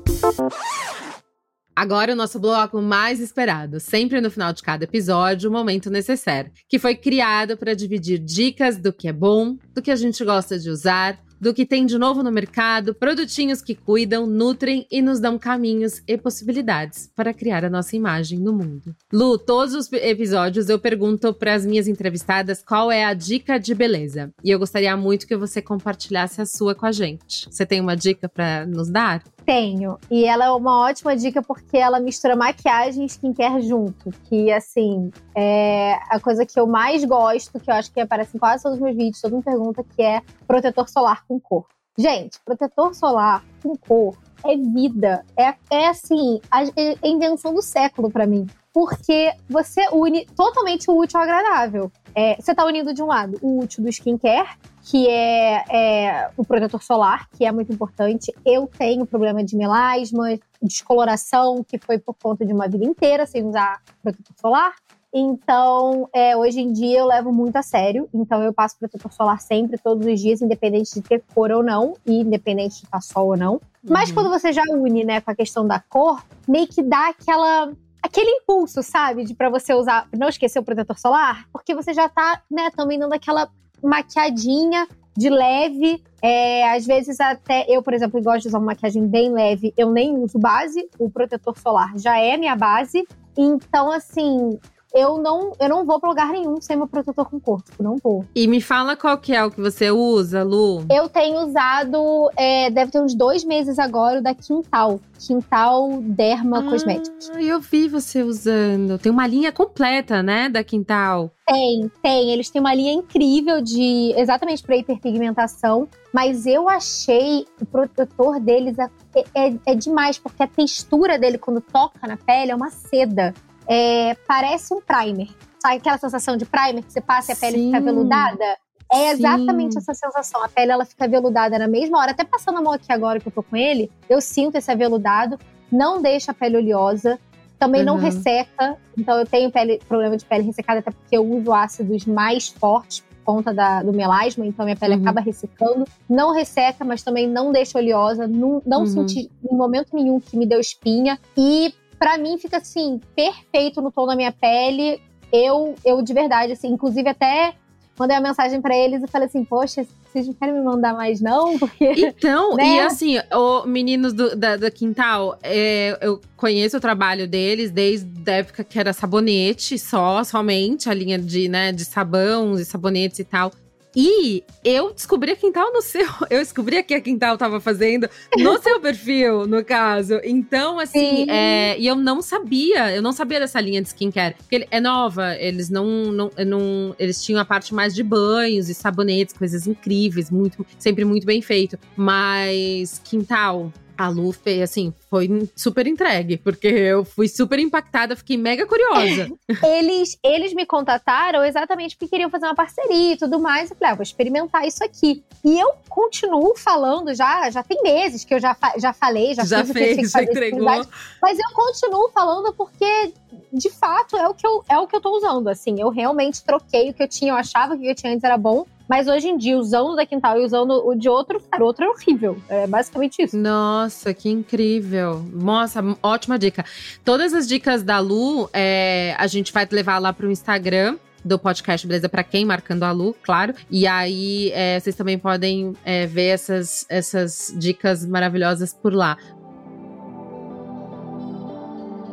Agora 1.76 2.14
o 2.14 2.16
nosso 2.16 2.40
bloco 2.40 2.80
mais 2.80 3.20
esperado, 3.20 3.78
sempre 3.78 4.18
no 4.18 4.30
final 4.30 4.50
de 4.50 4.62
cada 4.62 4.84
episódio, 4.84 5.50
o 5.50 5.52
momento 5.52 5.90
necessário, 5.90 6.50
que 6.66 6.78
foi 6.78 6.94
criado 6.94 7.54
para 7.54 7.74
dividir 7.74 8.18
dicas 8.18 8.78
do 8.78 8.94
que 8.94 9.08
é 9.08 9.12
bom, 9.12 9.58
do 9.74 9.82
que 9.82 9.90
a 9.90 9.96
gente 9.96 10.24
gosta 10.24 10.58
de 10.58 10.70
usar, 10.70 11.20
do 11.38 11.52
que 11.52 11.66
tem 11.66 11.84
de 11.84 11.98
novo 11.98 12.22
no 12.22 12.32
mercado, 12.32 12.94
produtinhos 12.94 13.60
que 13.60 13.74
cuidam, 13.74 14.26
nutrem 14.26 14.86
e 14.90 15.02
nos 15.02 15.20
dão 15.20 15.38
caminhos 15.38 16.02
e 16.06 16.16
possibilidades 16.16 17.10
para 17.14 17.34
criar 17.34 17.62
a 17.62 17.70
nossa 17.70 17.94
imagem 17.94 18.38
no 18.38 18.54
mundo. 18.54 18.96
Lu, 19.12 19.38
todos 19.38 19.74
os 19.74 19.92
episódios 19.92 20.70
eu 20.70 20.78
pergunto 20.78 21.34
para 21.34 21.52
as 21.52 21.66
minhas 21.66 21.86
entrevistadas 21.86 22.62
qual 22.62 22.90
é 22.90 23.04
a 23.04 23.12
dica 23.12 23.58
de 23.58 23.74
beleza. 23.74 24.32
E 24.42 24.50
eu 24.50 24.58
gostaria 24.58 24.96
muito 24.96 25.26
que 25.26 25.36
você 25.36 25.60
compartilhasse 25.60 26.40
a 26.40 26.46
sua 26.46 26.74
com 26.74 26.86
a 26.86 26.92
gente. 26.92 27.46
Você 27.50 27.66
tem 27.66 27.82
uma 27.82 27.94
dica 27.94 28.28
para 28.28 28.64
nos 28.66 28.88
dar? 28.88 29.22
Tenho. 29.46 29.96
E 30.10 30.24
ela 30.24 30.46
é 30.46 30.50
uma 30.50 30.80
ótima 30.80 31.16
dica 31.16 31.40
porque 31.40 31.78
ela 31.78 32.00
mistura 32.00 32.34
maquiagem 32.34 33.04
e 33.04 33.06
skincare 33.06 33.62
junto. 33.62 34.10
Que, 34.24 34.52
assim, 34.52 35.12
é 35.36 35.94
a 36.10 36.18
coisa 36.18 36.44
que 36.44 36.58
eu 36.58 36.66
mais 36.66 37.04
gosto, 37.04 37.60
que 37.60 37.70
eu 37.70 37.74
acho 37.74 37.92
que 37.92 38.00
aparece 38.00 38.36
em 38.36 38.40
quase 38.40 38.64
todos 38.64 38.76
os 38.76 38.82
meus 38.82 38.96
vídeos, 38.96 39.20
todo 39.20 39.32
mundo 39.32 39.44
pergunta, 39.44 39.84
que 39.94 40.02
é 40.02 40.20
protetor 40.48 40.88
solar 40.88 41.24
com 41.28 41.38
cor. 41.38 41.64
Gente, 41.96 42.40
protetor 42.44 42.92
solar 42.92 43.44
com 43.62 43.76
cor 43.76 44.16
é 44.44 44.56
vida. 44.56 45.24
É, 45.38 45.54
é 45.70 45.88
assim, 45.88 46.40
a, 46.50 46.64
é 46.64 46.96
a 47.02 47.08
invenção 47.08 47.54
do 47.54 47.62
século 47.62 48.10
para 48.10 48.26
mim. 48.26 48.46
Porque 48.72 49.32
você 49.48 49.88
une 49.92 50.26
totalmente 50.36 50.90
o 50.90 50.98
útil 50.98 51.20
ao 51.20 51.24
agradável. 51.24 51.90
É, 52.14 52.36
você 52.36 52.54
tá 52.54 52.64
unindo 52.66 52.92
de 52.92 53.02
um 53.02 53.06
lado 53.06 53.38
o 53.40 53.60
útil 53.62 53.82
do 53.82 53.88
skincare 53.88 54.48
que 54.86 55.08
é, 55.08 55.64
é, 55.68 56.30
o 56.36 56.44
protetor 56.44 56.80
solar, 56.80 57.28
que 57.30 57.44
é 57.44 57.50
muito 57.50 57.72
importante. 57.72 58.32
Eu 58.44 58.70
tenho 58.78 59.04
problema 59.04 59.42
de 59.42 59.56
melasma, 59.56 60.38
descoloração, 60.62 61.64
que 61.64 61.76
foi 61.76 61.98
por 61.98 62.14
conta 62.14 62.46
de 62.46 62.52
uma 62.52 62.68
vida 62.68 62.84
inteira 62.84 63.26
sem 63.26 63.44
usar 63.44 63.82
protetor 64.00 64.36
solar. 64.40 64.74
Então, 65.12 66.08
é, 66.14 66.36
hoje 66.36 66.60
em 66.60 66.72
dia 66.72 67.00
eu 67.00 67.06
levo 67.06 67.32
muito 67.32 67.56
a 67.56 67.62
sério. 67.62 68.08
Então, 68.14 68.40
eu 68.44 68.52
passo 68.52 68.78
protetor 68.78 69.12
solar 69.12 69.40
sempre, 69.40 69.76
todos 69.76 70.06
os 70.06 70.20
dias, 70.20 70.40
independente 70.40 70.94
de 70.94 71.02
ter 71.02 71.24
cor 71.34 71.50
ou 71.50 71.64
não, 71.64 71.94
e 72.06 72.20
independente 72.20 72.78
de 72.78 72.84
estar 72.84 73.00
sol 73.00 73.30
ou 73.30 73.36
não. 73.36 73.54
Uhum. 73.54 73.60
Mas 73.90 74.12
quando 74.12 74.30
você 74.30 74.52
já 74.52 74.62
une, 74.70 75.04
né, 75.04 75.20
com 75.20 75.32
a 75.32 75.34
questão 75.34 75.66
da 75.66 75.80
cor, 75.80 76.24
meio 76.46 76.68
que 76.68 76.82
dá 76.82 77.08
aquela 77.08 77.72
aquele 78.00 78.30
impulso, 78.30 78.84
sabe, 78.84 79.24
de 79.24 79.34
para 79.34 79.50
você 79.50 79.74
usar, 79.74 80.06
não 80.16 80.28
esquecer 80.28 80.60
o 80.60 80.62
protetor 80.62 80.96
solar, 80.96 81.44
porque 81.52 81.74
você 81.74 81.92
já 81.92 82.08
tá, 82.08 82.40
né, 82.48 82.70
também 82.70 83.00
dando 83.00 83.12
aquela 83.12 83.50
maquiadinha 83.82 84.86
de 85.16 85.30
leve. 85.30 86.02
É, 86.22 86.74
às 86.74 86.86
vezes 86.86 87.20
até 87.20 87.64
eu, 87.68 87.82
por 87.82 87.94
exemplo, 87.94 88.22
gosto 88.22 88.42
de 88.42 88.48
usar 88.48 88.58
uma 88.58 88.66
maquiagem 88.66 89.06
bem 89.06 89.32
leve, 89.32 89.72
eu 89.76 89.90
nem 89.90 90.16
uso 90.16 90.38
base, 90.38 90.88
o 90.98 91.08
protetor 91.08 91.56
solar 91.58 91.96
já 91.98 92.18
é 92.18 92.36
minha 92.36 92.56
base. 92.56 93.06
Então, 93.36 93.90
assim, 93.90 94.58
eu 94.94 95.18
não, 95.18 95.52
eu 95.60 95.68
não 95.68 95.84
vou 95.84 96.00
pra 96.00 96.08
lugar 96.08 96.28
nenhum 96.30 96.60
sem 96.60 96.76
meu 96.76 96.86
protetor 96.86 97.28
com 97.28 97.38
corpo. 97.38 97.70
Não 97.80 97.96
vou. 98.02 98.24
E 98.34 98.46
me 98.46 98.60
fala 98.60 98.96
qual 98.96 99.18
que 99.18 99.34
é 99.34 99.44
o 99.44 99.50
que 99.50 99.60
você 99.60 99.90
usa, 99.90 100.42
Lu. 100.42 100.86
Eu 100.90 101.08
tenho 101.08 101.40
usado, 101.40 102.30
é, 102.36 102.70
deve 102.70 102.90
ter 102.90 103.00
uns 103.00 103.14
dois 103.14 103.44
meses 103.44 103.78
agora, 103.78 104.20
o 104.20 104.22
da 104.22 104.34
Quintal. 104.34 105.00
Quintal 105.18 106.00
Derma 106.02 106.60
ah, 106.60 106.70
Cosmetics. 106.70 107.30
Eu 107.38 107.60
vi 107.60 107.88
você 107.88 108.22
usando. 108.22 108.98
Tem 108.98 109.10
uma 109.10 109.26
linha 109.26 109.52
completa, 109.52 110.22
né, 110.22 110.48
da 110.48 110.62
Quintal. 110.62 111.30
Tem, 111.46 111.90
tem. 112.02 112.32
Eles 112.32 112.50
têm 112.50 112.60
uma 112.60 112.74
linha 112.74 112.92
incrível 112.92 113.60
de 113.60 114.12
exatamente 114.16 114.62
para 114.62 114.76
hiperpigmentação, 114.76 115.88
mas 116.12 116.46
eu 116.46 116.68
achei 116.68 117.46
o 117.60 117.66
protetor 117.66 118.40
deles 118.40 118.76
é, 118.78 118.88
é, 119.34 119.54
é, 119.66 119.74
demais, 119.74 120.18
porque 120.18 120.42
a 120.42 120.46
textura 120.46 121.18
dele 121.18 121.38
quando 121.38 121.60
toca 121.60 122.06
na 122.06 122.16
pele 122.16 122.50
é 122.50 122.54
uma 122.54 122.70
seda 122.70 123.34
é, 123.68 124.14
parece 124.26 124.72
um 124.72 124.80
primer. 124.80 125.28
Sabe 125.60 125.76
aquela 125.76 125.98
sensação 125.98 126.36
de 126.36 126.44
primer 126.44 126.82
que 126.82 126.92
você 126.92 127.00
passa 127.00 127.32
e 127.32 127.34
a 127.34 127.36
pele 127.36 127.58
Sim. 127.58 127.66
fica 127.66 127.80
veludada? 127.80 128.56
É 128.92 129.10
exatamente 129.10 129.72
Sim. 129.72 129.78
essa 129.78 129.94
sensação. 129.94 130.42
A 130.42 130.48
pele 130.48 130.70
ela 130.70 130.84
fica 130.84 131.08
veludada 131.08 131.58
na 131.58 131.66
mesma 131.66 131.98
hora. 131.98 132.12
Até 132.12 132.24
passando 132.24 132.58
a 132.58 132.62
mão 132.62 132.72
aqui 132.72 132.92
agora 132.92 133.18
que 133.18 133.26
eu 133.26 133.32
tô 133.32 133.42
com 133.42 133.56
ele, 133.56 133.90
eu 134.08 134.20
sinto 134.20 134.56
esse 134.56 134.70
aveludado. 134.70 135.38
Não 135.70 136.00
deixa 136.00 136.30
a 136.30 136.34
pele 136.34 136.56
oleosa. 136.56 137.18
Também 137.58 137.80
uhum. 137.80 137.86
não 137.86 137.96
resseca. 137.96 138.76
Então 138.96 139.18
eu 139.18 139.26
tenho 139.26 139.50
pele, 139.50 139.80
problema 139.88 140.16
de 140.16 140.24
pele 140.24 140.44
ressecada, 140.44 140.80
até 140.80 140.90
porque 140.90 141.16
eu 141.16 141.24
uso 141.24 141.52
ácidos 141.52 142.06
mais 142.06 142.48
fortes 142.48 143.00
por 143.00 143.34
conta 143.34 143.52
da, 143.52 143.82
do 143.82 143.92
melasma, 143.92 144.46
então 144.46 144.64
minha 144.64 144.76
pele 144.76 144.94
uhum. 144.94 145.00
acaba 145.00 145.20
ressecando. 145.20 145.84
Não 146.08 146.32
resseca, 146.32 146.84
mas 146.84 147.02
também 147.02 147.26
não 147.28 147.50
deixa 147.50 147.78
oleosa. 147.78 148.28
Não, 148.28 148.62
não 148.64 148.80
uhum. 148.80 148.86
senti 148.86 149.30
em 149.50 149.56
momento 149.56 149.88
nenhum 149.94 150.20
que 150.20 150.36
me 150.36 150.46
deu 150.46 150.60
espinha. 150.60 151.18
E 151.36 151.74
para 151.98 152.18
mim 152.18 152.38
fica 152.38 152.58
assim, 152.58 153.00
perfeito 153.14 153.80
no 153.80 153.90
tom 153.90 154.06
da 154.06 154.16
minha 154.16 154.32
pele. 154.32 155.00
Eu, 155.32 155.74
eu 155.84 156.02
de 156.02 156.12
verdade, 156.12 156.52
assim, 156.52 156.68
inclusive 156.68 157.08
até 157.08 157.54
mandei 157.98 158.16
uma 158.16 158.28
mensagem 158.28 158.60
para 158.60 158.76
eles 158.76 159.02
e 159.02 159.06
falei 159.06 159.26
assim, 159.26 159.44
poxa, 159.44 159.86
vocês 160.04 160.26
não 160.26 160.34
querem 160.34 160.54
me 160.54 160.62
mandar 160.62 160.94
mais 160.94 161.20
não? 161.20 161.56
Porque, 161.58 161.84
então, 161.84 162.54
né? 162.54 162.76
e 162.76 162.80
assim, 162.80 163.16
o 163.32 163.66
meninos 163.66 164.12
do, 164.12 164.36
da, 164.36 164.70
Quintal, 164.70 165.38
é, 165.42 165.98
eu 166.00 166.20
conheço 166.36 166.76
o 166.76 166.80
trabalho 166.80 167.26
deles 167.26 167.70
desde 167.70 168.30
a 168.30 168.34
época 168.34 168.64
que 168.64 168.78
era 168.78 168.92
sabonete 168.92 169.78
só, 169.78 170.22
somente, 170.24 170.88
a 170.88 170.94
linha 170.94 171.18
de, 171.18 171.48
né, 171.48 171.72
de 171.72 171.84
sabão, 171.84 172.58
e 172.58 172.64
sabonetes 172.64 173.18
e 173.18 173.24
tal. 173.24 173.50
E 173.96 174.44
eu 174.62 174.92
descobri 174.92 175.32
a 175.32 175.36
Quintal 175.36 175.72
no 175.72 175.80
seu. 175.80 176.06
Eu 176.28 176.40
descobri 176.40 176.82
que 176.82 176.92
a 176.92 177.00
Quintal 177.00 177.38
tava 177.38 177.60
fazendo 177.60 178.08
no 178.36 178.58
seu 178.60 178.78
perfil, 178.78 179.46
no 179.46 179.64
caso. 179.64 180.20
Então, 180.22 180.78
assim, 180.78 181.30
é, 181.30 181.78
e 181.78 181.86
eu 181.86 181.94
não 181.94 182.20
sabia, 182.20 182.94
eu 182.94 183.00
não 183.00 183.12
sabia 183.12 183.40
dessa 183.40 183.58
linha 183.58 183.80
de 183.80 183.88
skincare. 183.88 184.34
Porque 184.34 184.66
é 184.70 184.80
nova, 184.80 185.34
eles 185.36 185.70
não, 185.70 185.86
não, 186.12 186.30
não. 186.46 186.94
Eles 186.98 187.22
tinham 187.22 187.40
a 187.40 187.44
parte 187.44 187.72
mais 187.74 187.94
de 187.94 188.02
banhos 188.02 188.68
e 188.68 188.74
sabonetes, 188.74 189.34
coisas 189.34 189.66
incríveis, 189.66 190.30
muito, 190.30 190.66
sempre 190.78 191.04
muito 191.04 191.24
bem 191.24 191.40
feito. 191.40 191.78
Mas 191.96 193.00
Quintal, 193.02 193.72
a 193.96 194.08
Lu 194.08 194.32
fez, 194.32 194.62
assim, 194.62 194.92
foi 195.08 195.48
super 195.56 195.86
entregue, 195.86 196.36
porque 196.36 196.66
eu 196.66 197.04
fui 197.04 197.28
super 197.28 197.58
impactada, 197.58 198.16
fiquei 198.16 198.36
mega 198.36 198.66
curiosa. 198.66 199.30
eles, 199.64 200.18
eles 200.22 200.52
me 200.52 200.66
contataram 200.66 201.44
exatamente 201.44 201.96
porque 201.96 202.10
queriam 202.10 202.30
fazer 202.30 202.46
uma 202.46 202.54
parceria 202.54 203.14
e 203.14 203.16
tudo 203.16 203.38
mais. 203.38 203.70
Eu 203.70 203.76
falei, 203.76 203.92
ah, 203.92 203.94
vou 203.96 204.02
experimentar 204.02 204.66
isso 204.66 204.84
aqui. 204.84 205.24
E 205.44 205.58
eu 205.58 205.72
continuo 205.88 206.56
falando, 206.56 207.14
já, 207.14 207.50
já 207.50 207.62
tem 207.62 207.82
meses 207.82 208.24
que 208.24 208.34
eu 208.34 208.40
já, 208.40 208.56
já 208.76 208.92
falei, 208.92 209.34
já, 209.34 209.44
já 209.44 209.64
fiz 209.64 209.72
fez, 209.72 209.98
o 209.98 210.00
que 210.00 210.08
já 210.08 210.22
entregou. 210.22 210.86
Mas 211.22 211.38
eu 211.38 211.54
continuo 211.54 212.10
falando 212.10 212.52
porque, 212.52 213.12
de 213.52 213.70
fato, 213.70 214.16
é 214.16 214.28
o 214.28 214.34
que 214.34 214.46
eu, 214.46 214.64
é 214.68 214.78
o 214.78 214.86
que 214.86 214.96
eu 214.96 215.00
tô 215.00 215.16
usando, 215.16 215.48
assim. 215.48 215.80
Eu 215.80 215.88
realmente 215.88 216.44
troquei 216.44 216.90
o 216.90 216.94
que 216.94 217.02
eu 217.02 217.08
tinha, 217.08 217.32
eu 217.32 217.36
achava 217.36 217.74
que 217.76 217.80
o 217.80 217.84
que 217.84 217.90
eu 217.90 217.94
tinha 217.94 218.12
antes 218.12 218.24
era 218.24 218.36
bom 218.36 218.66
mas 218.88 219.08
hoje 219.08 219.28
em 219.28 219.36
dia, 219.36 219.58
usando 219.58 219.90
o 219.90 219.96
da 219.96 220.06
Quintal 220.06 220.40
e 220.40 220.44
usando 220.44 220.86
o 220.86 220.94
de 220.94 221.08
outro, 221.08 221.40
cara, 221.50 221.62
o 221.62 221.66
outro 221.66 221.84
é 221.84 221.88
horrível. 221.88 222.36
É 222.48 222.66
basicamente 222.66 223.22
isso. 223.22 223.36
Nossa, 223.36 224.14
que 224.14 224.28
incrível. 224.28 225.24
Nossa, 225.32 225.82
ótima 226.02 226.38
dica. 226.38 226.64
Todas 227.04 227.34
as 227.34 227.48
dicas 227.48 227.82
da 227.82 227.98
Lu, 227.98 228.48
é, 228.52 229.14
a 229.18 229.26
gente 229.26 229.52
vai 229.52 229.66
levar 229.70 229.98
lá 229.98 230.12
pro 230.12 230.30
Instagram 230.30 230.96
do 231.24 231.38
podcast 231.38 231.84
Beleza 231.84 232.08
para 232.08 232.22
quem, 232.22 232.44
marcando 232.44 232.84
a 232.84 232.92
Lu, 232.92 233.14
claro. 233.22 233.52
E 233.68 233.86
aí 233.86 234.52
é, 234.54 234.78
vocês 234.78 234.94
também 234.94 235.18
podem 235.18 235.74
é, 235.84 236.06
ver 236.06 236.28
essas, 236.28 236.86
essas 236.88 237.52
dicas 237.58 238.06
maravilhosas 238.06 238.72
por 238.72 238.94
lá. 238.94 239.16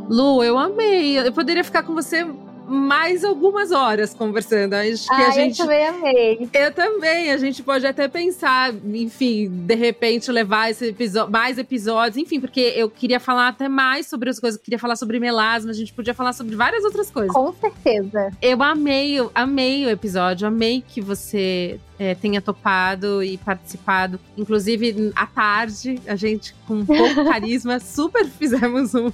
Lu, 0.09 0.43
eu 0.43 0.57
amei. 0.57 1.17
Eu 1.19 1.32
poderia 1.32 1.63
ficar 1.63 1.84
com 1.84 1.93
você 1.93 2.26
mais 2.68 3.24
algumas 3.24 3.72
horas 3.72 4.14
conversando. 4.14 4.74
Acho 4.74 5.07
que 5.07 5.14
ah, 5.14 5.28
a 5.28 5.32
gente. 5.32 5.59
Eu 5.59 5.66
também 5.66 5.88
amei. 5.88 6.49
Eu 6.53 6.72
também. 6.72 7.32
A 7.32 7.38
gente 7.38 7.61
pode 7.64 7.86
até 7.86 8.07
pensar, 8.07 8.74
enfim, 8.74 9.49
de 9.49 9.76
repente 9.76 10.32
levar 10.32 10.70
esse 10.70 10.88
episódio, 10.88 11.32
mais 11.32 11.57
episódios, 11.57 12.18
enfim, 12.18 12.39
porque 12.39 12.74
eu 12.76 12.89
queria 12.89 13.20
falar 13.20 13.49
até 13.49 13.68
mais 13.68 14.07
sobre 14.07 14.30
as 14.30 14.39
coisas. 14.39 14.59
Eu 14.59 14.64
queria 14.64 14.80
falar 14.80 14.95
sobre 14.95 15.20
melasma, 15.20 15.72
a 15.72 15.74
gente 15.74 15.93
podia 15.93 16.14
falar 16.14 16.34
sobre 16.34 16.55
várias 16.55 16.84
outras 16.84 17.09
coisas. 17.09 17.34
Com 17.34 17.53
certeza. 17.53 18.32
Eu 18.41 18.61
amei, 18.64 19.14
eu 19.14 19.32
amei 19.34 19.86
o 19.86 19.89
episódio, 19.89 20.47
amei 20.47 20.84
que 20.88 21.01
você 21.01 21.80
é, 22.04 22.14
tenha 22.14 22.41
topado 22.41 23.24
e 23.24 23.38
participado. 23.38 24.20
Inclusive, 24.38 25.14
à 25.16 25.26
tarde, 25.26 26.01
a 26.06 26.16
gente, 26.18 26.54
com 26.68 26.86
pouco 26.86 27.24
carisma, 27.24 27.80
super 27.80 28.26
fizemos 28.26 28.93
um, 28.93 29.10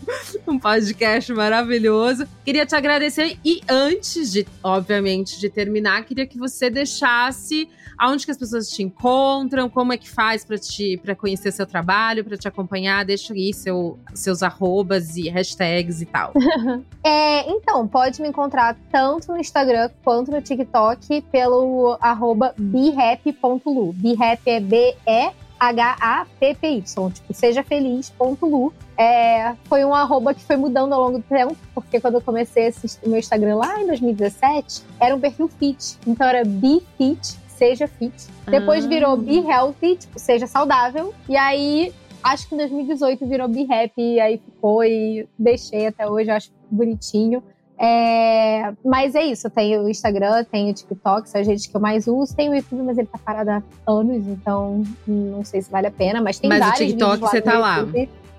um 0.47 0.57
podcast 0.57 1.31
maravilhoso. 1.33 2.27
Queria 2.43 2.65
te 2.65 2.75
agradecer 2.75 3.37
e 3.45 3.61
antes 3.69 4.31
de, 4.31 4.47
obviamente, 4.63 5.39
de 5.39 5.49
terminar, 5.49 6.03
queria 6.03 6.25
que 6.25 6.39
você 6.39 6.69
deixasse 6.69 7.69
aonde 7.99 8.25
que 8.25 8.31
as 8.31 8.37
pessoas 8.37 8.69
te 8.69 8.81
encontram, 8.81 9.69
como 9.69 9.91
é 9.91 9.97
que 9.97 10.09
faz 10.09 10.45
para 10.45 10.57
te 10.57 10.97
para 10.97 11.13
conhecer 11.13 11.51
seu 11.51 11.67
trabalho, 11.67 12.23
para 12.23 12.37
te 12.37 12.47
acompanhar, 12.47 13.03
deixa 13.03 13.33
aí 13.33 13.53
seu, 13.53 13.99
seus 14.13 14.41
arrobas 14.41 15.17
e 15.17 15.27
hashtags 15.27 16.01
e 16.01 16.05
tal. 16.05 16.31
é, 17.03 17.51
então, 17.51 17.85
pode 17.85 18.21
me 18.21 18.29
encontrar 18.29 18.77
tanto 18.89 19.33
no 19.33 19.37
Instagram 19.37 19.89
quanto 20.01 20.31
no 20.31 20.41
TikTok 20.41 21.21
pelo 21.23 21.97
arroba 21.99 22.55
birap.lu. 22.79 23.93
Birap 23.93 24.41
é 24.45 24.59
B-E 24.59 25.31
H-A-P-P-Y, 25.59 27.11
tipo, 27.11 27.33
seja 27.33 27.61
feliz.lu. 27.63 28.73
É, 28.97 29.53
foi 29.65 29.83
um 29.83 29.93
arroba 29.93 30.33
que 30.33 30.41
foi 30.41 30.55
mudando 30.55 30.93
ao 30.93 31.01
longo 31.01 31.17
do 31.17 31.23
tempo, 31.23 31.55
porque 31.75 31.99
quando 31.99 32.15
eu 32.15 32.21
comecei 32.21 32.73
o 33.03 33.09
meu 33.09 33.19
Instagram 33.19 33.57
lá 33.57 33.81
em 33.81 33.87
2017, 33.87 34.83
era 34.99 35.13
um 35.13 35.19
perfil 35.19 35.49
fit. 35.49 35.97
Então 36.07 36.25
era 36.25 36.45
BeFit, 36.45 37.37
seja 37.47 37.87
fit. 37.87 38.15
Depois 38.49 38.85
ah. 38.85 38.87
virou 38.87 39.17
Be 39.17 39.39
Healthy, 39.39 39.97
tipo, 39.97 40.17
seja 40.17 40.47
saudável. 40.47 41.13
E 41.27 41.35
aí, 41.35 41.93
acho 42.23 42.47
que 42.47 42.55
em 42.55 42.59
2018 42.59 43.27
virou 43.27 43.49
Be 43.49 43.63
Happy, 43.63 44.15
e 44.15 44.19
aí 44.21 44.37
ficou 44.37 44.83
e 44.85 45.27
deixei 45.37 45.87
até 45.87 46.09
hoje, 46.09 46.29
acho 46.29 46.51
bonitinho. 46.71 47.43
É, 47.81 48.73
mas 48.83 49.15
é 49.15 49.23
isso, 49.23 49.47
eu 49.47 49.51
tenho 49.51 49.83
o 49.83 49.89
Instagram, 49.89 50.43
tenho 50.43 50.69
o 50.69 50.73
TikTok, 50.73 51.29
são 51.29 51.39
as 51.39 51.47
redes 51.47 51.65
que 51.65 51.75
eu 51.75 51.79
mais 51.79 52.07
uso. 52.07 52.35
Tenho 52.35 52.51
o 52.51 52.55
YouTube, 52.55 52.83
mas 52.83 52.97
ele 52.97 53.07
tá 53.07 53.17
parado 53.17 53.49
há 53.51 53.63
anos, 53.87 54.27
então 54.27 54.83
não 55.07 55.45
sei 55.45 55.61
se 55.61 55.71
vale 55.71 55.87
a 55.87 55.91
pena. 55.91 56.21
Mas 56.21 56.37
tem 56.39 56.49
mas 56.49 56.59
vários 56.59 56.79
o 56.81 56.85
TikTok 56.85 57.19
você 57.19 57.41
tá 57.41 57.57
lá. 57.57 57.85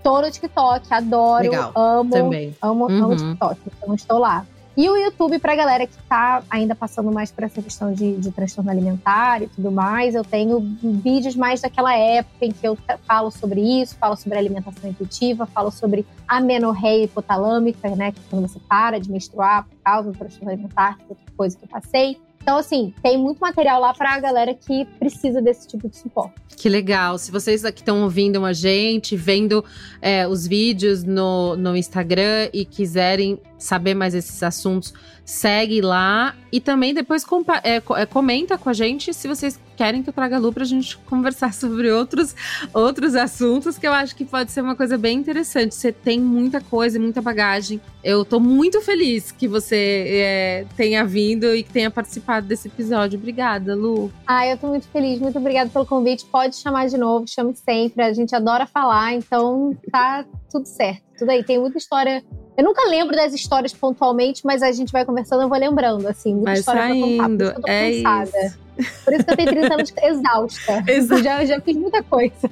Tô 0.02 0.20
no 0.20 0.30
TikTok, 0.30 0.92
adoro, 0.92 1.44
Legal. 1.44 1.72
amo, 1.74 2.10
Também. 2.10 2.54
amo, 2.60 2.86
uhum. 2.86 3.04
amo 3.04 3.16
TikTok, 3.16 3.60
então 3.66 3.94
estou 3.94 4.18
lá. 4.18 4.46
E 4.76 4.88
o 4.88 4.96
YouTube, 4.96 5.38
pra 5.38 5.56
galera 5.56 5.86
que 5.86 5.96
tá 6.08 6.42
ainda 6.48 6.74
passando 6.74 7.10
mais 7.10 7.30
por 7.30 7.44
essa 7.44 7.60
questão 7.60 7.92
de, 7.92 8.16
de 8.16 8.30
transtorno 8.30 8.70
alimentar 8.70 9.42
e 9.42 9.48
tudo 9.48 9.70
mais, 9.70 10.14
eu 10.14 10.24
tenho 10.24 10.60
vídeos 10.80 11.34
mais 11.34 11.60
daquela 11.60 11.94
época 11.94 12.46
em 12.46 12.52
que 12.52 12.66
eu 12.66 12.78
falo 13.06 13.30
sobre 13.30 13.60
isso, 13.60 13.96
falo 13.96 14.16
sobre 14.16 14.38
alimentação 14.38 14.88
intuitiva, 14.88 15.44
falo 15.46 15.70
sobre 15.70 16.06
amenorreia 16.26 17.04
hipotalâmica, 17.04 17.94
né? 17.96 18.12
Que 18.12 18.20
quando 18.30 18.48
você 18.48 18.60
para 18.60 19.00
de 19.00 19.10
menstruar 19.10 19.64
por 19.64 19.76
causa 19.82 20.12
do 20.12 20.16
transtorno 20.16 20.50
alimentar, 20.50 20.98
que 20.98 21.04
outra 21.08 21.24
coisa 21.36 21.58
que 21.58 21.64
eu 21.64 21.68
passei. 21.68 22.16
Então, 22.42 22.56
assim, 22.56 22.94
tem 23.02 23.18
muito 23.18 23.38
material 23.38 23.80
lá 23.80 23.92
para 23.92 24.14
a 24.14 24.20
galera 24.20 24.54
que 24.54 24.86
precisa 24.98 25.42
desse 25.42 25.68
tipo 25.68 25.88
de 25.88 25.96
suporte. 25.96 26.34
Que 26.56 26.68
legal. 26.68 27.16
Se 27.16 27.30
vocês 27.30 27.64
aqui 27.64 27.80
estão 27.80 28.02
ouvindo 28.02 28.44
a 28.44 28.52
gente, 28.52 29.16
vendo 29.16 29.64
é, 30.00 30.26
os 30.26 30.46
vídeos 30.46 31.04
no, 31.04 31.56
no 31.56 31.76
Instagram 31.76 32.48
e 32.52 32.64
quiserem 32.64 33.38
saber 33.58 33.94
mais 33.94 34.14
esses 34.14 34.42
assuntos, 34.42 34.92
segue 35.24 35.80
lá 35.80 36.34
e 36.50 36.60
também 36.60 36.92
depois 36.92 37.24
é, 37.62 37.76
é, 37.76 38.06
comenta 38.06 38.58
com 38.58 38.68
a 38.68 38.72
gente 38.72 39.14
se 39.14 39.28
vocês 39.28 39.58
querem 39.80 40.02
que 40.02 40.10
eu 40.10 40.12
traga 40.12 40.36
a 40.36 40.38
Lu 40.38 40.52
pra 40.52 40.62
gente 40.62 40.98
conversar 40.98 41.54
sobre 41.54 41.90
outros, 41.90 42.36
outros 42.74 43.14
assuntos, 43.14 43.78
que 43.78 43.88
eu 43.88 43.92
acho 43.94 44.14
que 44.14 44.26
pode 44.26 44.52
ser 44.52 44.60
uma 44.60 44.76
coisa 44.76 44.98
bem 44.98 45.16
interessante. 45.16 45.74
Você 45.74 45.90
tem 45.90 46.20
muita 46.20 46.60
coisa, 46.60 47.00
muita 47.00 47.22
bagagem. 47.22 47.80
Eu 48.04 48.22
tô 48.22 48.38
muito 48.38 48.82
feliz 48.82 49.32
que 49.32 49.48
você 49.48 50.04
é, 50.06 50.66
tenha 50.76 51.02
vindo 51.02 51.54
e 51.54 51.62
que 51.62 51.72
tenha 51.72 51.90
participado 51.90 52.46
desse 52.46 52.68
episódio. 52.68 53.18
Obrigada, 53.18 53.74
Lu. 53.74 54.12
Ah, 54.26 54.46
eu 54.46 54.58
tô 54.58 54.66
muito 54.66 54.86
feliz. 54.88 55.18
Muito 55.18 55.38
obrigada 55.38 55.70
pelo 55.70 55.86
convite. 55.86 56.26
Pode 56.26 56.56
chamar 56.56 56.86
de 56.86 56.98
novo, 56.98 57.26
chame 57.26 57.54
sempre. 57.56 58.02
A 58.02 58.12
gente 58.12 58.36
adora 58.36 58.66
falar, 58.66 59.14
então 59.14 59.74
tá 59.90 60.26
tudo 60.50 60.66
certo. 60.66 61.00
Tudo 61.18 61.30
aí. 61.30 61.42
Tem 61.42 61.58
muita 61.58 61.78
história 61.78 62.22
eu 62.60 62.64
nunca 62.64 62.86
lembro 62.90 63.16
das 63.16 63.32
histórias 63.32 63.72
pontualmente, 63.72 64.42
mas 64.44 64.62
a 64.62 64.70
gente 64.70 64.92
vai 64.92 65.02
conversando, 65.02 65.44
eu 65.44 65.48
vou 65.48 65.58
lembrando, 65.58 66.06
assim. 66.06 66.34
Muita 66.34 66.50
vai 66.50 66.58
história 66.58 66.82
saindo. 66.82 67.16
pra 67.16 67.54
contar, 67.54 67.60
por 67.62 67.70
é 67.70 68.02
cansada. 68.02 68.46
Isso. 68.46 68.58
Por 69.04 69.14
isso 69.14 69.24
que 69.24 69.30
eu 69.30 69.36
tenho 69.36 69.50
30 69.50 69.74
anos 69.74 69.92
exausta. 70.02 70.84
Exato. 70.86 71.22
Já, 71.22 71.44
já 71.44 71.60
fiz 71.60 71.76
muita 71.76 72.02
coisa. 72.02 72.34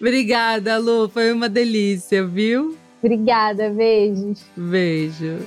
Obrigada, 0.00 0.78
Lu. 0.78 1.08
Foi 1.08 1.32
uma 1.32 1.48
delícia, 1.48 2.26
viu? 2.26 2.76
Obrigada, 3.02 3.70
beijos. 3.70 4.42
Beijo. 4.56 5.38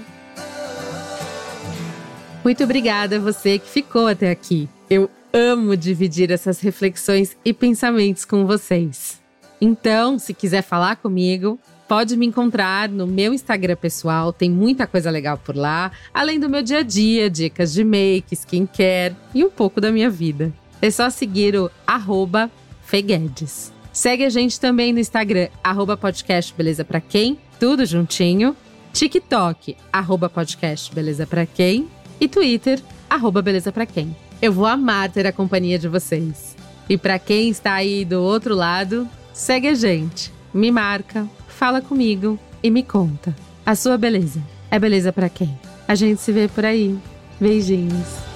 Muito 2.43 2.63
obrigada 2.63 3.17
a 3.17 3.19
você 3.19 3.57
que 3.57 3.69
ficou 3.69 4.07
até 4.07 4.30
aqui. 4.30 4.67
Eu 4.89 5.09
amo 5.32 5.78
dividir 5.78 6.32
essas 6.32 6.59
reflexões 6.59 7.38
e 7.45 7.53
pensamentos 7.53 8.26
com 8.26 8.45
vocês. 8.45 9.21
Então, 9.61 10.19
se 10.19 10.34
quiser 10.34 10.61
falar 10.61 10.97
comigo, 10.97 11.57
pode 11.94 12.18
me 12.18 12.26
encontrar 12.26 12.89
no 12.89 13.06
meu 13.06 13.36
Instagram 13.36 13.76
pessoal, 13.76 14.34
tem 14.34 14.50
muita 14.50 14.88
coisa 14.88 15.12
legal 15.12 15.38
por 15.38 15.56
lá, 15.56 15.91
além 16.12 16.39
do 16.39 16.50
meu 16.50 16.64
dia 16.64 16.80
a 16.80 16.82
dia, 16.82 17.30
dicas 17.30 17.72
de 17.72 17.84
make, 17.84 18.34
skincare 18.34 19.16
e 19.32 19.46
um 19.46 19.50
pouco 19.52 19.80
da 19.80 19.91
minha 19.91 20.10
vida. 20.10 20.52
É 20.82 20.89
só 20.89 21.08
seguir 21.12 21.56
o 21.56 21.70
arroba 21.86 22.50
Feguedes. 22.84 23.72
Segue 23.91 24.26
a 24.26 24.30
gente 24.32 24.60
também 24.60 24.91
no 24.91 24.98
Instagram, 24.98 25.50
arroba 25.64 25.96
podcast 25.96 26.52
Beleza 26.58 26.84
Pra 26.84 27.00
Quem, 27.00 27.38
tudo 27.60 27.86
juntinho. 27.86 28.56
TikTok, 28.91 29.78
arroba 29.91 30.28
podcast 30.28 30.91
Beleza 30.96 31.28
Pra 31.28 31.46
Quem. 31.46 31.88
E 32.20 32.28
Twitter, 32.28 32.82
arroba 33.08 33.39
Beleza 33.39 33.72
Pra 33.72 33.86
Quem. 33.86 34.16
Eu 34.41 34.52
vou 34.52 34.66
amar 34.66 35.12
ter 35.12 35.28
a 35.28 35.32
companhia 35.32 35.78
de 35.78 35.88
vocês. 35.88 36.56
E 36.89 36.98
para 36.98 37.20
quem 37.20 37.50
está 37.50 37.74
aí 37.74 38.04
do 38.04 38.20
outro 38.20 38.56
lado, 38.56 39.08
segue 39.32 39.68
a 39.68 39.76
gente, 39.76 40.34
me 40.52 40.72
marca, 40.72 41.30
fala 41.64 41.82
comigo 41.82 42.38
e 42.61 42.70
me 42.70 42.84
conta. 42.84 43.34
A 43.66 43.74
sua 43.74 43.97
beleza 43.97 44.43
é 44.70 44.78
beleza 44.78 45.14
para 45.14 45.30
quem? 45.30 45.57
A 45.88 45.95
gente 45.95 46.20
se 46.20 46.30
vê 46.30 46.49
por 46.49 46.66
aí. 46.66 46.93
Beijinhos. 47.39 48.33